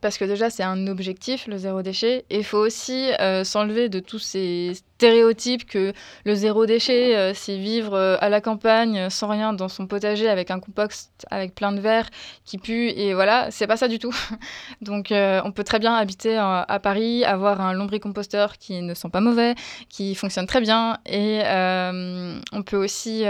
Parce 0.01 0.17
que 0.17 0.25
déjà, 0.25 0.49
c'est 0.49 0.63
un 0.63 0.87
objectif, 0.87 1.47
le 1.47 1.57
zéro 1.57 1.81
déchet. 1.81 2.25
Et 2.29 2.37
il 2.37 2.43
faut 2.43 2.57
aussi 2.57 3.11
euh, 3.19 3.43
s'enlever 3.43 3.89
de 3.89 3.99
tous 3.99 4.19
ces 4.19 4.73
stéréotypes 4.73 5.65
que 5.65 5.93
le 6.25 6.35
zéro 6.35 6.65
déchet, 6.65 7.15
euh, 7.15 7.33
c'est 7.33 7.57
vivre 7.57 7.93
euh, 7.93 8.17
à 8.19 8.29
la 8.29 8.41
campagne 8.41 9.09
sans 9.09 9.27
rien 9.27 9.53
dans 9.53 9.67
son 9.67 9.87
potager 9.87 10.29
avec 10.29 10.51
un 10.51 10.59
compost 10.59 11.11
avec 11.31 11.55
plein 11.55 11.71
de 11.71 11.79
verre 11.79 12.09
qui 12.45 12.57
pue. 12.57 12.89
Et 12.89 13.13
voilà, 13.13 13.49
c'est 13.51 13.67
pas 13.67 13.77
ça 13.77 13.87
du 13.87 13.99
tout. 13.99 14.15
Donc, 14.81 15.07
on 15.11 15.51
peut 15.51 15.63
très 15.63 15.79
bien 15.79 15.95
habiter 15.95 16.37
à 16.37 16.79
Paris, 16.81 17.23
avoir 17.23 17.61
un 17.61 17.73
lombricomposteur 17.73 18.57
qui 18.57 18.81
ne 18.81 18.93
sent 18.93 19.09
pas 19.09 19.21
mauvais, 19.21 19.55
qui 19.89 20.15
fonctionne 20.15 20.47
très 20.47 20.61
bien. 20.61 20.99
Et 21.05 21.41
on 21.45 22.63
peut 22.63 22.77
aussi. 22.77 23.25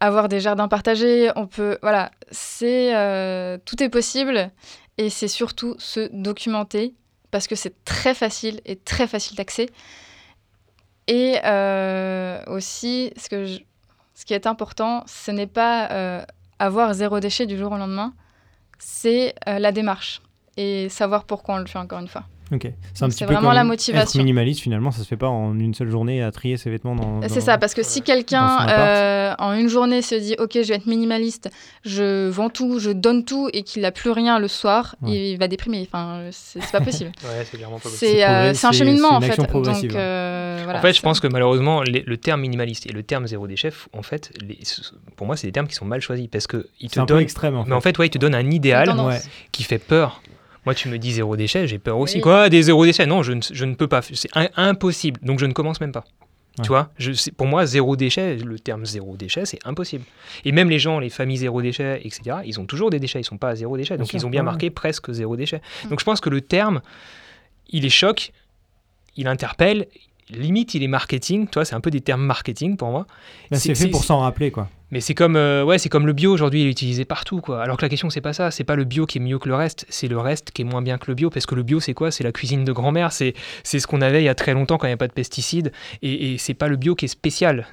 avoir 0.00 0.28
des 0.28 0.38
jardins 0.38 0.68
partagés, 0.68 1.30
on 1.34 1.46
peut, 1.46 1.78
voilà, 1.82 2.10
c'est 2.30 2.92
tout 3.64 3.82
est 3.82 3.88
possible 3.88 4.50
et 4.98 5.10
c'est 5.10 5.28
surtout 5.28 5.74
se 5.78 6.08
documenter 6.12 6.94
parce 7.30 7.46
que 7.46 7.54
c'est 7.54 7.84
très 7.84 8.14
facile 8.14 8.60
et 8.64 8.76
très 8.76 9.06
facile 9.06 9.36
d'accès. 9.36 9.66
Et 11.06 11.38
euh, 11.44 12.42
aussi, 12.46 13.12
ce, 13.16 13.28
que 13.28 13.46
ce 14.14 14.24
qui 14.24 14.34
est 14.34 14.46
important, 14.46 15.04
ce 15.06 15.30
n'est 15.30 15.46
pas 15.46 15.90
euh, 15.90 16.22
avoir 16.58 16.92
zéro 16.94 17.20
déchet 17.20 17.46
du 17.46 17.56
jour 17.56 17.72
au 17.72 17.78
lendemain, 17.78 18.12
c'est 18.78 19.34
euh, 19.48 19.58
la 19.58 19.72
démarche 19.72 20.20
et 20.56 20.88
savoir 20.88 21.24
pourquoi 21.24 21.54
on 21.54 21.58
le 21.58 21.66
fait 21.66 21.78
encore 21.78 22.00
une 22.00 22.08
fois. 22.08 22.24
Ok. 22.50 22.66
C'est 22.94 23.04
un 23.04 23.08
petit 23.08 23.18
c'est 23.18 23.26
peu 23.26 23.32
vraiment 23.34 23.48
comme 23.48 23.54
la 23.56 23.60
Être 23.60 23.66
motivation. 23.66 24.18
minimaliste 24.18 24.60
finalement, 24.60 24.90
ça 24.90 25.02
se 25.02 25.06
fait 25.06 25.16
pas 25.18 25.28
en 25.28 25.58
une 25.58 25.74
seule 25.74 25.90
journée 25.90 26.22
à 26.22 26.30
trier 26.32 26.56
ses 26.56 26.70
vêtements 26.70 26.94
dans. 26.94 27.20
C'est 27.28 27.40
ça, 27.42 27.58
parce 27.58 27.74
que 27.74 27.82
si 27.82 28.00
quelqu'un 28.02 28.66
euh, 28.68 29.34
en 29.38 29.52
une 29.52 29.68
journée 29.68 30.00
se 30.02 30.14
dit 30.14 30.34
ok, 30.38 30.52
je 30.54 30.68
vais 30.68 30.74
être 30.76 30.86
minimaliste, 30.86 31.50
je 31.84 32.28
vends 32.28 32.48
tout, 32.48 32.78
je 32.78 32.90
donne 32.90 33.24
tout 33.24 33.50
et 33.52 33.62
qu'il 33.64 33.82
n'a 33.82 33.92
plus 33.92 34.10
rien 34.10 34.38
le 34.38 34.48
soir, 34.48 34.96
Ouais. 35.02 35.32
il 35.32 35.36
va 35.38 35.46
déprimer. 35.48 35.86
Enfin, 35.90 36.22
c'est 36.30 36.64
pas 36.72 36.80
possible. 36.80 37.12
Ouais, 37.22 37.44
c'est 37.44 37.56
clairement 37.58 37.76
pas 37.78 37.90
possible. 37.90 37.98
c'est 38.12 38.24
euh, 38.24 38.52
un 38.62 38.72
cheminement 38.72 39.12
en 39.14 39.20
fait. 39.20 39.36
Donc 39.36 39.94
euh, 39.94 40.60
voilà, 40.64 40.78
en 40.78 40.82
fait, 40.82 40.94
je 40.94 41.02
pense 41.02 41.20
que 41.20 41.26
malheureusement, 41.26 41.82
les- 41.82 42.02
le 42.06 42.16
terme 42.16 42.40
minimaliste 42.40 42.86
et 42.86 42.92
le 42.92 43.02
terme 43.02 43.26
zéro 43.26 43.46
déchet, 43.46 43.70
en 43.92 44.02
fait, 44.02 44.32
les- 44.40 44.58
pour 45.16 45.26
moi, 45.26 45.36
c'est 45.36 45.46
des 45.46 45.52
termes 45.52 45.66
qui 45.66 45.74
sont 45.74 45.84
mal 45.84 46.00
choisis 46.00 46.28
parce 46.28 46.46
que 46.46 46.66
ils 46.80 46.88
C'est 46.88 46.94
te 46.96 47.00
un 47.00 47.04
peu 47.06 47.14
donnent. 47.14 47.22
extrême 47.22 47.56
en 47.56 47.64
fait. 47.64 47.70
Mais 47.70 47.76
en 47.76 47.80
fait, 47.80 47.98
ouais, 47.98 48.06
ils 48.06 48.10
te 48.10 48.18
donnent 48.18 48.34
un 48.34 48.50
idéal 48.50 48.90
qui 49.52 49.62
fait 49.64 49.78
peur. 49.78 50.22
Moi, 50.66 50.74
tu 50.74 50.88
me 50.88 50.98
dis 50.98 51.12
zéro 51.12 51.36
déchet, 51.36 51.66
j'ai 51.66 51.78
peur 51.78 51.98
aussi. 51.98 52.16
Oui. 52.16 52.20
Quoi 52.20 52.48
Des 52.48 52.62
zéro 52.62 52.84
déchets? 52.84 53.06
Non, 53.06 53.22
je 53.22 53.32
ne, 53.32 53.40
je 53.40 53.64
ne 53.64 53.74
peux 53.74 53.88
pas. 53.88 54.02
C'est 54.02 54.28
un- 54.36 54.48
impossible. 54.56 55.20
Donc, 55.22 55.38
je 55.38 55.46
ne 55.46 55.52
commence 55.52 55.80
même 55.80 55.92
pas. 55.92 56.04
Tu 56.62 56.68
vois, 56.68 56.90
je, 56.98 57.12
pour 57.30 57.46
moi, 57.46 57.66
zéro 57.66 57.94
déchet, 57.94 58.34
le 58.36 58.58
terme 58.58 58.84
zéro 58.84 59.16
déchet, 59.16 59.46
c'est 59.46 59.60
impossible. 59.64 60.04
Et 60.44 60.50
même 60.50 60.68
les 60.68 60.80
gens, 60.80 60.98
les 60.98 61.08
familles 61.08 61.36
zéro 61.36 61.62
déchet, 61.62 62.00
etc., 62.04 62.38
ils 62.44 62.58
ont 62.58 62.66
toujours 62.66 62.90
des 62.90 62.98
déchets, 62.98 63.20
ils 63.20 63.24
sont 63.24 63.38
pas 63.38 63.50
à 63.50 63.54
zéro 63.54 63.76
déchet. 63.76 63.96
Donc 63.96 64.12
ils 64.12 64.26
ont 64.26 64.30
bien 64.30 64.42
marqué 64.42 64.68
presque 64.70 65.12
zéro 65.12 65.36
déchet. 65.36 65.60
Mm. 65.84 65.90
Donc 65.90 66.00
je 66.00 66.04
pense 66.04 66.20
que 66.20 66.30
le 66.30 66.40
terme, 66.40 66.80
il 67.70 67.84
est 67.84 67.90
choc, 67.90 68.32
il 69.16 69.28
interpelle, 69.28 69.86
limite 70.30 70.74
il 70.74 70.82
est 70.82 70.88
marketing, 70.88 71.46
toi 71.48 71.64
c'est 71.64 71.74
un 71.74 71.80
peu 71.80 71.90
des 71.90 72.00
termes 72.00 72.24
marketing 72.24 72.76
pour 72.76 72.90
moi. 72.90 73.06
c'est 73.52 73.74
fait 73.74 73.88
pour 73.88 74.04
s'en 74.04 74.20
rappeler 74.20 74.50
quoi. 74.50 74.68
Mais 74.90 75.00
c'est 75.00 75.14
comme 75.14 75.36
euh, 75.36 75.64
ouais, 75.64 75.78
c'est 75.78 75.90
comme 75.90 76.06
le 76.06 76.14
bio 76.14 76.32
aujourd'hui, 76.32 76.62
il 76.62 76.66
est 76.66 76.70
utilisé 76.70 77.04
partout 77.04 77.40
quoi. 77.40 77.62
Alors 77.62 77.76
que 77.76 77.82
la 77.82 77.88
question 77.88 78.08
c'est 78.08 78.20
pas 78.20 78.32
ça, 78.32 78.50
c'est 78.50 78.64
pas 78.64 78.76
le 78.76 78.84
bio 78.84 79.06
qui 79.06 79.18
est 79.18 79.20
mieux 79.20 79.38
que 79.38 79.48
le 79.48 79.54
reste, 79.54 79.84
c'est 79.88 80.08
le 80.08 80.18
reste 80.18 80.50
qui 80.50 80.62
est 80.62 80.64
moins 80.64 80.82
bien 80.82 80.96
que 80.98 81.06
le 81.08 81.14
bio. 81.14 81.30
Parce 81.30 81.46
que 81.46 81.54
le 81.54 81.62
bio 81.62 81.80
c'est 81.80 81.94
quoi? 81.94 82.10
C'est 82.10 82.24
la 82.24 82.32
cuisine 82.32 82.64
de 82.64 82.72
grand-mère, 82.72 83.12
c'est 83.12 83.34
c'est 83.64 83.80
ce 83.80 83.86
qu'on 83.86 84.00
avait 84.00 84.22
il 84.22 84.24
y 84.24 84.30
a 84.30 84.34
très 84.34 84.54
longtemps 84.54 84.78
quand 84.78 84.86
il 84.86 84.90
n'y 84.90 84.92
avait 84.92 84.98
pas 84.98 85.08
de 85.08 85.12
pesticides. 85.12 85.72
Et, 86.02 86.32
et 86.32 86.38
c'est 86.38 86.54
pas 86.54 86.68
le 86.68 86.76
bio 86.76 86.94
qui 86.94 87.04
est 87.04 87.08
spécial 87.08 87.66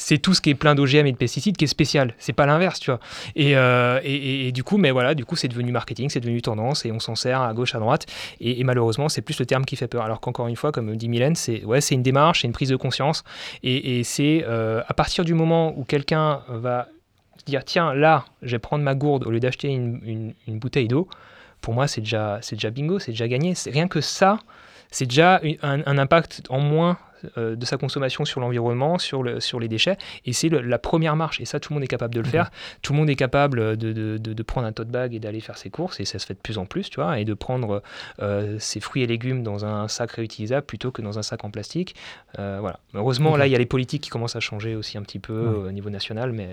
c'est 0.00 0.16
tout 0.16 0.32
ce 0.32 0.40
qui 0.40 0.48
est 0.48 0.54
plein 0.54 0.74
d'OGM 0.74 1.06
et 1.06 1.12
de 1.12 1.16
pesticides 1.16 1.58
qui 1.58 1.64
est 1.64 1.68
spécial. 1.68 2.14
C'est 2.18 2.32
pas 2.32 2.46
l'inverse, 2.46 2.80
tu 2.80 2.90
vois. 2.90 3.00
Euh, 3.38 4.00
et, 4.02 4.48
et, 4.48 4.52
du 4.52 4.64
coup, 4.64 4.78
mais 4.78 4.90
voilà, 4.90 5.14
du 5.14 5.26
coup, 5.26 5.36
c'est 5.36 5.46
devenu 5.46 5.72
marketing, 5.72 6.08
c'est 6.08 6.20
devenu 6.20 6.40
tendance 6.40 6.86
et 6.86 6.90
on 6.90 6.98
s'en 6.98 7.14
sert 7.14 7.42
à 7.42 7.52
gauche, 7.52 7.74
à 7.74 7.78
droite. 7.78 8.06
Et, 8.40 8.64
malheureusement, 8.64 9.10
c'est 9.10 9.20
plus 9.20 9.38
le 9.38 9.44
terme 9.44 9.66
qui 9.66 9.76
fait 9.76 9.88
peur. 9.88 10.02
Alors 10.02 10.20
qu'encore 10.20 10.48
une 10.48 10.56
fois, 10.56 10.72
comme 10.72 10.96
dit 10.96 11.08
Mylène, 11.10 11.34
c'est 11.36 11.64
ouais, 11.64 11.82
c'est 11.82 11.94
une 11.94 12.02
démarche, 12.02 12.40
c'est 12.40 12.46
une 12.46 12.54
prise 12.54 12.70
de 12.70 12.76
conscience. 12.76 13.24
Et, 13.62 14.02
c'est 14.04 14.42
euh, 14.48 14.82
à 14.88 14.94
partir 14.94 15.24
du 15.24 15.34
moment 15.34 15.78
où 15.78 15.84
quelqu'un 15.84 16.40
va 16.48 16.88
dire 17.44 17.62
tiens, 17.64 17.92
là, 17.92 18.24
je 18.40 18.52
vais 18.52 18.58
prendre 18.58 18.82
ma 18.82 18.94
gourde 18.94 19.26
au 19.26 19.30
lieu 19.30 19.40
d'acheter 19.40 19.68
une, 19.68 20.34
bouteille 20.48 20.88
d'eau. 20.88 21.08
Pour 21.60 21.74
moi, 21.74 21.86
c'est 21.86 22.00
déjà, 22.00 22.38
c'est 22.40 22.56
déjà 22.56 22.70
bingo, 22.70 22.98
c'est 22.98 23.12
déjà 23.12 23.28
gagné. 23.28 23.52
Rien 23.66 23.86
que 23.86 24.00
ça, 24.00 24.38
c'est 24.90 25.04
déjà 25.04 25.42
un, 25.62 25.98
impact 25.98 26.42
en 26.48 26.60
moins 26.60 26.96
euh, 27.36 27.56
de 27.56 27.64
sa 27.64 27.76
consommation 27.76 28.24
sur 28.24 28.40
l'environnement, 28.40 28.98
sur, 28.98 29.22
le, 29.22 29.40
sur 29.40 29.60
les 29.60 29.68
déchets. 29.68 29.96
Et 30.24 30.32
c'est 30.32 30.48
la 30.48 30.78
première 30.78 31.16
marche. 31.16 31.40
Et 31.40 31.44
ça, 31.44 31.60
tout 31.60 31.72
le 31.72 31.74
monde 31.74 31.84
est 31.84 31.88
capable 31.88 32.14
de 32.14 32.20
le 32.20 32.26
faire. 32.26 32.50
Tout 32.82 32.92
le 32.92 32.98
monde 32.98 33.10
est 33.10 33.16
capable 33.16 33.76
de, 33.76 33.92
de, 33.92 34.18
de, 34.18 34.42
prendre 34.42 34.66
un 34.66 34.72
tote 34.72 34.88
bag 34.88 35.14
et 35.14 35.20
d'aller 35.20 35.40
faire 35.40 35.58
ses 35.58 35.70
courses. 35.70 36.00
Et 36.00 36.04
ça 36.04 36.18
se 36.18 36.26
fait 36.26 36.34
de 36.34 36.38
plus 36.38 36.58
en 36.58 36.66
plus, 36.66 36.90
tu 36.90 36.96
vois. 36.96 37.18
Et 37.18 37.24
de 37.24 37.34
prendre 37.34 37.82
euh, 38.20 38.56
ses 38.58 38.80
fruits 38.80 39.02
et 39.02 39.06
légumes 39.06 39.42
dans 39.42 39.64
un 39.64 39.88
sac 39.88 40.12
réutilisable 40.12 40.66
plutôt 40.66 40.90
que 40.90 41.02
dans 41.02 41.18
un 41.18 41.22
sac 41.22 41.44
en 41.44 41.50
plastique. 41.50 41.94
Euh, 42.38 42.58
voilà. 42.60 42.80
Heureusement, 42.94 43.36
là, 43.36 43.46
il 43.46 43.50
y 43.50 43.54
a 43.54 43.58
les 43.58 43.66
politiques 43.66 44.02
qui 44.02 44.10
commencent 44.10 44.36
à 44.36 44.40
changer 44.40 44.74
aussi 44.74 44.98
un 44.98 45.02
petit 45.02 45.18
peu 45.18 45.66
au 45.66 45.72
niveau 45.72 45.90
national. 45.90 46.32
Mais, 46.32 46.48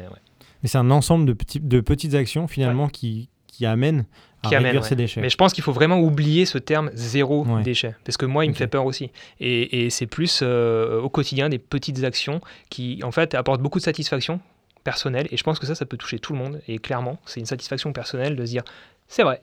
mais 0.63 0.69
c'est 0.69 0.77
un 0.77 0.91
ensemble 0.91 1.25
de, 1.25 1.33
petits, 1.33 1.59
de 1.59 1.79
petites 1.81 2.13
actions 2.13 2.47
finalement 2.47 2.89
qui, 2.89 3.29
qui 3.57 3.65
amènent 3.65 4.05
qui 4.43 4.55
amène, 4.55 4.79
déchets. 4.79 5.19
Mais 5.19 5.29
je 5.29 5.35
pense 5.35 5.51
qu'il 5.51 5.63
faut 5.63 5.71
vraiment 5.73 5.99
oublier 5.99 6.45
ce 6.45 6.59
terme 6.59 6.91
zéro 6.93 7.45
déchet, 7.63 7.95
parce 8.05 8.17
que 8.17 8.25
moi, 8.25 8.45
il 8.45 8.49
me 8.49 8.53
fait 8.53 8.67
peur 8.67 8.85
aussi. 8.85 9.11
Et, 9.39 9.89
c'est 9.89 10.05
plus 10.05 10.41
euh, 10.43 11.01
au 11.01 11.09
quotidien 11.09 11.49
des 11.49 11.57
petites 11.57 12.03
actions 12.03 12.39
qui, 12.69 12.99
en 13.03 13.11
fait, 13.11 13.33
apportent 13.33 13.61
beaucoup 13.61 13.79
de 13.79 13.83
satisfaction 13.83 14.39
personnelle. 14.83 15.27
Et 15.31 15.37
je 15.37 15.43
pense 15.43 15.57
que 15.59 15.65
ça, 15.65 15.73
ça 15.75 15.85
peut 15.85 15.97
toucher 15.97 16.19
tout 16.19 16.33
le 16.33 16.39
monde. 16.39 16.61
Et 16.67 16.77
clairement, 16.77 17.19
c'est 17.25 17.39
une 17.39 17.47
satisfaction 17.47 17.91
personnelle 17.93 18.35
de 18.35 18.45
se 18.45 18.51
dire, 18.51 18.63
c'est 19.07 19.23
vrai, 19.23 19.41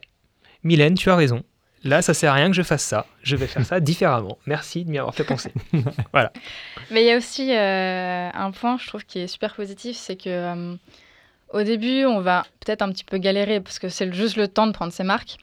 Mylène, 0.63 0.95
tu 0.95 1.09
as 1.09 1.15
raison. 1.15 1.43
Là, 1.83 2.01
ça 2.01 2.15
sert 2.15 2.31
à 2.31 2.35
rien 2.35 2.47
que 2.47 2.55
je 2.55 2.63
fasse 2.63 2.83
ça. 2.83 3.05
Je 3.21 3.35
vais 3.35 3.47
faire 3.47 3.65
ça 3.65 3.79
différemment. 3.81 4.39
Merci 4.47 4.85
de 4.85 4.89
m'y 4.89 4.97
avoir 4.97 5.13
fait 5.13 5.25
penser. 5.25 5.51
voilà. 6.13 6.31
Mais 6.89 7.03
il 7.03 7.07
y 7.07 7.11
a 7.11 7.17
aussi 7.17 7.53
euh, 7.53 8.29
un 8.33 8.51
point, 8.51 8.77
je 8.79 8.87
trouve, 8.87 9.05
qui 9.05 9.19
est 9.19 9.27
super 9.27 9.53
positif, 9.55 9.97
c'est 9.97 10.15
que 10.15 10.29
euh, 10.29 10.75
au 11.55 11.63
début, 11.63 12.03
on 12.03 12.19
va 12.19 12.45
peut-être 12.59 12.81
un 12.81 12.89
petit 12.91 13.05
peu 13.05 13.17
galérer 13.17 13.61
parce 13.61 13.79
que 13.79 13.87
c'est 13.87 14.13
juste 14.13 14.35
le 14.35 14.49
temps 14.49 14.67
de 14.67 14.73
prendre 14.73 14.91
ses 14.91 15.05
marques. 15.05 15.37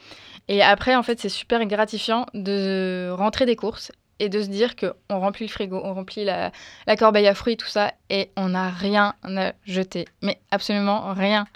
Et 0.48 0.62
après, 0.62 0.94
en 0.94 1.03
fait, 1.03 1.18
c'est 1.18 1.31
super 1.31 1.64
gratifiant 1.64 2.27
de 2.35 3.11
rentrer 3.16 3.46
des 3.46 3.57
courses 3.57 3.92
et 4.18 4.29
de 4.29 4.42
se 4.42 4.48
dire 4.48 4.77
qu'on 4.77 5.18
remplit 5.18 5.46
le 5.46 5.51
frigo, 5.51 5.81
on 5.83 5.94
remplit 5.94 6.25
la, 6.27 6.53
corbeille 6.98 7.27
à 7.27 7.35
fruits, 7.35 7.57
tout 7.57 7.66
ça, 7.66 7.94
et 8.11 8.31
on 8.37 8.51
n'a 8.51 8.68
rien 8.68 9.14
à 9.25 9.53
jeter. 9.64 10.05
Mais 10.20 10.38
absolument 10.51 11.14
rien. 11.14 11.46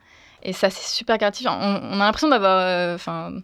Et 0.42 0.55
ça, 0.55 0.71
c'est 0.71 0.88
super 0.88 1.19
gratifiant. 1.19 1.59
On, 1.61 2.01
a 2.01 2.05
l'impression 2.05 2.29
d'avoir. 2.29 2.59
Euh, 2.59 2.95
enfin 2.95 3.35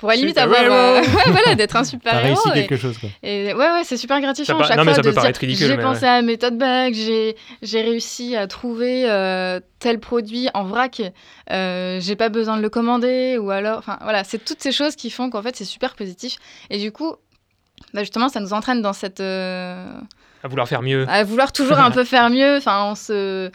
pourrait 0.00 0.16
limite 0.16 0.38
avoir 0.38 0.62
euh, 0.62 1.02
voilà 1.26 1.54
d'être 1.54 1.76
un 1.76 1.84
super 1.84 2.24
héros 2.24 2.40
réussi 2.42 2.66
quelque 2.66 2.76
chose 2.80 2.96
quoi. 2.96 3.10
et 3.22 3.52
ouais 3.52 3.54
ouais 3.54 3.84
c'est 3.84 3.98
super 3.98 4.18
gratifiant 4.22 4.58
chaque 4.64 4.78
non, 4.78 4.84
fois 4.84 4.94
ça 4.94 5.02
peut 5.02 5.12
de 5.12 5.38
ridicule 5.38 5.66
j'ai 5.66 5.76
pensé 5.76 6.06
à 6.06 6.22
mes 6.22 6.38
tote 6.38 6.56
bags 6.56 6.94
j'ai 6.94 7.36
j'ai 7.60 7.82
réussi 7.82 8.34
à 8.34 8.46
trouver 8.46 9.08
euh, 9.10 9.60
tel 9.78 10.00
produit 10.00 10.48
en 10.54 10.64
vrac 10.64 11.02
euh, 11.50 12.00
j'ai 12.00 12.16
pas 12.16 12.30
besoin 12.30 12.56
de 12.56 12.62
le 12.62 12.70
commander 12.70 13.36
ou 13.36 13.50
alors 13.50 13.78
enfin 13.78 13.98
voilà 14.02 14.24
c'est 14.24 14.42
toutes 14.42 14.62
ces 14.62 14.72
choses 14.72 14.96
qui 14.96 15.10
font 15.10 15.28
qu'en 15.28 15.42
fait 15.42 15.54
c'est 15.54 15.64
super 15.64 15.94
positif. 15.94 16.36
Et 16.70 16.78
du 16.78 16.92
coup 16.92 17.14
bah, 17.92 18.00
justement 18.00 18.30
ça 18.30 18.40
nous 18.40 18.54
entraîne 18.54 18.80
dans 18.80 18.94
cette 18.94 19.20
à 19.20 20.48
vouloir 20.48 20.66
faire 20.66 20.80
mieux. 20.80 21.06
à 21.10 21.24
vouloir 21.24 21.52
toujours 21.52 21.78
un 21.78 21.90
peu 21.90 22.04
faire 22.14 22.30
mieux 22.30 22.56
enfin 22.56 22.84
on 22.84 22.94
se 22.94 23.50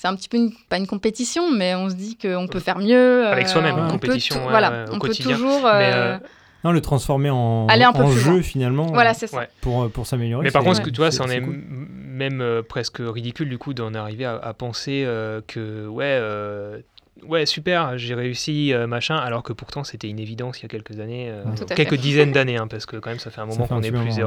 c'est 0.00 0.08
un 0.08 0.16
petit 0.16 0.30
peu 0.30 0.48
pas 0.70 0.78
une 0.78 0.86
compétition, 0.86 1.50
mais 1.50 1.74
on 1.74 1.90
se 1.90 1.94
dit 1.94 2.16
qu'on 2.16 2.46
peut 2.46 2.58
faire 2.58 2.78
mieux. 2.78 3.26
Avec 3.26 3.48
soi-même, 3.48 3.76
une 3.76 3.90
compétition. 3.90 4.40
voilà, 4.48 4.86
on 4.90 4.98
peut 4.98 5.10
toujours. 5.10 5.66
Euh, 5.66 6.16
non, 6.64 6.72
le 6.72 6.80
transformer 6.80 7.28
en, 7.28 7.66
en 7.68 8.10
jeu 8.10 8.40
finalement. 8.40 8.86
Voilà, 8.86 9.12
c'est 9.12 9.26
ça. 9.26 9.46
Pour, 9.60 9.90
pour 9.90 10.06
s'améliorer. 10.06 10.44
Mais 10.44 10.50
par 10.50 10.64
contre, 10.64 10.76
ce 10.76 10.80
que 10.80 10.88
tu 10.88 11.02
vois, 11.02 11.10
c'en 11.10 11.28
est, 11.28 11.40
même 11.40 12.40
euh, 12.40 12.62
presque 12.62 12.96
ridicule 13.00 13.50
du 13.50 13.58
coup 13.58 13.74
d'en 13.74 13.92
arriver 13.92 14.24
à, 14.24 14.54
penser 14.54 15.04
euh, 15.04 15.42
que 15.46 15.86
ouais 15.86 16.82
ouais, 17.26 17.46
super, 17.46 17.98
j'ai 17.98 18.14
réussi, 18.14 18.72
euh, 18.72 18.86
machin, 18.86 19.16
alors 19.16 19.42
que 19.42 19.52
pourtant 19.52 19.84
c'était 19.84 20.08
une 20.08 20.18
évidence 20.18 20.60
il 20.60 20.62
y 20.62 20.66
a 20.66 20.68
quelques 20.68 21.00
années, 21.00 21.28
euh, 21.30 21.44
quelques 21.74 21.96
dizaines 21.96 22.32
d'années, 22.32 22.56
hein, 22.56 22.66
parce 22.68 22.86
que 22.86 22.96
quand 22.96 23.10
même 23.10 23.18
ça 23.18 23.30
fait 23.30 23.40
un 23.40 23.46
moment 23.46 23.66
qu'on 23.66 23.82
est 23.82 23.90
plus. 23.90 24.20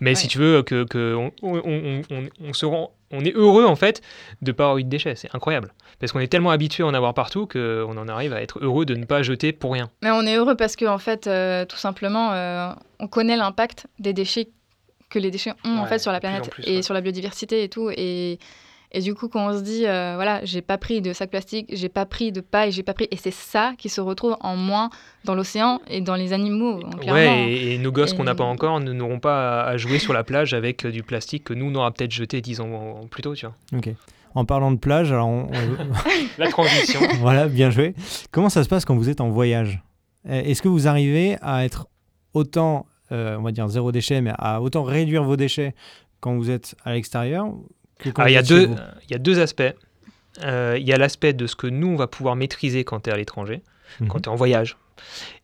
Mais 0.00 0.14
si 0.14 0.28
tu 0.28 0.38
veux, 0.38 0.62
que, 0.62 0.84
que 0.84 1.14
on, 1.14 1.32
on, 1.42 2.02
on, 2.40 2.52
se 2.52 2.66
rend, 2.66 2.92
on 3.10 3.20
est 3.24 3.34
heureux 3.34 3.64
en 3.64 3.76
fait 3.76 4.02
de 4.42 4.52
pas 4.52 4.64
avoir 4.64 4.78
eu 4.78 4.84
de 4.84 4.88
déchets, 4.88 5.14
c'est 5.14 5.34
incroyable. 5.34 5.72
Parce 6.00 6.12
qu'on 6.12 6.20
est 6.20 6.28
tellement 6.28 6.50
habitué 6.50 6.84
à 6.84 6.86
en 6.86 6.94
avoir 6.94 7.14
partout 7.14 7.46
qu'on 7.46 7.96
en 7.96 8.08
arrive 8.08 8.32
à 8.32 8.42
être 8.42 8.58
heureux 8.62 8.84
de 8.84 8.94
ne 8.94 9.04
pas 9.04 9.22
jeter 9.22 9.52
pour 9.52 9.72
rien. 9.72 9.90
Mais 10.02 10.10
on 10.10 10.22
est 10.22 10.36
heureux 10.36 10.56
parce 10.56 10.76
que 10.76 10.84
en 10.84 10.98
fait, 10.98 11.26
euh, 11.26 11.64
tout 11.64 11.76
simplement, 11.76 12.30
on 13.00 13.08
connaît 13.08 13.36
l'impact 13.36 13.86
des 13.98 14.12
déchets 14.12 14.48
que 15.10 15.18
les 15.18 15.30
déchets 15.30 15.52
ont 15.64 15.78
en 15.78 15.86
fait 15.86 15.98
sur 15.98 16.12
la 16.12 16.20
planète 16.20 16.50
et 16.64 16.82
sur 16.82 16.94
la 16.94 17.00
biodiversité 17.00 17.62
et 17.62 17.68
tout. 17.68 17.90
Et 17.90 18.38
et 18.90 19.00
du 19.00 19.14
coup, 19.14 19.28
quand 19.28 19.50
on 19.50 19.58
se 19.58 19.62
dit, 19.62 19.86
euh, 19.86 20.14
voilà, 20.14 20.42
j'ai 20.44 20.62
pas 20.62 20.78
pris 20.78 21.02
de 21.02 21.12
sac 21.12 21.30
plastique, 21.30 21.66
j'ai 21.70 21.90
pas 21.90 22.06
pris 22.06 22.32
de 22.32 22.40
paille, 22.40 22.72
j'ai 22.72 22.82
pas 22.82 22.94
pris. 22.94 23.06
Et 23.10 23.16
c'est 23.16 23.32
ça 23.32 23.74
qui 23.76 23.90
se 23.90 24.00
retrouve 24.00 24.36
en 24.40 24.56
moins 24.56 24.88
dans 25.24 25.34
l'océan 25.34 25.80
et 25.88 26.00
dans 26.00 26.14
les 26.14 26.32
animaux. 26.32 26.80
Ouais, 27.06 27.52
et, 27.52 27.78
nos 27.78 27.92
gosses 27.92 28.14
qu'on 28.14 28.24
n'a 28.24 28.34
pas 28.34 28.44
encore 28.44 28.80
n'auront 28.80 29.20
pas 29.20 29.62
à 29.62 29.76
jouer 29.76 29.98
sur 29.98 30.14
la 30.14 30.24
plage 30.24 30.54
avec 30.54 30.86
euh, 30.86 30.90
du 30.90 31.02
plastique 31.02 31.44
que 31.44 31.54
nous, 31.54 31.66
on 31.66 31.74
aura 31.74 31.90
peut-être 31.92 32.12
jeté 32.12 32.40
10 32.40 32.60
ans 32.60 33.00
plus 33.10 33.22
tôt, 33.22 33.34
tu 33.34 33.46
vois. 33.46 33.54
Ok. 33.76 33.90
En 34.34 34.44
parlant 34.44 34.70
de 34.70 34.78
plage, 34.78 35.12
alors. 35.12 35.28
On, 35.28 35.48
la 36.38 36.48
transition. 36.48 37.00
voilà, 37.20 37.46
bien 37.46 37.70
joué. 37.70 37.94
Comment 38.30 38.48
ça 38.48 38.64
se 38.64 38.68
passe 38.68 38.86
quand 38.86 38.96
vous 38.96 39.10
êtes 39.10 39.20
en 39.20 39.28
voyage? 39.28 39.82
Est-ce 40.26 40.62
que 40.62 40.68
vous 40.68 40.88
arrivez 40.88 41.36
à 41.42 41.64
être 41.64 41.86
autant, 42.34 42.86
euh, 43.12 43.36
on 43.38 43.42
va 43.42 43.52
dire 43.52 43.68
zéro 43.68 43.92
déchet, 43.92 44.20
mais 44.20 44.32
à 44.38 44.60
autant 44.60 44.82
réduire 44.82 45.24
vos 45.24 45.36
déchets 45.36 45.74
quand 46.20 46.36
vous 46.36 46.50
êtes 46.50 46.74
à 46.84 46.92
l'extérieur 46.92 47.52
il 48.04 48.32
y, 48.32 48.36
a 48.36 48.42
deux, 48.42 48.70
il 49.04 49.10
y 49.10 49.14
a 49.14 49.18
deux 49.18 49.40
aspects. 49.40 49.74
Euh, 50.42 50.76
il 50.78 50.86
y 50.86 50.92
a 50.92 50.98
l'aspect 50.98 51.32
de 51.32 51.46
ce 51.46 51.56
que 51.56 51.66
nous, 51.66 51.88
on 51.88 51.96
va 51.96 52.06
pouvoir 52.06 52.36
maîtriser 52.36 52.84
quand 52.84 53.00
tu 53.00 53.10
es 53.10 53.12
à 53.12 53.16
l'étranger, 53.16 53.62
quand 53.98 54.14
mhm. 54.14 54.22
tu 54.22 54.28
es 54.28 54.32
en 54.32 54.36
voyage. 54.36 54.76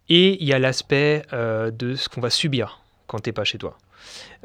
Et 0.08 0.40
il 0.40 0.46
y 0.46 0.52
a 0.52 0.58
l'aspect 0.58 1.22
euh, 1.32 1.70
de 1.70 1.94
ce 1.94 2.08
qu'on 2.08 2.20
va 2.20 2.30
subir 2.30 2.80
quand 3.06 3.20
tu 3.20 3.28
n'es 3.28 3.32
pas 3.32 3.44
chez 3.44 3.58
toi. 3.58 3.78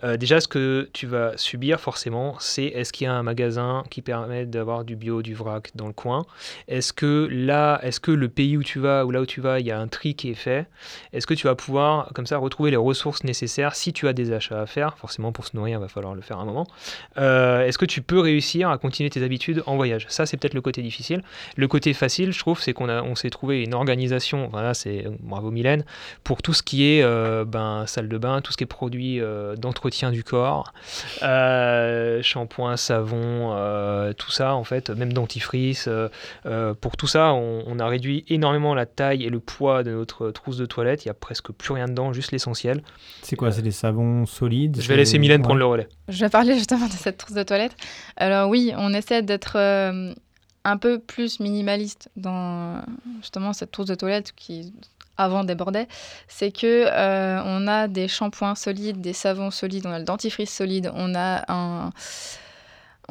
Euh, 0.04 0.18
déjà, 0.18 0.40
ce 0.40 0.48
que 0.48 0.90
tu 0.94 1.08
vas 1.08 1.36
subir 1.38 1.80
forcément, 1.80 2.36
c'est 2.40 2.66
est-ce 2.66 2.94
qu'il 2.94 3.06
y 3.06 3.08
a 3.08 3.14
un 3.14 3.24
magasin 3.24 3.84
qui 3.90 4.02
permet 4.02 4.46
d'avoir 4.46 4.86
du 4.86 4.96
bio, 4.96 5.22
du 5.22 5.34
vrac 5.34 5.72
dans 5.76 5.88
le 5.88 5.94
coin? 5.94 6.26
Est-ce 6.68 6.94
que 6.94 7.28
là, 7.32 7.80
est-ce 7.84 8.00
que 8.00 8.12
le 8.12 8.30
pays 8.30 8.58
où 8.58 8.64
tu 8.64 8.80
vas 8.80 9.06
ou 9.06 9.12
là 9.12 9.22
où 9.22 9.26
tu 9.26 9.42
vas, 9.42 9.60
il 9.60 9.66
y 9.66 9.72
a 9.72 9.80
un 9.80 9.88
tri 9.88 10.16
qui 10.16 10.30
est 10.30 10.36
fait? 10.36 10.68
Est-ce 11.14 11.28
que 11.28 11.34
tu 11.34 11.48
vas 11.48 11.56
pouvoir 11.56 12.12
comme 12.14 12.26
ça 12.26 12.38
retrouver 12.38 12.72
les 12.72 12.78
ressources 12.78 13.24
nécessaires 13.24 13.76
si 13.76 13.94
tu 13.94 14.08
as 14.08 14.14
des 14.14 14.32
achats 14.32 14.62
à 14.62 14.66
faire? 14.66 14.98
Forcément, 14.98 15.32
pour 15.32 15.46
se 15.46 15.56
nourrir, 15.56 15.80
il 15.80 15.82
va 15.82 15.88
falloir 15.88 16.16
le 16.16 16.22
faire 16.22 16.40
un 16.40 16.46
moment. 16.46 16.68
Euh, 17.18 17.66
est-ce 17.66 17.78
que 17.78 17.86
tu 17.86 18.02
peux 18.02 18.20
réussir 18.20 18.70
à 18.70 18.78
continuer 18.78 19.10
tes 19.10 19.24
habitudes 19.24 19.64
en 19.66 19.76
voyage? 19.76 20.06
Ça, 20.10 20.26
c'est 20.26 20.38
peut-être 20.38 20.54
le 20.54 20.62
côté 20.62 20.82
difficile. 20.82 21.24
Le 21.58 21.68
côté 21.68 21.94
facile, 21.94 22.32
je 22.32 22.40
trouve, 22.40 22.62
c'est 22.62 22.74
qu'on 22.74 22.90
a, 22.90 23.02
on 23.02 23.16
s'est 23.16 23.30
trouvé 23.30 23.64
une 23.64 23.74
organisation. 23.74 24.48
Voilà, 24.52 24.74
c'est 24.74 25.06
bravo 25.20 25.52
Mylène 25.52 25.84
pour 26.24 26.42
tout 26.42 26.54
ce 26.54 26.64
qui 26.64 26.86
est 26.86 27.04
euh, 27.04 27.44
ben, 27.46 27.86
salle 27.86 28.08
de 28.08 28.18
bain, 28.18 28.42
tout 28.42 28.52
ce 28.52 28.58
qui 28.58 28.64
est 28.64 28.68
produit 28.68 29.20
d'entretien 29.58 29.89
du 30.12 30.24
corps, 30.24 30.72
euh, 31.24 32.22
shampoing, 32.22 32.78
savon, 32.78 33.52
euh, 33.54 34.14
tout 34.14 34.32
ça 34.32 34.56
en 34.56 34.64
fait, 34.64 34.90
même 34.90 35.14
dentifrice. 35.14 35.88
Euh, 35.88 36.74
pour 36.76 36.96
tout 36.96 37.08
ça, 37.08 37.34
on, 37.34 37.80
a 37.80 37.88
réduit 37.88 38.26
énormément 38.28 38.76
la 38.76 38.86
taille 38.86 39.24
et 39.24 39.30
le 39.30 39.40
poids 39.40 39.84
de 39.84 39.92
notre 39.92 40.32
trousse 40.32 40.58
de 40.58 40.66
toilette. 40.66 41.06
Il 41.06 41.08
y 41.08 41.12
a 41.12 41.14
presque 41.14 41.52
plus 41.52 41.74
rien 41.74 41.88
dedans, 41.88 42.14
juste 42.14 42.32
l'essentiel. 42.32 42.84
C'est 43.22 43.36
quoi 43.36 43.52
C'est 43.52 43.62
des 43.62 43.72
savons 43.72 44.26
solides 44.26 44.80
Je 44.82 44.88
vais 44.88 44.98
laisser 44.98 45.18
Mylène 45.18 45.42
prendre 45.42 45.60
le 45.60 45.66
relais. 45.66 45.88
Je 46.08 46.20
vais 46.20 46.30
parler 46.30 46.56
justement 46.56 46.88
de 46.88 46.92
cette 46.92 47.18
trousse 47.18 47.36
de 47.36 47.44
toilette. 47.44 47.76
Alors 48.18 48.50
oui, 48.50 48.74
on 48.78 48.94
essaie 48.94 49.22
d'être 49.22 49.58
un 50.66 50.78
peu 50.78 51.00
plus 51.00 51.40
minimaliste 51.40 52.10
dans 52.16 52.82
justement 53.22 53.54
cette 53.54 53.72
trousse 53.72 53.88
de 53.88 53.96
toilette 53.96 54.34
qui 54.36 54.74
avant 55.20 55.44
débordait, 55.44 55.88
c'est 56.28 56.52
que 56.52 56.88
euh, 56.88 57.42
on 57.46 57.68
a 57.68 57.88
des 57.88 58.08
shampoings 58.08 58.56
solides, 58.56 59.02
des 59.02 59.14
savons 59.14 59.52
solides, 59.52 59.86
on 59.86 59.92
a 59.92 60.00
le 60.00 60.06
dentifrice 60.06 60.52
solide, 60.54 60.92
on 60.96 61.14
a 61.16 61.44
un 61.48 61.92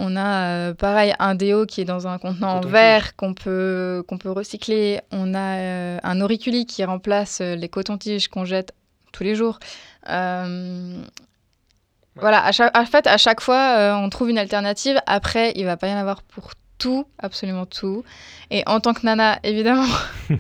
On 0.01 0.17
a 0.17 0.75
pareil 0.75 1.13
un 1.19 1.35
déo 1.35 1.67
qui 1.67 1.81
est 1.81 1.85
dans 1.85 2.07
un 2.07 2.19
contenant 2.19 2.59
en 2.59 2.61
verre 2.61 3.17
qu'on 3.17 3.35
peut, 3.35 4.05
qu'on 4.07 4.17
peut 4.17 4.31
recycler. 4.31 5.01
On 5.11 5.35
a 5.35 5.57
euh, 5.59 5.99
un 6.05 6.21
auriculi 6.21 6.67
qui 6.67 6.85
remplace 6.85 7.41
euh, 7.41 7.57
les 7.57 7.69
cotons-tiges 7.69 8.29
qu'on 8.29 8.45
jette 8.45 8.73
tous 9.13 9.25
les 9.25 9.35
jours. 9.35 9.59
Euh, 10.09 11.03
Voilà, 12.15 12.45
à 12.45 12.53
chaque, 12.53 12.77
en 12.77 12.85
fait, 12.85 13.07
à 13.07 13.17
chaque 13.17 13.41
fois, 13.41 13.77
euh, 13.79 13.95
on 13.95 14.09
trouve 14.09 14.31
une 14.31 14.39
alternative. 14.39 15.01
Après, 15.07 15.53
il 15.57 15.65
va 15.65 15.77
pas 15.77 15.89
y 15.89 15.93
en 15.93 15.99
avoir 15.99 16.23
pour 16.23 16.51
tout, 16.79 17.07
absolument 17.19 17.67
tout. 17.67 18.05
Et 18.51 18.63
en 18.67 18.81
tant 18.81 18.95
que 18.95 19.05
nana, 19.05 19.39
évidemment, 19.43 19.87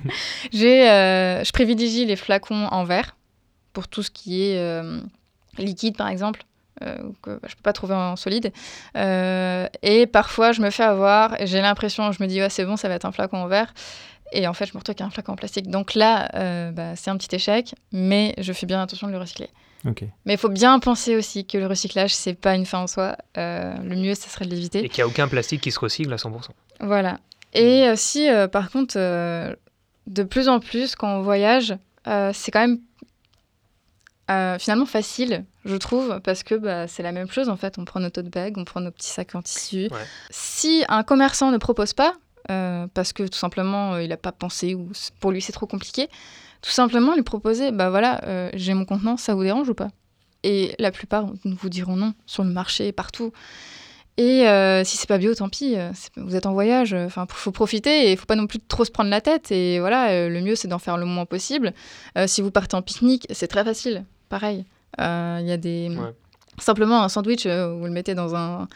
j'ai, 0.52 0.88
euh, 0.88 1.44
je 1.44 1.52
privilégie 1.52 2.06
les 2.06 2.16
flacons 2.16 2.66
en 2.66 2.84
verre 2.84 3.16
pour 3.72 3.88
tout 3.88 4.02
ce 4.02 4.10
qui 4.10 4.42
est 4.42 4.58
euh, 4.58 5.00
liquide, 5.58 5.96
par 5.96 6.08
exemple, 6.08 6.44
euh, 6.82 6.96
que 7.22 7.40
je 7.46 7.54
peux 7.56 7.62
pas 7.62 7.72
trouver 7.72 7.94
en 7.94 8.16
solide. 8.16 8.52
Et 8.94 10.06
parfois, 10.06 10.52
je 10.52 10.62
me 10.62 10.70
fais 10.70 10.84
avoir. 10.84 11.36
J'ai 11.44 11.60
l'impression, 11.60 12.10
je 12.12 12.22
me 12.22 12.28
dis, 12.28 12.40
ouais, 12.40 12.50
c'est 12.50 12.64
bon, 12.64 12.76
ça 12.76 12.88
va 12.88 12.94
être 12.94 13.04
un 13.04 13.12
flacon 13.12 13.38
en 13.38 13.48
verre. 13.48 13.74
Et 14.32 14.46
en 14.46 14.52
fait, 14.52 14.66
je 14.66 14.74
me 14.74 14.78
retrouve 14.78 14.92
avec 14.92 15.00
un 15.00 15.10
flacon 15.10 15.32
en 15.32 15.36
plastique. 15.36 15.68
Donc 15.70 15.94
là, 15.94 16.28
bah, 16.72 16.96
c'est 16.96 17.10
un 17.10 17.16
petit 17.16 17.34
échec, 17.34 17.74
mais 17.92 18.34
je 18.38 18.52
fais 18.52 18.66
bien 18.66 18.82
attention 18.82 19.06
de 19.06 19.12
le 19.12 19.18
recycler. 19.18 19.50
Mais 19.84 20.34
il 20.34 20.38
faut 20.38 20.48
bien 20.48 20.78
penser 20.80 21.16
aussi 21.16 21.46
que 21.46 21.56
le 21.58 21.66
recyclage, 21.66 22.14
c'est 22.14 22.34
pas 22.34 22.54
une 22.54 22.66
fin 22.66 22.80
en 22.80 22.86
soi. 22.86 23.16
Euh, 23.36 23.74
le 23.78 23.96
mieux, 23.96 24.14
ce 24.14 24.28
serait 24.28 24.44
de 24.44 24.50
l'éviter. 24.50 24.84
Et 24.84 24.88
qu'il 24.88 25.02
n'y 25.02 25.08
a 25.08 25.12
aucun 25.12 25.28
plastique 25.28 25.60
qui 25.60 25.70
se 25.70 25.78
recycle 25.78 26.12
à 26.12 26.16
100%. 26.16 26.48
Voilà. 26.80 27.18
Et 27.54 27.88
aussi, 27.90 28.28
euh, 28.28 28.48
par 28.48 28.70
contre, 28.70 28.94
euh, 28.96 29.54
de 30.06 30.22
plus 30.22 30.48
en 30.48 30.60
plus, 30.60 30.94
quand 30.96 31.18
on 31.18 31.22
voyage, 31.22 31.76
euh, 32.06 32.30
c'est 32.34 32.50
quand 32.50 32.60
même 32.60 32.80
euh, 34.30 34.58
finalement 34.58 34.86
facile, 34.86 35.44
je 35.64 35.76
trouve, 35.76 36.20
parce 36.22 36.42
que 36.42 36.54
bah, 36.54 36.86
c'est 36.86 37.02
la 37.02 37.12
même 37.12 37.30
chose 37.30 37.48
en 37.48 37.56
fait. 37.56 37.78
On 37.78 37.84
prend 37.84 38.00
nos 38.00 38.10
tote 38.10 38.28
bags, 38.28 38.58
on 38.58 38.64
prend 38.64 38.80
nos 38.80 38.90
petits 38.90 39.08
sacs 39.08 39.34
en 39.34 39.42
tissu. 39.42 39.88
Ouais. 39.90 40.04
Si 40.30 40.84
un 40.88 41.02
commerçant 41.02 41.50
ne 41.50 41.56
propose 41.56 41.94
pas, 41.94 42.14
euh, 42.50 42.86
parce 42.94 43.12
que 43.12 43.24
tout 43.24 43.38
simplement 43.38 43.94
euh, 43.94 44.02
il 44.02 44.08
n'a 44.08 44.16
pas 44.16 44.32
pensé 44.32 44.74
ou 44.74 44.90
pour 45.20 45.30
lui 45.30 45.42
c'est 45.42 45.52
trop 45.52 45.66
compliqué, 45.66 46.08
tout 46.62 46.70
simplement 46.70 47.14
lui 47.14 47.22
proposer, 47.22 47.70
bah 47.72 47.90
voilà, 47.90 48.20
euh, 48.24 48.50
j'ai 48.54 48.74
mon 48.74 48.84
contenant, 48.84 49.16
ça 49.16 49.34
vous 49.34 49.42
dérange 49.42 49.68
ou 49.68 49.74
pas? 49.74 49.88
Et 50.44 50.74
la 50.78 50.90
plupart 50.90 51.26
vous 51.44 51.68
diront 51.68 51.96
non 51.96 52.14
sur 52.26 52.44
le 52.44 52.50
marché, 52.50 52.92
partout. 52.92 53.32
Et 54.16 54.44
si 54.84 54.96
c'est 54.96 55.06
pas 55.08 55.18
bio, 55.18 55.32
tant 55.32 55.48
pis. 55.48 55.76
Vous 56.16 56.34
êtes 56.34 56.46
en 56.46 56.52
voyage, 56.52 56.92
enfin, 56.92 57.26
faut 57.28 57.52
profiter 57.52 58.10
et 58.10 58.16
faut 58.16 58.26
pas 58.26 58.34
non 58.34 58.48
plus 58.48 58.58
trop 58.58 58.84
se 58.84 58.90
prendre 58.90 59.10
la 59.10 59.20
tête. 59.20 59.52
Et 59.52 59.78
voilà, 59.78 60.28
le 60.28 60.40
mieux 60.40 60.56
c'est 60.56 60.66
d'en 60.66 60.80
faire 60.80 60.96
le 60.96 61.06
moins 61.06 61.24
possible. 61.24 61.72
Si 62.26 62.42
vous 62.42 62.50
partez 62.50 62.76
en 62.76 62.82
pique-nique, 62.82 63.26
c'est 63.30 63.46
très 63.46 63.64
facile. 63.64 64.04
Pareil, 64.28 64.64
il 64.98 65.44
y 65.46 65.52
a 65.52 65.56
des 65.56 65.88
Ouais. 65.90 66.12
simplement 66.58 67.02
un 67.02 67.08
sandwich, 67.08 67.46
vous 67.46 67.84
le 67.84 67.90
mettez 67.90 68.16
dans 68.16 68.34
un 68.34 68.68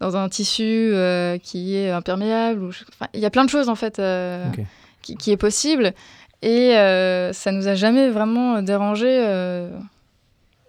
dans 0.00 0.16
un 0.16 0.28
tissu 0.28 0.62
euh, 0.94 1.38
qui 1.38 1.76
est 1.76 1.90
imperméable. 1.90 2.62
ou 2.62 2.72
je- 2.72 2.84
enfin, 2.92 3.08
Il 3.14 3.20
y 3.20 3.26
a 3.26 3.30
plein 3.30 3.44
de 3.44 3.50
choses 3.50 3.68
en 3.68 3.74
fait 3.76 3.98
euh, 3.98 4.44
qui, 5.02 5.16
qui 5.16 5.30
est 5.30 5.36
possible. 5.36 5.92
Et 6.42 6.76
euh, 6.76 7.32
ça 7.32 7.52
nous 7.52 7.68
a 7.68 7.74
jamais 7.74 8.08
vraiment 8.10 8.62
dérangé. 8.62 9.06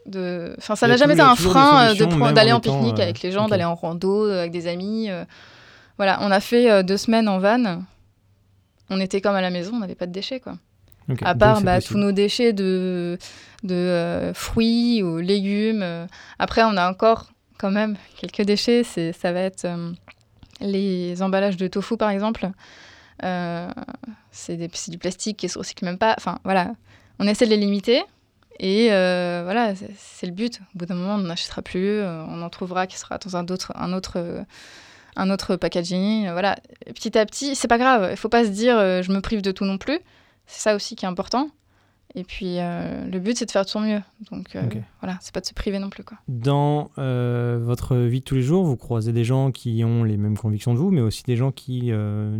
de... 0.05 0.53
Enfin, 0.57 0.75
ça 0.75 0.87
n'a 0.87 0.97
jamais 0.97 1.13
été 1.13 1.21
un 1.23 1.35
frein 1.35 1.93
d'aller 2.33 2.51
en 2.51 2.59
pique-nique 2.59 2.99
avec 2.99 3.21
les 3.21 3.31
gens, 3.31 3.47
d'aller 3.47 3.63
en 3.63 3.75
rando 3.75 4.25
avec 4.29 4.51
des 4.51 4.67
amis. 4.67 5.09
Voilà, 5.97 6.19
on 6.21 6.31
a 6.31 6.39
fait 6.39 6.83
deux 6.83 6.97
semaines 6.97 7.27
en 7.29 7.39
van. 7.39 7.81
On 8.89 8.99
était 8.99 9.21
comme 9.21 9.35
à 9.35 9.41
la 9.41 9.49
maison, 9.49 9.71
on 9.75 9.79
n'avait 9.79 9.95
pas 9.95 10.05
de 10.07 10.11
déchets 10.11 10.39
quoi. 10.39 10.53
À 11.23 11.33
part 11.35 11.61
bah, 11.65 11.81
tous 11.81 11.97
nos 11.97 12.11
déchets 12.13 12.53
de, 12.53 13.17
de 13.63 13.73
euh, 13.75 14.33
fruits 14.33 15.03
ou 15.03 15.17
légumes. 15.17 15.85
Après, 16.39 16.63
on 16.63 16.77
a 16.77 16.89
encore 16.89 17.31
quand 17.63 17.71
même 17.71 17.95
quelques 18.17 18.41
déchets. 18.41 18.83
Ça 18.83 19.31
va 19.31 19.39
être 19.39 19.63
euh, 19.63 19.93
les 20.59 21.21
emballages 21.21 21.55
de 21.55 21.67
tofu, 21.67 21.95
par 21.95 22.09
exemple. 22.09 22.51
Euh, 23.23 23.69
c'est, 24.31 24.57
du 24.89 24.97
plastique 24.97 25.37
qui 25.37 25.47
se 25.47 25.57
recycle 25.57 25.85
même 25.85 25.97
pas. 25.97 26.13
Enfin, 26.17 26.39
voilà. 26.43 26.73
On 27.19 27.27
essaie 27.27 27.45
de 27.45 27.51
les 27.51 27.57
limiter. 27.57 28.03
Et 28.59 28.91
euh, 28.91 29.43
voilà, 29.45 29.75
c'est, 29.97 30.25
le 30.25 30.33
but. 30.33 30.59
Au 30.75 30.79
bout 30.79 30.85
d'un 30.85 30.95
moment, 30.95 31.15
on 31.15 31.19
n'en 31.19 31.29
achètera 31.29 31.61
plus. 31.61 32.03
on 32.03 32.41
en 32.41 32.49
trouvera 32.49 32.85
qui 32.85 32.97
sera 32.97 33.17
dans 33.17 33.37
un 33.37 33.45
autre, 33.47 33.71
un 33.75 33.93
autre, 33.93 34.43
un 35.15 35.29
autre 35.29 35.55
packaging. 35.55 36.29
Voilà. 36.31 36.57
Et 36.85 36.91
petit 36.91 37.17
à 37.17 37.25
petit, 37.25 37.55
c'est 37.55 37.69
pas 37.69 37.77
grave. 37.77 38.09
Il 38.11 38.17
faut 38.17 38.27
pas 38.27 38.43
se 38.43 38.49
dire 38.49 38.75
je 39.01 39.09
me 39.13 39.21
prive 39.21 39.41
de 39.41 39.51
tout 39.51 39.63
non 39.63 39.77
plus. 39.77 39.99
C'est 40.47 40.59
ça 40.59 40.75
aussi 40.75 40.97
qui 40.97 41.05
est 41.05 41.07
important. 41.07 41.49
Et 42.15 42.23
puis, 42.23 42.59
euh, 42.59 43.05
le 43.11 43.19
but, 43.19 43.35
c'est 43.35 43.45
de 43.47 43.51
faire 43.51 43.63
de 43.65 43.69
son 43.69 43.79
mieux. 43.79 43.99
Donc, 44.31 44.55
euh, 44.55 44.63
Ok. 44.65 44.77
voilà, 45.01 45.17
c'est 45.19 45.33
pas 45.33 45.39
de 45.41 45.47
se 45.47 45.53
priver 45.55 45.79
non 45.79 45.89
plus. 45.89 46.03
Quoi. 46.03 46.15
Dans 46.27 46.91
euh, 46.99 47.59
votre 47.63 47.95
vie 47.95 48.19
de 48.19 48.23
tous 48.23 48.35
les 48.35 48.43
jours, 48.43 48.63
vous 48.65 48.77
croisez 48.77 49.11
des 49.13 49.23
gens 49.23 49.49
qui 49.51 49.83
ont 49.83 50.03
les 50.03 50.15
mêmes 50.17 50.37
convictions 50.37 50.73
que 50.75 50.77
vous, 50.79 50.91
mais 50.91 51.01
aussi 51.01 51.23
des 51.23 51.35
gens 51.35 51.51
qui 51.51 51.87
euh, 51.91 52.37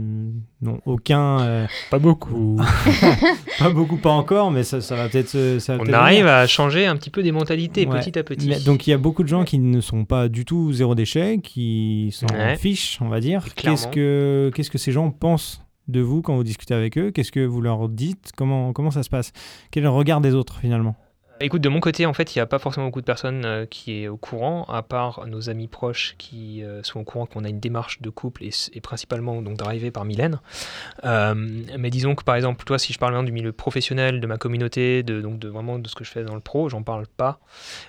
n'ont 0.62 0.80
aucun. 0.86 1.40
euh, 1.40 1.66
Pas 1.90 1.98
beaucoup. 1.98 2.62
pas 3.60 3.70
beaucoup, 3.72 3.98
pas 3.98 4.12
encore, 4.12 4.52
mais 4.52 4.62
ça, 4.64 4.80
ça 4.80 4.96
va 4.96 5.10
peut-être. 5.10 5.60
ça 5.60 5.76
va 5.76 5.82
On 5.82 5.86
peut-être 5.86 5.96
arrive 5.96 6.20
venir. 6.22 6.34
à 6.34 6.46
changer 6.46 6.86
un 6.86 6.96
petit 6.96 7.10
peu 7.10 7.24
des 7.24 7.32
mentalités 7.32 7.88
Ouais. 7.88 8.00
petit 8.00 8.18
à 8.20 8.24
petit. 8.24 8.48
Mais 8.48 8.60
donc 8.60 8.86
il 8.86 8.92
y 8.92 8.94
a 8.94 8.98
beaucoup 9.00 9.24
de 9.24 9.28
gens 9.28 9.44
qui 9.44 9.58
ne 9.58 9.82
sont 9.82 10.06
pas 10.06 10.30
du 10.30 10.46
tout 10.46 10.72
zéro 10.72 10.94
déchet, 10.94 11.40
qui 11.44 12.10
s'en 12.14 12.28
Ouais. 12.28 12.56
fichent, 12.58 13.00
on 13.02 13.10
va 13.10 13.20
dire. 13.20 13.44
Qu'est-ce 13.56 13.88
que, 13.88 14.52
qu'est-ce 14.56 14.70
que 14.70 14.78
ces 14.78 14.92
gens 14.92 15.10
pensent 15.10 15.63
de 15.88 16.02
vous 16.02 16.22
quand 16.22 16.36
vous 16.36 16.44
discutez 16.44 16.74
avec 16.74 16.98
eux? 16.98 17.12
Qu'est-ce 17.12 17.32
que 17.32 17.46
vous 17.46 17.62
leur 17.62 17.90
dites? 17.90 18.32
Comment, 18.36 18.74
comment 18.74 18.92
ça 18.92 19.04
se 19.04 19.10
passe? 19.10 19.32
Quel 19.72 19.84
est 19.84 19.86
le 19.86 19.90
regard 19.90 20.22
des 20.22 20.34
autres 20.34 20.60
finalement? 20.60 20.96
Écoute, 21.44 21.62
de 21.62 21.68
mon 21.68 21.82
côté, 21.82 22.06
en 22.06 22.14
fait, 22.14 22.34
il 22.34 22.38
n'y 22.38 22.42
a 22.42 22.46
pas 22.46 22.58
forcément 22.58 22.86
beaucoup 22.86 23.02
de 23.02 23.06
personnes 23.06 23.44
euh, 23.44 23.66
qui 23.66 24.02
est 24.02 24.08
au 24.08 24.16
courant, 24.16 24.64
à 24.70 24.82
part 24.82 25.28
nos 25.28 25.50
amis 25.50 25.68
proches 25.68 26.16
qui 26.18 26.64
euh, 26.64 26.82
sont 26.84 27.02
au 27.02 27.04
courant 27.04 27.26
qu'on 27.26 27.44
a 27.44 27.50
une 27.50 27.60
démarche 27.60 28.02
de 28.02 28.10
couple 28.10 28.46
et, 28.46 28.80
principalement 28.80 29.42
donc 29.42 29.58
drivée 29.58 29.92
par 29.92 30.06
Mylène. 30.06 30.40
Euh, 31.04 31.34
mais 31.78 31.90
disons 31.90 32.16
que 32.16 32.24
par 32.24 32.36
exemple, 32.36 32.64
toi, 32.64 32.80
si 32.80 32.94
je 32.94 32.98
parle 32.98 33.12
maintenant 33.12 33.26
du 33.26 33.34
milieu 33.34 33.52
professionnel, 33.52 34.22
de 34.22 34.28
ma 34.28 34.38
communauté, 34.38 35.04
de, 35.04 35.20
donc 35.20 35.38
de 35.38 35.50
vraiment 35.50 35.80
de 35.80 35.88
ce 35.90 35.96
que 35.96 36.06
je 36.06 36.12
fais 36.12 36.24
dans 36.24 36.34
le 36.34 36.40
pro, 36.40 36.70
j'en 36.70 36.82
parle 36.82 37.08
pas 37.08 37.42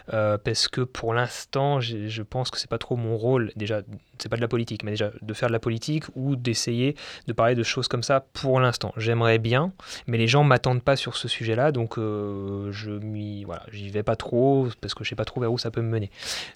parce 0.09 0.67
que 0.67 0.81
pour 0.81 1.15
l'instant, 1.15 1.81
je 1.81 2.23
pense 2.23 2.51
que 2.51 2.59
c'est 2.59 2.69
pas 2.69 2.79
trop 2.79 2.97
mon 2.97 3.17
rôle. 3.17 3.53
Déjà, 3.55 3.83
c'est 4.19 4.29
pas 4.29 4.37
de 4.37 4.41
la 4.41 4.49
politique, 4.49 4.83
mais 4.83 4.91
déjà 4.93 5.13
de 5.23 5.35
faire 5.35 5.49
de 5.49 5.53
la 5.53 5.61
politique 5.61 6.05
ou 6.17 6.35
d'essayer 6.35 6.97
de 7.29 7.33
parler 7.33 7.55
de 7.55 7.63
choses 7.63 7.87
comme 7.87 8.03
ça 8.03 8.27
pour 8.33 8.59
l'instant. 8.59 8.93
J'aimerais 8.97 9.39
bien, 9.39 9.73
mais 10.09 10.19
les 10.19 10.27
gens 10.27 10.43
m'attendent 10.43 10.83
pas 10.83 10.97
sur 10.97 11.17
ce 11.17 11.29
sujet-là, 11.29 11.71
donc 11.71 11.99
je 11.99 12.91
m'y 12.91 13.44
voilà, 13.45 13.63
j'y 13.73 13.89
vais 13.91 14.03
pas 14.03 14.17
trop 14.17 14.69
parce 14.81 14.95
que 14.95 15.05
je 15.05 15.11
sais 15.11 15.15
pas 15.17 15.25
trop 15.25 15.41
vers 15.41 15.53
où 15.53 15.59
ça 15.59 15.71
peut 15.71 15.83
me 15.83 15.89
mener. 15.91 16.11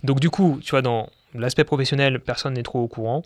Donc 0.05 0.21
du 0.21 0.31
coup, 0.31 0.59
tu 0.63 0.71
vois, 0.71 0.83
dans 0.83 1.09
l'aspect 1.35 1.65
professionnel, 1.65 2.21
personne 2.21 2.55
n'est 2.55 2.63
trop 2.63 2.81
au 2.81 2.89
courant 2.89 3.23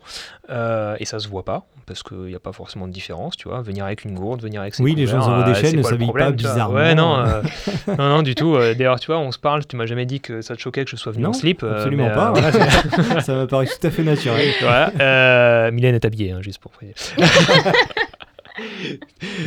euh, 0.51 0.96
et 0.98 1.05
ça 1.05 1.18
se 1.18 1.29
voit 1.29 1.44
pas 1.44 1.64
parce 1.87 2.03
qu'il 2.03 2.16
n'y 2.18 2.35
a 2.35 2.40
pas 2.40 2.53
forcément 2.53 2.87
de 2.87 2.92
différence, 2.92 3.37
tu 3.37 3.48
vois. 3.48 3.61
Venir 3.61 3.85
avec 3.85 4.05
une 4.05 4.14
gourde, 4.14 4.40
venir 4.42 4.61
avec 4.61 4.75
ses 4.75 4.83
Oui, 4.83 4.94
les 4.94 5.07
gens 5.07 5.20
couverts, 5.20 5.46
zéro 5.46 5.51
euh, 5.51 5.55
c'est 5.70 5.77
ne 5.77 5.83
s'habillent 5.83 6.12
pas 6.12 6.31
bizarrement. 6.31 6.75
Ouais, 6.77 6.94
non, 6.94 7.16
euh, 7.18 7.42
non, 7.98 8.09
non, 8.09 8.22
du 8.22 8.35
tout. 8.35 8.55
Euh, 8.55 8.75
D'ailleurs, 8.75 9.01
tu 9.01 9.07
vois, 9.07 9.18
on 9.18 9.33
se 9.33 9.38
parle, 9.38 9.66
tu 9.66 9.77
m'as 9.77 9.87
jamais 9.87 10.07
dit 10.07 10.20
que 10.20 10.42
ça 10.42 10.55
te 10.55 10.61
choquait 10.61 10.85
que 10.85 10.90
je 10.90 10.96
sois 10.96 11.12
venu 11.12 11.25
Non, 11.25 11.31
en 11.31 11.33
slip. 11.33 11.62
euh, 11.62 11.75
absolument 11.77 12.09
mais, 12.09 12.14
pas. 12.14 12.31
voilà, 12.31 12.53
ça 13.20 13.35
me 13.35 13.46
paraît 13.46 13.66
tout 13.66 13.87
à 13.87 13.90
fait 13.90 14.05
naturel. 14.05 14.48
voilà. 14.61 14.92
Euh, 15.01 15.70
Mylène 15.72 15.94
est 15.96 16.05
habillée, 16.05 16.31
hein, 16.33 16.40
juste 16.40 16.61
pour 16.61 16.70
préciser. 16.70 17.14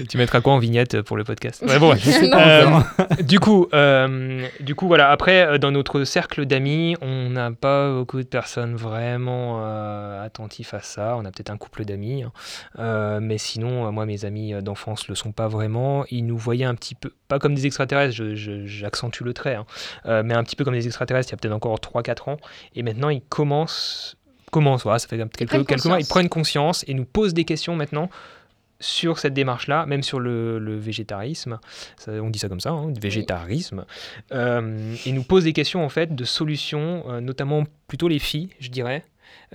tu 0.09 0.17
mettras 0.17 0.41
quoi 0.41 0.53
en 0.53 0.59
vignette 0.59 1.01
pour 1.01 1.17
le 1.17 1.23
podcast 1.23 1.63
Ouais, 1.67 1.79
bon, 1.79 1.91
ouais. 1.91 1.97
Je 1.97 2.09
sais 2.09 2.21
Non. 2.27 2.31
pas 2.31 2.45
Euh, 2.47 3.23
du 3.23 3.39
coup, 3.39 3.67
euh, 3.73 4.45
du 4.59 4.75
coup, 4.75 4.87
voilà. 4.87 5.09
Après, 5.11 5.45
euh, 5.45 5.57
dans 5.57 5.71
notre 5.71 6.03
cercle 6.03 6.45
d'amis, 6.45 6.95
on 7.01 7.29
n'a 7.29 7.51
pas 7.51 7.91
beaucoup 7.93 8.17
de 8.17 8.27
personnes 8.27 8.75
vraiment 8.75 9.61
euh, 9.63 10.23
attentives 10.25 10.69
à 10.73 10.81
ça. 10.81 11.15
On 11.17 11.25
a 11.25 11.31
peut-être 11.31 11.49
un 11.51 11.57
couple 11.57 11.85
d'amis, 11.85 12.23
hein. 12.23 12.31
Euh, 12.79 13.19
mais 13.21 13.37
sinon, 13.37 13.91
moi, 13.91 14.05
mes 14.05 14.25
amis 14.25 14.53
d'enfance 14.61 15.07
le 15.07 15.15
sont 15.15 15.31
pas 15.31 15.47
vraiment. 15.47 16.05
Ils 16.09 16.25
nous 16.25 16.37
voyaient 16.37 16.65
un 16.65 16.75
petit 16.75 16.95
peu, 16.95 17.11
pas 17.27 17.39
comme 17.39 17.55
des 17.55 17.65
extraterrestres. 17.65 18.15
je- 18.15 18.35
je- 18.35 18.65
J'accentue 18.65 19.21
le 19.23 19.33
trait, 19.33 19.55
hein, 19.55 19.65
euh, 20.05 20.21
mais 20.23 20.33
un 20.33 20.43
petit 20.43 20.55
peu 20.55 20.63
comme 20.63 20.73
des 20.73 20.85
extraterrestres. 20.87 21.29
Il 21.29 21.33
y 21.33 21.35
a 21.35 21.37
peut-être 21.37 21.53
encore 21.53 21.79
3-4 21.79 22.29
ans, 22.29 22.37
et 22.75 22.83
maintenant, 22.83 23.09
ils 23.09 23.21
commencent, 23.21 24.15
commencent. 24.51 24.83
Voilà, 24.83 24.99
ça 24.99 25.07
fait 25.07 25.17
quelques, 25.17 25.37
quelques 25.37 25.51
mois. 25.53 25.61
Ils 25.61 25.65
conscience. 25.75 26.07
prennent 26.09 26.29
conscience 26.29 26.85
et 26.87 26.93
nous 26.93 27.05
posent 27.05 27.33
des 27.33 27.45
questions 27.45 27.75
maintenant 27.75 28.09
sur 28.79 29.19
cette 29.19 29.33
démarche-là, 29.33 29.85
même 29.85 30.03
sur 30.03 30.19
le, 30.19 30.59
le 30.59 30.75
végétarisme, 30.77 31.59
ça- 31.97 32.11
on 32.13 32.29
dit 32.29 32.39
ça 32.39 32.49
comme 32.49 32.59
ça, 32.59 32.71
hein, 32.71 32.91
végétarisme, 33.01 33.85
euh, 34.33 34.95
et 35.05 35.11
nous 35.11 35.23
pose 35.23 35.43
des 35.45 35.53
questions 35.53 35.83
en 35.85 35.89
fait 35.89 36.13
de 36.15 36.23
solutions, 36.25 37.03
euh, 37.09 37.21
notamment 37.21 37.63
plutôt 37.87 38.07
les 38.07 38.19
filles, 38.19 38.49
je 38.59 38.69
dirais, 38.69 39.03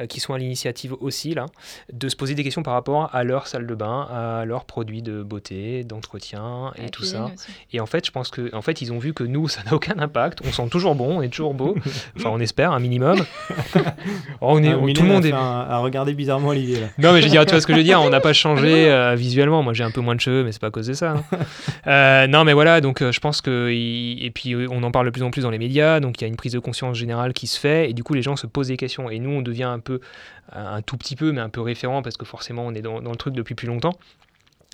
qui 0.06 0.20
sont 0.20 0.34
à 0.34 0.38
l'initiative 0.38 0.94
aussi 1.00 1.34
là, 1.34 1.46
de 1.92 2.08
se 2.08 2.16
poser 2.16 2.34
des 2.34 2.42
questions 2.44 2.62
par 2.62 2.74
rapport 2.74 3.10
à 3.14 3.24
leur 3.24 3.46
salle 3.46 3.66
de 3.66 3.74
bain, 3.74 4.06
à 4.12 4.44
leurs 4.44 4.64
produits 4.64 5.02
de 5.02 5.22
beauté, 5.22 5.84
d'entretien 5.84 6.72
et 6.76 6.90
tout 6.90 7.04
ça. 7.04 7.24
aussi. 7.26 7.46
Et 7.72 7.80
en 7.80 7.86
fait, 7.86 8.06
je 8.06 8.10
pense 8.10 8.30
que, 8.30 8.54
en 8.54 8.62
fait, 8.62 8.80
ils 8.82 8.92
ont 8.92 8.98
vu 8.98 9.14
que 9.14 9.24
nous, 9.24 9.48
ça 9.48 9.62
n'a 9.66 9.74
aucun 9.74 9.98
impact. 9.98 10.40
On 10.46 10.52
sent 10.52 10.68
toujours 10.70 10.94
bon, 10.94 11.18
on 11.18 11.22
est 11.22 11.28
toujours 11.28 11.54
beau. 11.54 11.76
Enfin, 12.16 12.30
on 12.32 12.40
espère 12.40 12.72
un 12.72 12.80
minimum. 12.80 13.18
On 14.40 14.62
est, 14.62 14.74
on- 14.74 14.80
Mylène 14.82 14.94
tout 14.96 15.02
le 15.02 15.08
monde 15.08 15.24
a 15.26 15.28
est. 15.28 15.32
a 15.32 15.78
regardé 15.78 16.14
bizarrement 16.14 16.48
Olivier 16.48 16.80
là. 16.80 16.86
Non, 16.98 17.12
mais 17.12 17.20
je 17.20 17.26
veux 17.26 17.30
dire, 17.30 17.44
tu 17.44 17.50
vois 17.52 17.60
ce 17.60 17.66
que 17.66 17.72
je 17.72 17.78
veux 17.78 17.84
dire, 17.84 18.00
on 18.00 18.10
n'a 18.10 18.20
pas 18.20 18.32
changé 18.32 18.90
euh, 18.90 19.14
visuellement. 19.14 19.62
Moi, 19.62 19.74
j'ai 19.74 19.84
un 19.84 19.90
peu 19.90 20.00
moins 20.00 20.14
de 20.14 20.20
cheveux, 20.20 20.44
mais 20.44 20.52
c'est 20.52 20.60
pas 20.60 20.68
à 20.68 20.70
cause 20.70 20.86
de 20.86 20.92
ça. 20.94 21.12
hein. 21.12 21.24
Euh, 21.86 22.26
non, 22.26 22.44
mais 22.44 22.52
voilà, 22.52 22.80
donc 22.80 23.02
euh, 23.02 23.12
je 23.12 23.20
pense 23.20 23.40
que. 23.40 23.70
il- 23.70 24.24
Et 24.24 24.30
puis, 24.30 24.54
euh, 24.54 24.66
on 24.70 24.82
en 24.82 24.90
parle 24.90 25.06
de 25.06 25.10
plus 25.10 25.22
en 25.22 25.30
plus 25.30 25.42
dans 25.42 25.50
les 25.50 25.58
médias, 25.58 26.00
donc 26.00 26.20
il 26.20 26.22
y 26.22 26.24
a 26.24 26.28
une 26.28 26.36
prise 26.36 26.52
de 26.52 26.58
conscience 26.58 26.96
générale 26.96 27.32
qui 27.32 27.46
se 27.46 27.58
fait, 27.58 27.90
et 27.90 27.92
du 27.92 28.02
coup, 28.02 28.14
les 28.14 28.22
gens 28.22 28.36
se 28.36 28.46
posent 28.46 28.68
des 28.68 28.76
questions. 28.76 29.10
Et 29.10 29.18
nous, 29.18 29.30
on 29.30 29.42
devient 29.42 29.64
un 29.64 29.78
peu, 29.78 29.89
un 30.52 30.82
tout 30.82 30.96
petit 30.96 31.16
peu, 31.16 31.32
mais 31.32 31.40
un 31.40 31.48
peu 31.48 31.60
référent 31.60 32.02
parce 32.02 32.16
que 32.16 32.24
forcément 32.24 32.66
on 32.66 32.74
est 32.74 32.82
dans, 32.82 33.00
le 33.00 33.16
truc 33.16 33.34
depuis 33.34 33.54
plus 33.54 33.66
longtemps. 33.66 33.94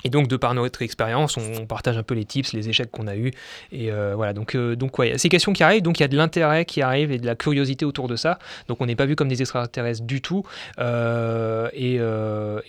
Et 0.04 0.10
donc, 0.10 0.28
de 0.28 0.36
par 0.36 0.54
notre 0.54 0.82
expérience, 0.82 1.36
on, 1.36 1.66
partage 1.66 1.96
un 1.96 2.02
peu 2.02 2.14
les 2.14 2.24
tips, 2.24 2.52
les 2.52 2.68
échecs 2.68 2.90
qu'on 2.90 3.06
a 3.06 3.16
eus. 3.16 3.32
Et 3.72 3.90
euh, 3.90 4.12
voilà, 4.14 4.34
donc, 4.34 4.54
euh, 4.54 4.76
donc 4.76 4.98
ouais, 4.98 5.18
ces 5.18 5.28
questions 5.28 5.52
qui 5.52 5.64
arrivent, 5.64 5.82
donc 5.82 5.98
il 5.98 6.02
y 6.02 6.04
a 6.04 6.08
de 6.08 6.16
l'intérêt 6.16 6.64
qui 6.64 6.82
arrive 6.82 7.10
et 7.10 7.18
de 7.18 7.26
la 7.26 7.34
curiosité 7.34 7.84
autour 7.84 8.06
de 8.06 8.14
ça. 8.14 8.38
Donc, 8.68 8.80
on 8.80 8.86
n'est 8.86 8.94
pas 8.94 9.06
vu 9.06 9.16
comme 9.16 9.28
des 9.28 9.40
extraterrestres 9.40 10.02
du 10.04 10.20
tout. 10.20 10.44
Euh, 10.78 11.70
et, 11.72 11.96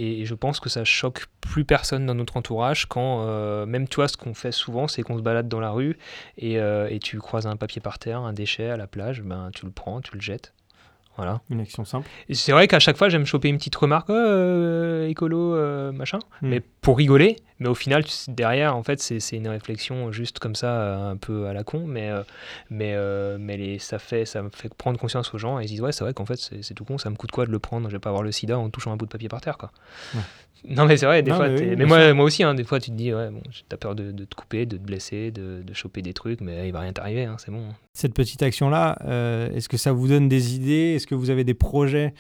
et, 0.04 0.26
je 0.26 0.34
pense 0.34 0.60
que 0.60 0.70
ça 0.70 0.84
choque 0.84 1.26
plus 1.42 1.66
personne 1.66 2.06
dans 2.06 2.16
notre 2.16 2.38
entourage 2.38 2.88
quand, 2.88 3.26
même 3.66 3.88
toi, 3.88 4.08
ce 4.08 4.18
qu'on 4.18 4.34
fait 4.34 4.52
souvent, 4.52 4.88
c'est 4.88 5.04
qu'on 5.04 5.18
se 5.18 5.22
balade 5.22 5.48
dans 5.48 5.60
la 5.60 5.70
rue 5.70 5.98
et, 6.38 6.56
et 6.56 7.00
tu 7.00 7.20
croises 7.20 7.46
un 7.46 7.56
papier 7.56 7.82
par 7.82 8.00
terre, 8.00 8.22
un 8.22 8.34
déchet 8.34 8.70
à 8.70 8.78
la 8.78 8.88
plage, 8.88 9.22
ben, 9.22 9.52
tu 9.54 9.66
le 9.66 9.72
prends, 9.72 10.02
tu 10.02 10.16
le 10.16 10.22
jettes. 10.22 10.54
Voilà. 11.18 11.42
Une 11.50 11.60
action 11.60 11.84
simple. 11.84 12.08
C'est 12.32 12.52
vrai 12.52 12.68
qu'à 12.68 12.80
chaque 12.80 12.96
fois, 12.96 13.10
j'aime 13.10 13.26
choper 13.26 13.50
une 13.50 13.58
petite 13.58 13.76
remarque, 13.76 14.10
oh, 14.10 14.14
euh, 14.14 15.08
écolo, 15.08 15.56
euh, 15.56 15.92
machin, 15.92 16.20
hmm. 16.42 16.48
mais 16.48 16.60
pour 16.82 16.98
rigoler. 16.98 17.38
Mais 17.60 17.68
au 17.68 17.74
final, 17.74 18.04
derrière, 18.28 18.76
en 18.76 18.84
fait, 18.84 19.02
c'est 19.02 19.36
une 19.36 19.48
réflexion 19.48 20.12
juste 20.12 20.38
comme 20.38 20.54
ça, 20.54 20.68
euh, 20.68 21.12
un 21.12 21.18
peu 21.18 21.48
à 21.48 21.54
la 21.54 21.64
con, 21.64 21.86
mais, 21.88 22.12
mais, 22.70 22.96
mais 23.40 23.58
les, 23.58 23.80
ça, 23.80 23.98
fait, 23.98 24.26
ça 24.26 24.44
me 24.44 24.50
fait 24.52 24.72
prendre 24.72 25.00
conscience 25.00 25.34
aux 25.34 25.40
gens 25.40 25.60
et 25.60 25.64
ils 25.64 25.68
disent, 25.68 25.82
ouais, 25.82 25.92
c'est 25.92 26.04
vrai 26.04 26.14
qu'en 26.14 26.26
fait, 26.26 26.38
c'est 26.38 26.74
tout 26.76 26.86
con, 26.86 27.00
ça 27.00 27.10
me 27.10 27.16
coûte 27.16 27.32
quoi 27.32 27.48
de 27.48 27.52
le 27.52 27.58
prendre, 27.58 27.90
je 27.90 27.96
vais 27.96 28.00
pas 28.00 28.10
avoir 28.10 28.22
le 28.22 28.32
sida 28.32 28.60
en 28.60 28.70
touchant 28.70 28.92
un 28.92 28.96
bout 28.96 29.06
de 29.06 29.12
papier 29.12 29.28
par 29.28 29.42
terre, 29.42 29.58
quoi. 29.58 29.72
Non, 30.68 30.86
mais 30.86 30.98
c'est 30.98 31.06
vrai, 31.06 31.24
des 31.24 31.32
fois, 31.32 31.50
mais, 31.50 31.86
moi, 31.86 32.14
moi 32.14 32.26
aussi, 32.26 32.44
hein, 32.44 32.54
des 32.54 32.64
fois, 32.64 32.80
tu 32.80 32.92
te 32.92 32.96
dis, 32.96 33.14
ouais, 33.14 33.30
bon, 33.30 33.42
t'as 33.70 33.78
peur 33.78 33.96
de, 33.96 34.12
de, 34.12 34.26
te 34.26 34.36
couper, 34.36 34.66
de 34.66 34.78
te 34.78 34.82
blesser, 34.82 35.32
de, 35.32 35.62
de 35.64 35.74
choper 35.74 36.02
des 36.02 36.14
trucs, 36.14 36.42
mais 36.42 36.68
il 36.68 36.72
va 36.72 36.82
rien 36.82 36.94
t'arriver, 36.94 37.26
hein, 37.26 37.36
c'est 37.38 37.52
bon. 37.52 37.64
Cette 37.94 38.14
petite 38.14 38.44
action-là, 38.44 38.98
euh, 39.06 39.50
est-ce 39.54 39.70
que 39.70 39.78
ça 39.78 39.92
vous 39.92 40.08
donne 40.08 40.28
des 40.28 40.56
idées? 40.56 40.96
Est-ce 40.96 41.08
que 41.08 41.16
vous 41.16 41.30
avez 41.30 41.44
des 41.44 41.54
projets 41.54 42.14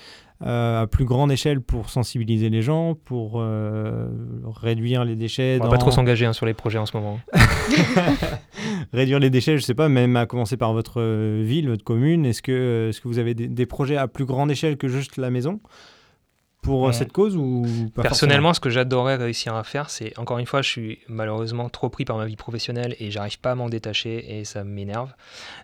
euh, 0.43 0.83
à 0.83 0.87
plus 0.87 1.05
grande 1.05 1.31
échelle 1.31 1.61
pour 1.61 1.89
sensibiliser 1.89 2.49
les 2.49 2.61
gens, 2.61 2.95
pour 2.95 3.33
euh, 3.35 4.07
réduire 4.45 5.03
les 5.03 5.15
déchets 5.15 5.57
On 5.61 5.65
va 5.65 5.71
pas 5.71 5.77
trop 5.77 5.91
s'engager 5.91 6.25
hein, 6.25 6.33
sur 6.33 6.45
les 6.45 6.53
projets 6.53 6.77
en 6.77 6.85
ce 6.85 6.95
moment. 6.95 7.19
réduire 8.93 9.19
les 9.19 9.29
déchets, 9.29 9.57
je 9.57 9.63
sais 9.63 9.75
pas, 9.75 9.89
même 9.89 10.15
à 10.15 10.25
commencer 10.25 10.57
par 10.57 10.73
votre 10.73 11.01
ville, 11.41 11.69
votre 11.69 11.83
commune. 11.83 12.25
Est-ce 12.25 12.41
que, 12.41 12.89
est 12.89 12.91
-ce 12.91 13.01
que 13.01 13.07
vous 13.07 13.19
avez 13.19 13.33
des, 13.33 13.47
des 13.47 13.65
projets 13.65 13.97
à 13.97 14.07
plus 14.07 14.25
grande 14.25 14.51
échelle 14.51 14.77
que 14.77 14.87
juste 14.87 15.17
la 15.17 15.29
maison? 15.29 15.59
Pour 16.67 16.89
euh, 16.89 16.91
cette 16.91 17.13
cause 17.13 17.37
ou 17.37 17.65
Personnellement, 17.95 18.53
ce 18.53 18.59
que 18.59 18.69
j'adorerais 18.69 19.15
réussir 19.15 19.55
à 19.55 19.63
faire, 19.63 19.89
c'est 19.89 20.17
encore 20.19 20.37
une 20.37 20.45
fois, 20.45 20.61
je 20.61 20.69
suis 20.69 20.99
malheureusement 21.07 21.69
trop 21.69 21.87
pris 21.87 22.03
par 22.03 22.17
ma 22.17 22.25
vie 22.25 22.35
professionnelle 22.35 22.93
et 22.99 23.09
j'arrive 23.09 23.39
pas 23.39 23.51
à 23.51 23.55
m'en 23.55 23.69
détacher 23.69 24.37
et 24.37 24.43
ça 24.43 24.65
m'énerve. 24.65 25.13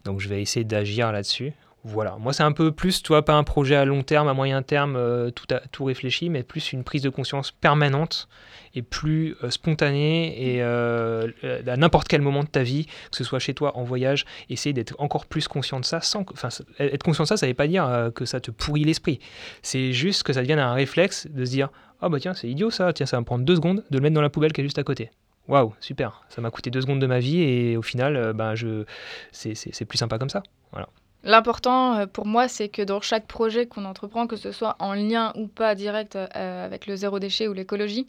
Donc 0.06 0.22
je 0.22 0.30
vais 0.30 0.42
essayer 0.42 0.64
d'agir 0.64 1.12
là-dessus 1.12 1.52
voilà, 1.86 2.16
moi 2.18 2.32
c'est 2.32 2.44
un 2.44 2.54
peu 2.54 2.72
plus, 2.72 3.04
toi, 3.04 3.26
pas 3.26 3.34
un 3.34 3.44
projet 3.44 3.76
à 3.76 3.84
long 3.84 4.04
terme, 4.04 4.30
à 4.30 4.34
moyen 4.34 4.62
terme, 4.62 4.96
euh, 4.96 5.32
tout, 5.32 5.46
tout 5.74 5.84
réfléchi, 5.84 6.30
mais 6.30 6.42
plus 6.42 6.72
une 6.72 6.86
prise 6.86 7.02
de 7.02 7.10
conscience 7.10 7.52
permanente 7.52 8.30
et 8.74 8.82
plus 8.82 9.36
euh, 9.44 9.50
spontanée 9.50 10.56
et 10.56 10.64
euh, 10.64 11.28
à 11.44 11.76
n'importe 11.76 12.08
quel 12.08 12.22
moment 12.22 12.44
de 12.44 12.48
ta 12.48 12.64
vie, 12.64 12.86
que 12.86 13.18
ce 13.18 13.26
soit 13.26 13.40
chez 13.40 13.54
toi, 13.54 13.78
en 13.78 13.84
voyage, 13.84 14.26
essayer 14.50 14.72
d'être 14.72 14.96
encore 14.98 15.26
plus 15.26 15.50
conscient 15.50 15.82
de 15.82 15.86
ça. 15.86 16.00
Sans, 16.00 16.26
enfin, 16.32 16.48
être 16.80 17.04
conscient 17.04 17.26
de 17.26 17.28
ça, 17.28 17.36
ça 17.36 17.46
ne 17.48 17.52
veut 17.52 17.56
pas 17.56 17.68
dire 17.68 18.12
que 18.16 18.24
ça 18.24 18.40
te 18.40 18.50
pourrit 18.50 18.86
l'esprit. 18.86 19.20
C'est 19.62 19.92
juste 19.92 20.24
que 20.24 20.32
ça 20.32 20.42
devienne 20.42 20.60
un 20.60 20.74
réflexe 20.74 21.28
de 21.30 21.44
se 21.44 21.52
dire 21.52 21.70
Ah 22.00 22.06
oh 22.08 22.10
bah 22.10 22.20
tiens, 22.22 22.34
c'est 22.34 22.48
idiot 22.48 22.72
ça, 22.72 22.94
tiens, 22.94 23.06
ça 23.06 23.18
va 23.18 23.22
me 23.22 23.26
prendre 23.26 23.44
deux 23.44 23.56
secondes 23.58 23.84
de 23.92 23.98
le 23.98 24.02
mettre 24.02 24.16
dans 24.16 24.22
la 24.22 24.30
poubelle 24.30 24.54
qui 24.54 24.62
est 24.62 24.64
juste 24.64 24.80
à 24.80 24.84
côté. 24.84 25.12
Waouh, 25.50 25.74
super, 25.82 26.24
ça 26.30 26.40
m'a 26.40 26.50
coûté 26.50 26.70
deux 26.70 26.80
secondes 26.80 27.02
de 27.02 27.08
ma 27.08 27.20
vie 27.20 27.42
et 27.42 27.76
au 27.76 27.82
final, 27.82 28.32
ben, 28.34 28.56
je... 28.56 28.86
c'est 29.34 29.86
plus 29.86 29.98
sympa 29.98 30.18
comme 30.18 30.30
ça. 30.30 30.44
Voilà. 30.72 30.88
L'important 31.24 31.96
euh, 31.96 32.06
pour 32.06 32.26
moi, 32.26 32.48
c'est 32.48 32.70
que 32.70 32.82
dans 32.82 33.02
chaque 33.02 33.28
projet 33.28 33.66
qu'on 33.66 33.86
entreprend, 33.86 34.28
que 34.28 34.36
ce 34.36 34.52
soit 34.52 34.76
en 34.80 34.94
lien 34.94 35.32
ou 35.36 35.48
pas 35.48 35.74
direct 35.74 36.16
euh, 36.16 36.66
avec 36.66 36.86
le 36.86 36.96
zéro 36.96 37.20
déchet 37.20 37.48
ou 37.48 37.54
l'écologie, 37.54 38.08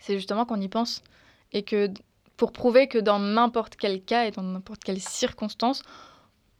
c'est 0.00 0.14
justement 0.16 0.44
qu'on 0.44 0.60
y 0.60 0.68
pense. 0.68 1.02
Et 1.52 1.62
que 1.62 1.88
pour 2.36 2.52
prouver 2.52 2.88
que 2.88 2.98
dans 2.98 3.18
n'importe 3.20 3.76
quel 3.76 4.02
cas 4.02 4.24
et 4.24 4.32
dans 4.32 4.42
n'importe 4.42 4.82
quelle 4.82 5.00
circonstance, 5.00 5.82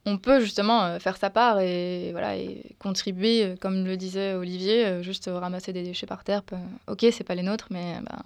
on 0.05 0.17
peut 0.17 0.39
justement 0.39 0.83
euh, 0.83 0.99
faire 0.99 1.17
sa 1.17 1.29
part 1.29 1.59
et, 1.59 2.11
voilà, 2.11 2.37
et 2.37 2.75
contribuer, 2.79 3.55
comme 3.59 3.85
le 3.85 3.97
disait 3.97 4.33
Olivier, 4.33 5.03
juste 5.03 5.29
ramasser 5.31 5.73
des 5.73 5.83
déchets 5.83 6.07
par 6.07 6.23
terre. 6.23 6.41
Ok, 6.87 7.05
c'est 7.11 7.25
pas 7.25 7.35
les 7.35 7.43
nôtres, 7.43 7.67
mais 7.69 7.99
ben, 8.01 8.17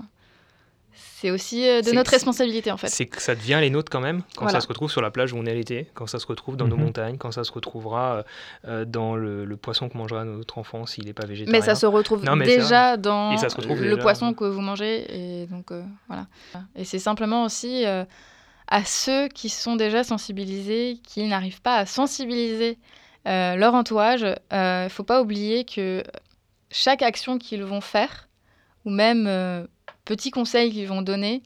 c'est 0.95 1.31
aussi 1.31 1.67
euh, 1.67 1.81
de 1.81 1.91
notre 1.91 2.11
responsabilité 2.11 2.71
en 2.71 2.77
fait. 2.77 2.87
C'est 2.87 3.05
que 3.05 3.21
ça 3.21 3.35
devient 3.35 3.57
les 3.59 3.69
nôtres 3.69 3.91
quand 3.91 3.99
même, 3.99 4.21
quand 4.35 4.49
ça 4.49 4.61
se 4.61 4.67
retrouve 4.67 4.91
sur 4.91 5.01
la 5.01 5.11
plage 5.11 5.33
où 5.33 5.37
on 5.37 5.45
est 5.45 5.53
l'été, 5.53 5.89
quand 5.93 6.07
ça 6.07 6.19
se 6.19 6.27
retrouve 6.27 6.55
dans 6.55 6.67
nos 6.67 6.77
mhm. 6.77 6.83
montagnes, 6.85 7.17
quand 7.17 7.31
ça 7.31 7.43
se 7.43 7.51
retrouvera 7.51 8.15
euh, 8.15 8.23
euh, 8.67 8.85
dans 8.85 9.15
le, 9.15 9.55
poisson 9.57 9.89
que 9.89 9.97
mangera 9.97 10.25
notre 10.25 10.57
enfant 10.57 10.85
s'il 10.85 11.05
n'est 11.05 11.13
pas 11.13 11.25
végétarien. 11.25 11.59
Mais 11.59 11.65
ça 11.65 11.75
se 11.75 11.85
retrouve 11.85 12.23
déjà 12.43 12.97
dans 12.97 13.31
le 13.31 13.95
poisson 13.95 14.33
que 14.33 14.45
vous 14.45 14.61
mangez. 14.61 15.41
Et 15.41 15.47
donc 15.47 15.71
voilà. 16.07 16.27
Et 16.75 16.83
c'est 16.83 16.99
simplement 16.99 17.45
aussi 17.45 17.85
à 17.85 18.85
ceux 18.85 19.27
qui 19.29 19.49
sont 19.49 19.75
déjà 19.75 20.03
sensibilisés, 20.03 20.99
qui 21.03 21.25
n'arrivent 21.27 21.61
pas 21.61 21.77
à 21.77 21.85
sensibiliser 21.85 22.77
leur 23.25 23.73
entourage, 23.73 24.21
il 24.51 24.57
ne 24.57 24.89
faut 24.89 25.03
pas 25.03 25.21
oublier 25.21 25.63
que 25.63 26.03
chaque 26.69 27.01
action 27.01 27.37
qu'ils 27.37 27.63
vont 27.63 27.81
faire, 27.81 28.27
ou 28.83 28.89
même 28.89 29.67
petits 30.05 30.31
conseils 30.31 30.71
qu'ils 30.71 30.87
vont 30.87 31.01
donner, 31.01 31.43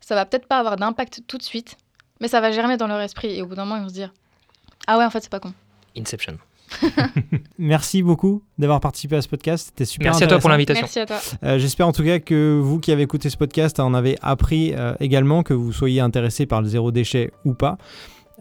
ça 0.00 0.14
va 0.14 0.26
peut-être 0.26 0.46
pas 0.46 0.58
avoir 0.58 0.76
d'impact 0.76 1.22
tout 1.26 1.38
de 1.38 1.42
suite, 1.42 1.76
mais 2.20 2.28
ça 2.28 2.40
va 2.40 2.50
germer 2.50 2.76
dans 2.76 2.86
leur 2.86 3.00
esprit. 3.00 3.36
Et 3.36 3.42
au 3.42 3.46
bout 3.46 3.54
d'un 3.54 3.64
moment, 3.64 3.76
ils 3.76 3.82
vont 3.82 3.88
se 3.88 3.94
dire 3.94 4.12
Ah 4.86 4.98
ouais, 4.98 5.04
en 5.04 5.10
fait, 5.10 5.20
c'est 5.20 5.30
pas 5.30 5.40
con. 5.40 5.52
Inception. 5.96 6.38
Merci 7.58 8.02
beaucoup 8.02 8.42
d'avoir 8.58 8.80
participé 8.80 9.16
à 9.16 9.22
ce 9.22 9.28
podcast. 9.28 9.66
C'était 9.68 9.84
super 9.84 10.12
Merci 10.12 10.24
à 10.24 10.26
toi 10.26 10.38
pour 10.38 10.50
l'invitation. 10.50 10.82
Merci 10.82 11.00
à 11.00 11.06
toi. 11.06 11.18
Euh, 11.42 11.58
j'espère 11.58 11.88
en 11.88 11.92
tout 11.92 12.04
cas 12.04 12.18
que 12.18 12.58
vous 12.60 12.78
qui 12.78 12.92
avez 12.92 13.02
écouté 13.02 13.30
ce 13.30 13.36
podcast 13.36 13.80
en 13.80 13.92
avez 13.94 14.16
appris 14.22 14.72
euh, 14.74 14.94
également, 15.00 15.42
que 15.42 15.54
vous 15.54 15.72
soyez 15.72 16.00
intéressé 16.00 16.46
par 16.46 16.62
le 16.62 16.68
zéro 16.68 16.92
déchet 16.92 17.32
ou 17.44 17.54
pas. 17.54 17.76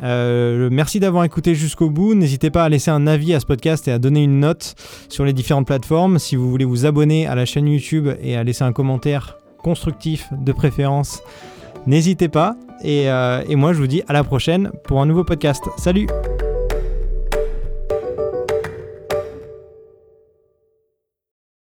Euh, 0.01 0.69
merci 0.71 0.99
d'avoir 0.99 1.25
écouté 1.25 1.55
jusqu'au 1.55 1.89
bout. 1.89 2.13
N'hésitez 2.13 2.51
pas 2.51 2.63
à 2.63 2.69
laisser 2.69 2.91
un 2.91 3.05
avis 3.05 3.33
à 3.33 3.39
ce 3.39 3.45
podcast 3.45 3.87
et 3.87 3.91
à 3.91 3.99
donner 3.99 4.23
une 4.23 4.39
note 4.39 4.75
sur 5.09 5.25
les 5.25 5.33
différentes 5.33 5.67
plateformes. 5.67 6.19
Si 6.19 6.35
vous 6.35 6.49
voulez 6.49 6.65
vous 6.65 6.85
abonner 6.85 7.27
à 7.27 7.35
la 7.35 7.45
chaîne 7.45 7.67
YouTube 7.67 8.07
et 8.21 8.37
à 8.37 8.43
laisser 8.43 8.63
un 8.63 8.71
commentaire 8.71 9.37
constructif 9.61 10.27
de 10.31 10.51
préférence, 10.51 11.21
n'hésitez 11.87 12.29
pas. 12.29 12.55
Et, 12.83 13.09
euh, 13.09 13.43
et 13.47 13.55
moi, 13.55 13.73
je 13.73 13.79
vous 13.79 13.87
dis 13.87 14.03
à 14.07 14.13
la 14.13 14.23
prochaine 14.23 14.71
pour 14.85 15.01
un 15.01 15.05
nouveau 15.05 15.23
podcast. 15.23 15.63
Salut 15.77 16.07